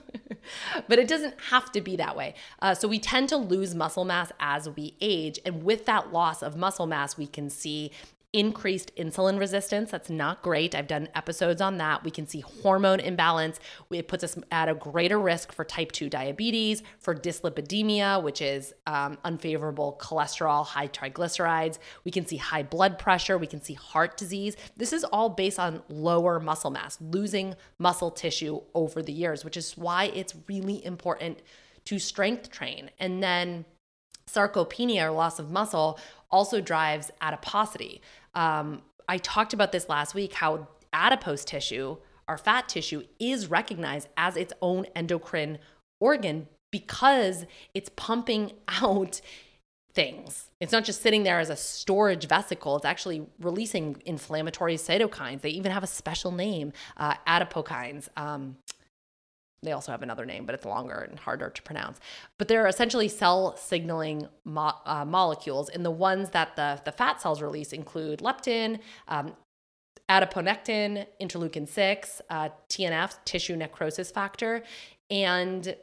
but 0.87 0.99
it 0.99 1.07
doesn't 1.07 1.35
have 1.49 1.71
to 1.71 1.81
be 1.81 1.95
that 1.95 2.15
way. 2.15 2.35
Uh, 2.61 2.75
so 2.75 2.87
we 2.87 2.99
tend 2.99 3.29
to 3.29 3.37
lose 3.37 3.73
muscle 3.75 4.05
mass 4.05 4.31
as 4.39 4.69
we 4.69 4.95
age. 5.01 5.39
And 5.45 5.63
with 5.63 5.85
that 5.85 6.11
loss 6.11 6.43
of 6.43 6.55
muscle 6.55 6.87
mass, 6.87 7.17
we 7.17 7.27
can 7.27 7.49
see 7.49 7.91
increased 8.35 8.93
insulin 8.97 9.39
resistance. 9.39 9.91
That's 9.91 10.09
not 10.09 10.43
great. 10.43 10.75
I've 10.75 10.87
done 10.87 11.07
episodes 11.15 11.61
on 11.61 11.77
that. 11.77 12.03
We 12.03 12.11
can 12.11 12.27
see 12.27 12.41
hormone 12.41 12.99
imbalance. 12.99 13.61
It 13.89 14.09
puts 14.09 14.25
us 14.25 14.37
at 14.51 14.67
a 14.67 14.75
greater 14.75 15.17
risk 15.17 15.53
for 15.53 15.63
type 15.63 15.93
2 15.93 16.09
diabetes, 16.09 16.83
for 16.99 17.15
dyslipidemia, 17.15 18.21
which 18.21 18.41
is 18.41 18.73
um, 18.87 19.17
unfavorable 19.23 19.97
cholesterol, 20.01 20.65
high 20.65 20.89
triglycerides. 20.89 21.79
We 22.03 22.11
can 22.11 22.27
see 22.27 22.35
high 22.35 22.63
blood 22.63 22.99
pressure. 22.99 23.37
We 23.37 23.47
can 23.47 23.61
see 23.61 23.73
heart 23.73 24.17
disease. 24.17 24.57
This 24.75 24.91
is 24.91 25.05
all 25.05 25.29
based 25.29 25.57
on 25.57 25.81
lower 25.87 26.41
muscle 26.41 26.71
mass, 26.71 26.97
losing 26.99 27.55
muscle 27.79 28.11
tissue 28.11 28.59
over 28.73 29.01
the 29.01 29.13
years, 29.13 29.45
which 29.45 29.55
is 29.55 29.77
why 29.77 30.11
it's 30.13 30.35
really 30.49 30.85
important 30.85 31.39
to 31.85 31.99
strength 31.99 32.51
train. 32.51 32.91
And 32.99 33.23
then 33.23 33.63
sarcopenia 34.27 35.03
or 35.05 35.11
loss 35.11 35.39
of 35.39 35.51
muscle 35.51 35.99
also 36.31 36.59
drives 36.59 37.11
adiposity. 37.21 38.01
Um, 38.35 38.81
I 39.07 39.17
talked 39.17 39.53
about 39.53 39.71
this 39.71 39.89
last 39.89 40.13
week 40.13 40.33
how 40.33 40.67
adipose 40.93 41.45
tissue, 41.45 41.97
our 42.27 42.37
fat 42.37 42.67
tissue, 42.69 43.03
is 43.19 43.47
recognized 43.47 44.09
as 44.17 44.35
its 44.35 44.53
own 44.61 44.85
endocrine 44.95 45.59
organ 45.99 46.47
because 46.71 47.45
it's 47.73 47.89
pumping 47.95 48.51
out 48.67 49.21
things. 49.93 50.49
It's 50.59 50.73
not 50.73 50.83
just 50.83 51.01
sitting 51.01 51.23
there 51.23 51.39
as 51.39 51.49
a 51.49 51.55
storage 51.55 52.27
vesicle, 52.27 52.75
it's 52.75 52.85
actually 52.85 53.25
releasing 53.39 54.01
inflammatory 54.05 54.75
cytokines. 54.75 55.41
They 55.41 55.49
even 55.51 55.71
have 55.71 55.83
a 55.83 55.87
special 55.87 56.31
name, 56.31 56.73
uh, 56.97 57.15
adipokines. 57.25 58.09
Um, 58.17 58.57
they 59.65 59.71
also 59.71 59.91
have 59.91 60.01
another 60.01 60.25
name, 60.25 60.45
but 60.45 60.55
it's 60.55 60.65
longer 60.65 61.07
and 61.09 61.19
harder 61.19 61.49
to 61.49 61.61
pronounce. 61.61 61.99
But 62.37 62.47
they're 62.47 62.67
essentially 62.67 63.07
cell 63.07 63.57
signaling 63.57 64.27
mo- 64.43 64.77
uh, 64.85 65.05
molecules, 65.05 65.69
and 65.69 65.85
the 65.85 65.91
ones 65.91 66.29
that 66.31 66.55
the, 66.55 66.81
the 66.85 66.91
fat 66.91 67.21
cells 67.21 67.41
release 67.41 67.73
include 67.73 68.19
leptin, 68.19 68.79
um, 69.07 69.33
adiponectin, 70.09 71.05
interleukin 71.21 71.67
6, 71.67 72.21
uh, 72.29 72.49
TNF, 72.69 73.17
tissue 73.25 73.55
necrosis 73.55 74.11
factor. 74.11 74.63
And 75.09 75.75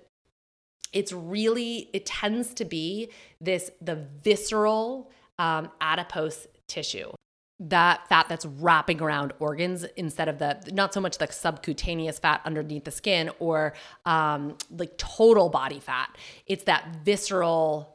it's 0.92 1.12
really, 1.12 1.90
it 1.92 2.06
tends 2.06 2.54
to 2.54 2.64
be 2.64 3.10
this, 3.40 3.70
the 3.80 4.06
visceral 4.22 5.10
um, 5.38 5.70
adipose 5.80 6.46
tissue 6.68 7.12
that 7.60 8.08
fat 8.08 8.28
that's 8.28 8.44
wrapping 8.44 9.00
around 9.00 9.32
organs 9.38 9.84
instead 9.96 10.28
of 10.28 10.38
the 10.38 10.58
not 10.72 10.92
so 10.92 11.00
much 11.00 11.18
the 11.18 11.26
subcutaneous 11.30 12.18
fat 12.18 12.40
underneath 12.44 12.84
the 12.84 12.90
skin 12.90 13.30
or 13.38 13.74
um, 14.04 14.56
like 14.70 14.96
total 14.98 15.48
body 15.48 15.78
fat. 15.78 16.16
It's 16.46 16.64
that 16.64 16.96
visceral 17.04 17.92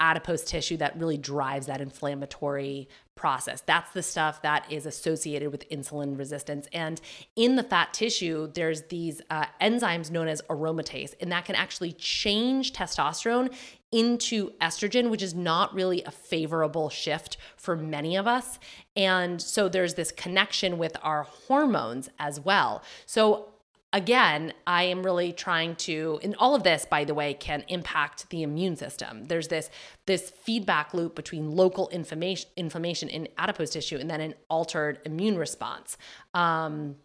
adipose 0.00 0.44
tissue 0.44 0.76
that 0.76 0.98
really 0.98 1.16
drives 1.16 1.66
that 1.66 1.80
inflammatory 1.80 2.88
process. 3.14 3.62
That's 3.62 3.92
the 3.92 4.02
stuff 4.02 4.42
that 4.42 4.70
is 4.70 4.86
associated 4.86 5.50
with 5.52 5.68
insulin 5.70 6.18
resistance. 6.18 6.66
And 6.72 7.00
in 7.36 7.56
the 7.56 7.62
fat 7.62 7.94
tissue, 7.94 8.50
there's 8.52 8.82
these 8.82 9.22
uh, 9.30 9.46
enzymes 9.60 10.10
known 10.10 10.26
as 10.28 10.42
aromatase, 10.42 11.14
and 11.20 11.30
that 11.30 11.44
can 11.44 11.54
actually 11.54 11.92
change 11.92 12.72
testosterone 12.72 13.54
into 13.94 14.50
estrogen, 14.60 15.08
which 15.08 15.22
is 15.22 15.34
not 15.34 15.72
really 15.72 16.02
a 16.02 16.10
favorable 16.10 16.90
shift 16.90 17.36
for 17.56 17.76
many 17.76 18.16
of 18.16 18.26
us. 18.26 18.58
And 18.96 19.40
so 19.40 19.68
there's 19.68 19.94
this 19.94 20.10
connection 20.10 20.78
with 20.78 20.96
our 21.00 21.22
hormones 21.22 22.10
as 22.18 22.40
well. 22.40 22.82
So 23.06 23.50
again, 23.92 24.52
I 24.66 24.82
am 24.82 25.04
really 25.04 25.32
trying 25.32 25.76
to 25.76 26.18
and 26.24 26.34
all 26.40 26.56
of 26.56 26.64
this 26.64 26.84
by 26.84 27.04
the 27.04 27.14
way 27.14 27.34
can 27.34 27.64
impact 27.68 28.28
the 28.30 28.42
immune 28.42 28.74
system. 28.74 29.26
There's 29.26 29.46
this 29.46 29.70
this 30.06 30.28
feedback 30.28 30.92
loop 30.92 31.14
between 31.14 31.52
local 31.52 31.88
inflammation 31.90 32.50
inflammation 32.56 33.08
in 33.08 33.28
adipose 33.38 33.70
tissue 33.70 33.98
and 33.98 34.10
then 34.10 34.20
an 34.20 34.34
altered 34.50 34.98
immune 35.04 35.38
response. 35.38 35.96
Um, 36.34 36.96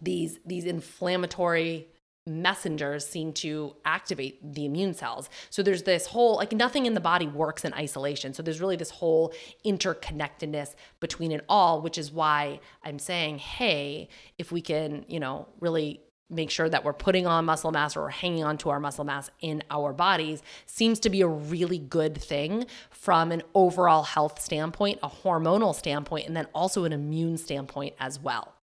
these 0.00 0.38
these 0.46 0.64
inflammatory 0.64 1.88
messengers 2.26 3.06
seem 3.06 3.32
to 3.32 3.74
activate 3.84 4.54
the 4.54 4.64
immune 4.64 4.94
cells. 4.94 5.28
So 5.50 5.62
there's 5.62 5.82
this 5.82 6.06
whole 6.06 6.36
like 6.36 6.52
nothing 6.52 6.86
in 6.86 6.94
the 6.94 7.00
body 7.00 7.26
works 7.26 7.64
in 7.64 7.74
isolation. 7.74 8.32
So 8.32 8.42
there's 8.42 8.60
really 8.60 8.76
this 8.76 8.90
whole 8.90 9.32
interconnectedness 9.64 10.74
between 11.00 11.32
it 11.32 11.44
all, 11.48 11.82
which 11.82 11.98
is 11.98 12.12
why 12.12 12.60
I'm 12.84 12.98
saying, 12.98 13.38
hey, 13.38 14.08
if 14.38 14.52
we 14.52 14.60
can, 14.60 15.04
you 15.08 15.18
know, 15.18 15.48
really 15.60 16.00
make 16.30 16.50
sure 16.50 16.68
that 16.68 16.84
we're 16.84 16.92
putting 16.92 17.26
on 17.26 17.44
muscle 17.44 17.72
mass 17.72 17.96
or 17.96 18.08
hanging 18.08 18.44
on 18.44 18.56
to 18.58 18.70
our 18.70 18.80
muscle 18.80 19.04
mass 19.04 19.30
in 19.40 19.62
our 19.70 19.92
bodies 19.92 20.42
seems 20.64 20.98
to 21.00 21.10
be 21.10 21.20
a 21.20 21.28
really 21.28 21.78
good 21.78 22.20
thing 22.20 22.64
from 22.90 23.32
an 23.32 23.42
overall 23.54 24.02
health 24.02 24.40
standpoint, 24.40 24.98
a 25.02 25.10
hormonal 25.10 25.74
standpoint, 25.74 26.26
and 26.26 26.36
then 26.36 26.46
also 26.54 26.84
an 26.84 26.92
immune 26.92 27.36
standpoint 27.36 27.94
as 28.00 28.18
well. 28.18 28.54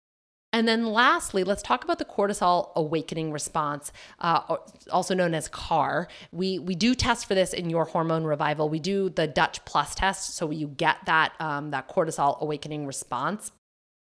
And 0.53 0.67
then 0.67 0.87
lastly, 0.87 1.45
let's 1.45 1.63
talk 1.63 1.85
about 1.85 1.99
the 1.99 2.07
cortisol 2.07 2.75
awakening 2.75 3.33
response, 3.33 3.93
uh, 4.19 4.57
also 4.91 5.15
known 5.15 5.35
as 5.35 5.47
CAR. 5.49 6.09
We, 6.33 6.59
we 6.59 6.75
do 6.75 6.95
test 6.95 7.27
for 7.27 7.35
this 7.35 7.53
in 7.53 7.69
your 7.69 7.85
hormone 7.85 8.25
revival. 8.25 8.71
We 8.71 8.81
do 8.81 9.11
the 9.11 9.27
Dutch 9.27 9.63
Plus 9.67 9.95
test, 9.95 10.37
so 10.37 10.51
you 10.51 10.69
get 10.69 11.05
that, 11.05 11.35
um, 11.39 11.71
that 11.73 11.89
cortisol 11.89 12.41
awakening 12.41 12.87
response. 12.87 13.53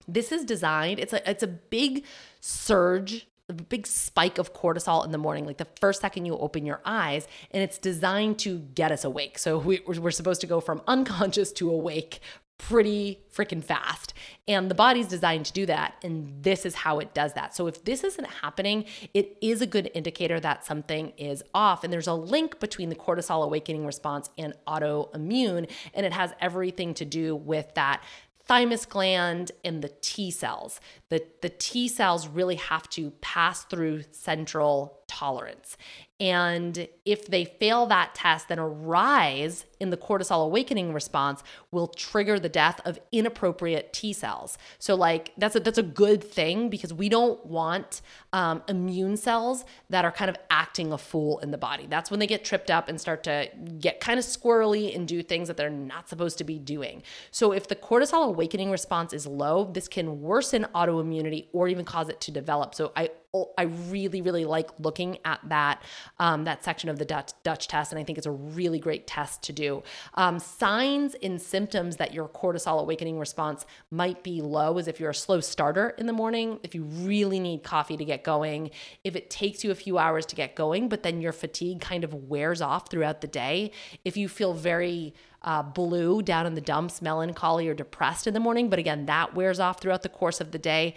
This 0.09 0.33
is 0.33 0.45
designed, 0.45 0.99
it's 0.99 1.12
a, 1.12 1.30
it's 1.30 1.43
a 1.43 1.49
big 1.49 2.05
surge 2.41 3.26
a 3.49 3.62
big 3.62 3.87
spike 3.87 4.39
of 4.39 4.55
cortisol 4.55 5.05
in 5.05 5.11
the 5.11 5.18
morning, 5.18 5.45
like 5.45 5.59
the 5.59 5.66
first 5.80 6.01
second 6.01 6.26
you 6.26 6.37
open 6.39 6.64
your 6.64 6.80
eyes, 6.85 7.26
and 7.51 7.62
it's 7.62 7.78
designed 7.78 8.39
to 8.39 8.61
get 8.74 8.93
us 8.93 9.05
awake. 9.05 9.39
So 9.39 9.59
we, 9.59 9.80
are 9.87 10.11
supposed 10.11 10.41
to 10.43 10.47
go 10.47 10.61
from 10.61 10.80
unconscious 10.87 11.53
to 11.53 11.70
awake 11.70 12.20
pretty 12.59 13.20
freaking 13.34 13.62
fast. 13.62 14.14
And 14.46 14.70
the 14.70 14.74
body's 14.74 15.09
designed 15.09 15.46
to 15.46 15.53
do 15.53 15.66
that. 15.66 15.94
And 16.03 16.42
this 16.42 16.64
is 16.64 16.74
how 16.74 17.00
it 17.00 17.12
does 17.12 17.32
that. 17.34 17.55
So 17.55 17.66
if 17.66 17.84
this 17.84 18.05
isn't 18.05 18.26
happening, 18.26 18.84
it 19.14 19.36
is 19.42 19.61
a 19.62 19.66
good 19.66 19.90
indicator 19.94 20.38
that 20.40 20.64
something 20.64 21.11
is 21.16 21.42
off. 21.55 21.84
And 21.84 21.92
there's 21.92 22.07
a 22.07 22.14
link 22.14 22.61
between 22.61 22.88
the 22.88 22.94
cortisol 22.94 23.44
awakening 23.44 23.84
response 23.84 24.30
and 24.38 24.55
autoimmune. 24.66 25.68
And 25.94 26.07
it 26.07 26.12
has 26.12 26.32
everything 26.40 26.94
to 26.94 27.05
do 27.05 27.34
with 27.34 27.74
that 27.74 28.03
thymus 28.44 28.86
gland 28.86 29.53
and 29.64 29.82
the 29.82 29.92
T 30.00 30.30
cells. 30.30 30.80
The, 31.09 31.24
the 31.42 31.48
T 31.48 31.88
cells 31.88 32.28
really 32.28 32.57
have 32.57 32.88
to 32.90 33.11
pass 33.20 33.64
through 33.64 34.03
central 34.11 35.00
tolerance. 35.07 35.76
And 36.22 36.86
if 37.04 37.26
they 37.26 37.44
fail 37.44 37.86
that 37.86 38.14
test, 38.14 38.46
then 38.46 38.60
a 38.60 38.68
rise 38.68 39.64
in 39.80 39.90
the 39.90 39.96
cortisol 39.96 40.44
awakening 40.44 40.92
response 40.92 41.42
will 41.72 41.88
trigger 41.88 42.38
the 42.38 42.48
death 42.48 42.80
of 42.84 43.00
inappropriate 43.10 43.92
T 43.92 44.12
cells. 44.12 44.56
So, 44.78 44.94
like 44.94 45.32
that's 45.36 45.56
a 45.56 45.60
that's 45.60 45.78
a 45.78 45.82
good 45.82 46.22
thing 46.22 46.70
because 46.70 46.94
we 46.94 47.08
don't 47.08 47.44
want 47.44 48.02
um, 48.32 48.62
immune 48.68 49.16
cells 49.16 49.64
that 49.90 50.04
are 50.04 50.12
kind 50.12 50.30
of 50.30 50.36
acting 50.48 50.92
a 50.92 50.98
fool 50.98 51.40
in 51.40 51.50
the 51.50 51.58
body. 51.58 51.88
That's 51.90 52.08
when 52.08 52.20
they 52.20 52.28
get 52.28 52.44
tripped 52.44 52.70
up 52.70 52.88
and 52.88 53.00
start 53.00 53.24
to 53.24 53.48
get 53.80 53.98
kind 53.98 54.20
of 54.20 54.24
squirrely 54.24 54.94
and 54.94 55.08
do 55.08 55.24
things 55.24 55.48
that 55.48 55.56
they're 55.56 55.70
not 55.70 56.08
supposed 56.08 56.38
to 56.38 56.44
be 56.44 56.60
doing. 56.60 57.02
So, 57.32 57.50
if 57.50 57.66
the 57.66 57.74
cortisol 57.74 58.28
awakening 58.28 58.70
response 58.70 59.12
is 59.12 59.26
low, 59.26 59.64
this 59.72 59.88
can 59.88 60.20
worsen 60.20 60.68
autoimmunity 60.72 61.48
or 61.52 61.66
even 61.66 61.84
cause 61.84 62.08
it 62.08 62.20
to 62.20 62.30
develop. 62.30 62.76
So, 62.76 62.92
I 62.94 63.10
I 63.56 63.62
really, 63.62 64.20
really 64.20 64.44
like 64.44 64.68
looking 64.78 65.16
at 65.24 65.40
that 65.48 65.82
um, 66.18 66.44
that 66.44 66.64
section 66.64 66.88
of 66.88 66.98
the 66.98 67.04
Dutch, 67.04 67.32
Dutch 67.42 67.68
test. 67.68 67.92
And 67.92 67.98
I 67.98 68.04
think 68.04 68.18
it's 68.18 68.26
a 68.26 68.32
really 68.32 68.78
great 68.78 69.06
test 69.06 69.42
to 69.44 69.52
do. 69.52 69.82
Um, 70.14 70.38
signs 70.38 71.14
and 71.22 71.40
symptoms 71.40 71.96
that 71.96 72.14
your 72.14 72.28
cortisol 72.28 72.80
awakening 72.80 73.18
response 73.18 73.66
might 73.90 74.22
be 74.22 74.40
low 74.40 74.78
is 74.78 74.88
if 74.88 75.00
you're 75.00 75.10
a 75.10 75.14
slow 75.14 75.40
starter 75.40 75.90
in 75.98 76.06
the 76.06 76.12
morning, 76.12 76.60
if 76.62 76.74
you 76.74 76.84
really 76.84 77.40
need 77.40 77.62
coffee 77.62 77.96
to 77.96 78.04
get 78.04 78.24
going, 78.24 78.70
if 79.04 79.16
it 79.16 79.30
takes 79.30 79.64
you 79.64 79.70
a 79.70 79.74
few 79.74 79.98
hours 79.98 80.26
to 80.26 80.36
get 80.36 80.54
going, 80.54 80.88
but 80.88 81.02
then 81.02 81.20
your 81.20 81.32
fatigue 81.32 81.80
kind 81.80 82.04
of 82.04 82.14
wears 82.14 82.60
off 82.60 82.90
throughout 82.90 83.20
the 83.20 83.26
day, 83.26 83.70
if 84.04 84.16
you 84.16 84.28
feel 84.28 84.54
very 84.54 85.14
uh, 85.42 85.62
blue 85.62 86.22
down 86.22 86.46
in 86.46 86.54
the 86.54 86.60
dumps, 86.60 87.02
melancholy 87.02 87.68
or 87.68 87.74
depressed 87.74 88.26
in 88.26 88.34
the 88.34 88.40
morning, 88.40 88.70
but 88.70 88.78
again, 88.78 89.06
that 89.06 89.34
wears 89.34 89.58
off 89.58 89.80
throughout 89.80 90.02
the 90.02 90.08
course 90.08 90.40
of 90.40 90.52
the 90.52 90.58
day. 90.58 90.94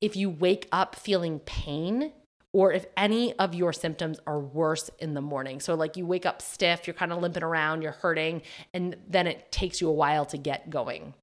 If 0.00 0.14
you 0.14 0.30
wake 0.30 0.68
up 0.70 0.94
feeling 0.94 1.40
pain, 1.40 2.12
or 2.52 2.72
if 2.72 2.86
any 2.96 3.34
of 3.34 3.54
your 3.54 3.72
symptoms 3.72 4.18
are 4.26 4.40
worse 4.40 4.90
in 4.98 5.14
the 5.14 5.20
morning. 5.20 5.60
So, 5.60 5.74
like 5.74 5.96
you 5.96 6.06
wake 6.06 6.26
up 6.26 6.40
stiff, 6.40 6.86
you're 6.86 6.94
kind 6.94 7.12
of 7.12 7.20
limping 7.20 7.42
around, 7.42 7.82
you're 7.82 7.92
hurting, 7.92 8.42
and 8.72 8.96
then 9.08 9.26
it 9.26 9.52
takes 9.52 9.80
you 9.80 9.88
a 9.88 9.92
while 9.92 10.24
to 10.26 10.38
get 10.38 10.70
going. 10.70 11.14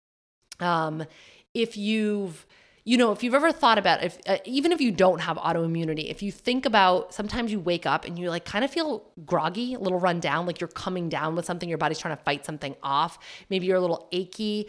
Um, 0.59 1.05
if 1.53 1.77
you've 1.77 2.45
you 2.87 2.97
know, 2.97 3.11
if 3.11 3.23
you've 3.23 3.33
ever 3.33 3.51
thought 3.51 3.79
about 3.79 4.03
if 4.03 4.19
uh, 4.27 4.37
even 4.45 4.71
if 4.71 4.79
you 4.79 4.91
don't 4.91 5.19
have 5.19 5.37
autoimmunity, 5.37 6.11
if 6.11 6.21
you 6.21 6.31
think 6.31 6.67
about 6.67 7.15
sometimes 7.15 7.51
you 7.51 7.59
wake 7.59 7.87
up 7.87 8.05
and 8.05 8.19
you 8.19 8.29
like 8.29 8.45
kind 8.45 8.63
of 8.63 8.69
feel 8.69 9.03
groggy, 9.25 9.73
a 9.73 9.79
little 9.79 9.99
run 9.99 10.19
down, 10.19 10.45
like 10.45 10.61
you're 10.61 10.67
coming 10.67 11.09
down 11.09 11.35
with 11.35 11.45
something, 11.45 11.67
your 11.67 11.79
body's 11.79 11.97
trying 11.97 12.15
to 12.15 12.23
fight 12.23 12.45
something 12.45 12.75
off. 12.83 13.17
Maybe 13.49 13.65
you're 13.65 13.77
a 13.77 13.81
little 13.81 14.07
achy 14.11 14.67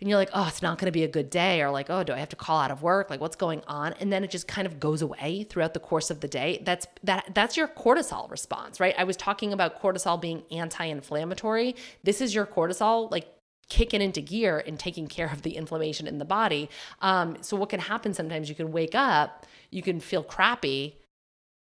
and 0.00 0.08
you're 0.08 0.18
like, 0.18 0.30
oh, 0.34 0.46
it's 0.46 0.62
not 0.62 0.78
going 0.78 0.86
to 0.86 0.92
be 0.92 1.04
a 1.04 1.08
good 1.08 1.30
day, 1.30 1.62
or 1.62 1.70
like, 1.70 1.88
oh, 1.88 2.04
do 2.04 2.12
I 2.12 2.18
have 2.18 2.28
to 2.30 2.36
call 2.36 2.58
out 2.58 2.70
of 2.70 2.82
work? 2.82 3.08
Like, 3.08 3.20
what's 3.20 3.36
going 3.36 3.62
on? 3.66 3.94
And 3.94 4.12
then 4.12 4.24
it 4.24 4.30
just 4.30 4.46
kind 4.46 4.66
of 4.66 4.78
goes 4.78 5.00
away 5.00 5.46
throughout 5.48 5.74
the 5.74 5.80
course 5.80 6.10
of 6.10 6.20
the 6.20 6.28
day. 6.28 6.62
That's 6.64 6.86
that 7.04 7.30
that's 7.34 7.56
your 7.56 7.68
cortisol 7.68 8.30
response, 8.30 8.78
right? 8.80 8.94
I 8.98 9.04
was 9.04 9.16
talking 9.16 9.52
about 9.52 9.80
cortisol 9.80 10.20
being 10.20 10.42
anti-inflammatory. 10.50 11.76
This 12.04 12.20
is 12.20 12.34
your 12.34 12.46
cortisol, 12.46 13.10
like 13.10 13.26
kicking 13.68 14.00
into 14.00 14.20
gear 14.20 14.62
and 14.66 14.78
taking 14.78 15.08
care 15.08 15.26
of 15.32 15.42
the 15.42 15.56
inflammation 15.56 16.06
in 16.06 16.18
the 16.18 16.24
body. 16.24 16.70
Um, 17.00 17.38
so 17.40 17.56
what 17.56 17.68
can 17.68 17.80
happen 17.80 18.14
sometimes? 18.14 18.48
You 18.48 18.54
can 18.54 18.70
wake 18.70 18.94
up, 18.94 19.46
you 19.70 19.82
can 19.82 19.98
feel 19.98 20.22
crappy, 20.22 20.98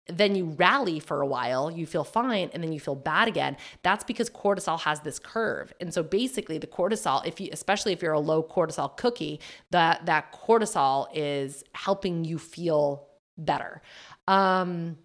then 0.08 0.34
you 0.36 0.46
rally 0.46 1.00
for 1.00 1.20
a 1.20 1.26
while, 1.26 1.70
you 1.70 1.86
feel 1.86 2.04
fine, 2.04 2.50
and 2.52 2.62
then 2.62 2.72
you 2.72 2.80
feel 2.80 2.94
bad 2.94 3.28
again. 3.28 3.56
That's 3.82 4.04
because 4.04 4.30
cortisol 4.30 4.80
has 4.80 5.00
this 5.00 5.18
curve. 5.18 5.72
And 5.80 5.92
so 5.92 6.02
basically 6.02 6.58
the 6.58 6.66
cortisol, 6.66 7.26
if 7.26 7.40
you 7.40 7.48
especially 7.52 7.92
if 7.92 8.02
you're 8.02 8.12
a 8.12 8.20
low 8.20 8.42
cortisol 8.42 8.96
cookie, 8.96 9.40
that 9.70 10.06
that 10.06 10.32
cortisol 10.32 11.08
is 11.12 11.64
helping 11.72 12.24
you 12.24 12.38
feel 12.38 13.08
better. 13.36 13.82
Um 14.28 14.98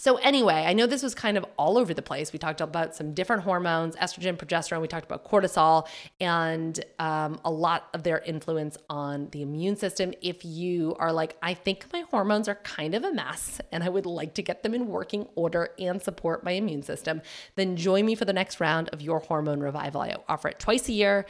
so, 0.00 0.14
anyway, 0.18 0.64
I 0.64 0.74
know 0.74 0.86
this 0.86 1.02
was 1.02 1.12
kind 1.12 1.36
of 1.36 1.44
all 1.56 1.76
over 1.76 1.92
the 1.92 2.02
place. 2.02 2.32
We 2.32 2.38
talked 2.38 2.60
about 2.60 2.94
some 2.94 3.14
different 3.14 3.42
hormones 3.42 3.96
estrogen, 3.96 4.36
progesterone, 4.36 4.80
we 4.80 4.86
talked 4.86 5.06
about 5.06 5.28
cortisol, 5.28 5.88
and 6.20 6.78
um, 7.00 7.40
a 7.44 7.50
lot 7.50 7.88
of 7.92 8.04
their 8.04 8.20
influence 8.20 8.78
on 8.88 9.28
the 9.30 9.42
immune 9.42 9.74
system. 9.74 10.14
If 10.22 10.44
you 10.44 10.94
are 11.00 11.12
like, 11.12 11.36
I 11.42 11.52
think 11.52 11.86
my 11.92 12.02
hormones 12.12 12.46
are 12.46 12.54
kind 12.54 12.94
of 12.94 13.02
a 13.02 13.12
mess 13.12 13.60
and 13.72 13.82
I 13.82 13.88
would 13.88 14.06
like 14.06 14.34
to 14.34 14.42
get 14.42 14.62
them 14.62 14.72
in 14.72 14.86
working 14.86 15.26
order 15.34 15.70
and 15.80 16.00
support 16.00 16.44
my 16.44 16.52
immune 16.52 16.82
system, 16.82 17.20
then 17.56 17.76
join 17.76 18.06
me 18.06 18.14
for 18.14 18.24
the 18.24 18.32
next 18.32 18.60
round 18.60 18.90
of 18.90 19.02
your 19.02 19.18
hormone 19.18 19.58
revival. 19.58 20.00
I 20.02 20.14
offer 20.28 20.46
it 20.46 20.60
twice 20.60 20.88
a 20.88 20.92
year. 20.92 21.26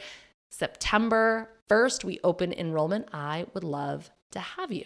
September 0.49 1.49
1st, 1.71 2.03
we 2.03 2.19
open 2.23 2.53
enrollment. 2.53 3.07
I 3.11 3.47
would 3.55 3.63
love 3.63 4.11
to 4.29 4.39
have 4.39 4.71
you. 4.71 4.85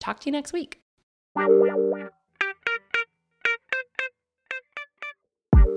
Talk 0.00 0.20
to 0.20 0.26
you 0.26 0.32
next 0.32 0.52
week. 0.52 0.82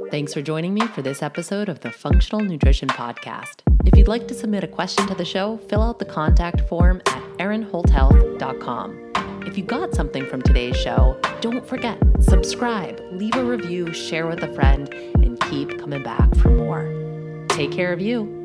Thanks 0.10 0.34
for 0.34 0.42
joining 0.42 0.74
me 0.74 0.88
for 0.88 1.02
this 1.02 1.22
episode 1.22 1.68
of 1.68 1.82
the 1.82 1.92
Functional 1.92 2.42
Nutrition 2.42 2.88
Podcast. 2.88 3.62
If 3.86 3.98
you'd 3.98 4.08
like 4.08 4.26
to 4.30 4.34
submit 4.34 4.64
a 4.64 4.68
question 4.68 5.06
to 5.08 5.16
the 5.16 5.26
show, 5.26 5.58
fill 5.70 5.82
out 5.82 6.00
the 6.00 6.06
contact 6.06 6.62
form 6.62 7.02
at 7.08 7.22
erinholthealth.com. 7.40 9.12
If 9.46 9.58
you 9.58 9.66
got 9.66 9.94
something 9.94 10.26
from 10.26 10.42
today's 10.42 10.78
show, 10.78 11.20
don't 11.42 11.68
forget, 11.68 12.02
subscribe, 12.22 13.02
leave 13.12 13.36
a 13.36 13.44
review, 13.44 13.94
share 13.94 14.28
with 14.28 14.44
a 14.44 14.54
friend, 14.54 14.94
and 14.94 15.38
keep 15.42 15.78
coming 15.78 16.04
back 16.04 16.34
for 16.38 16.52
more. 16.52 17.46
Take 17.50 17.74
care 17.74 17.92
of 17.92 18.00
you. 18.00 18.37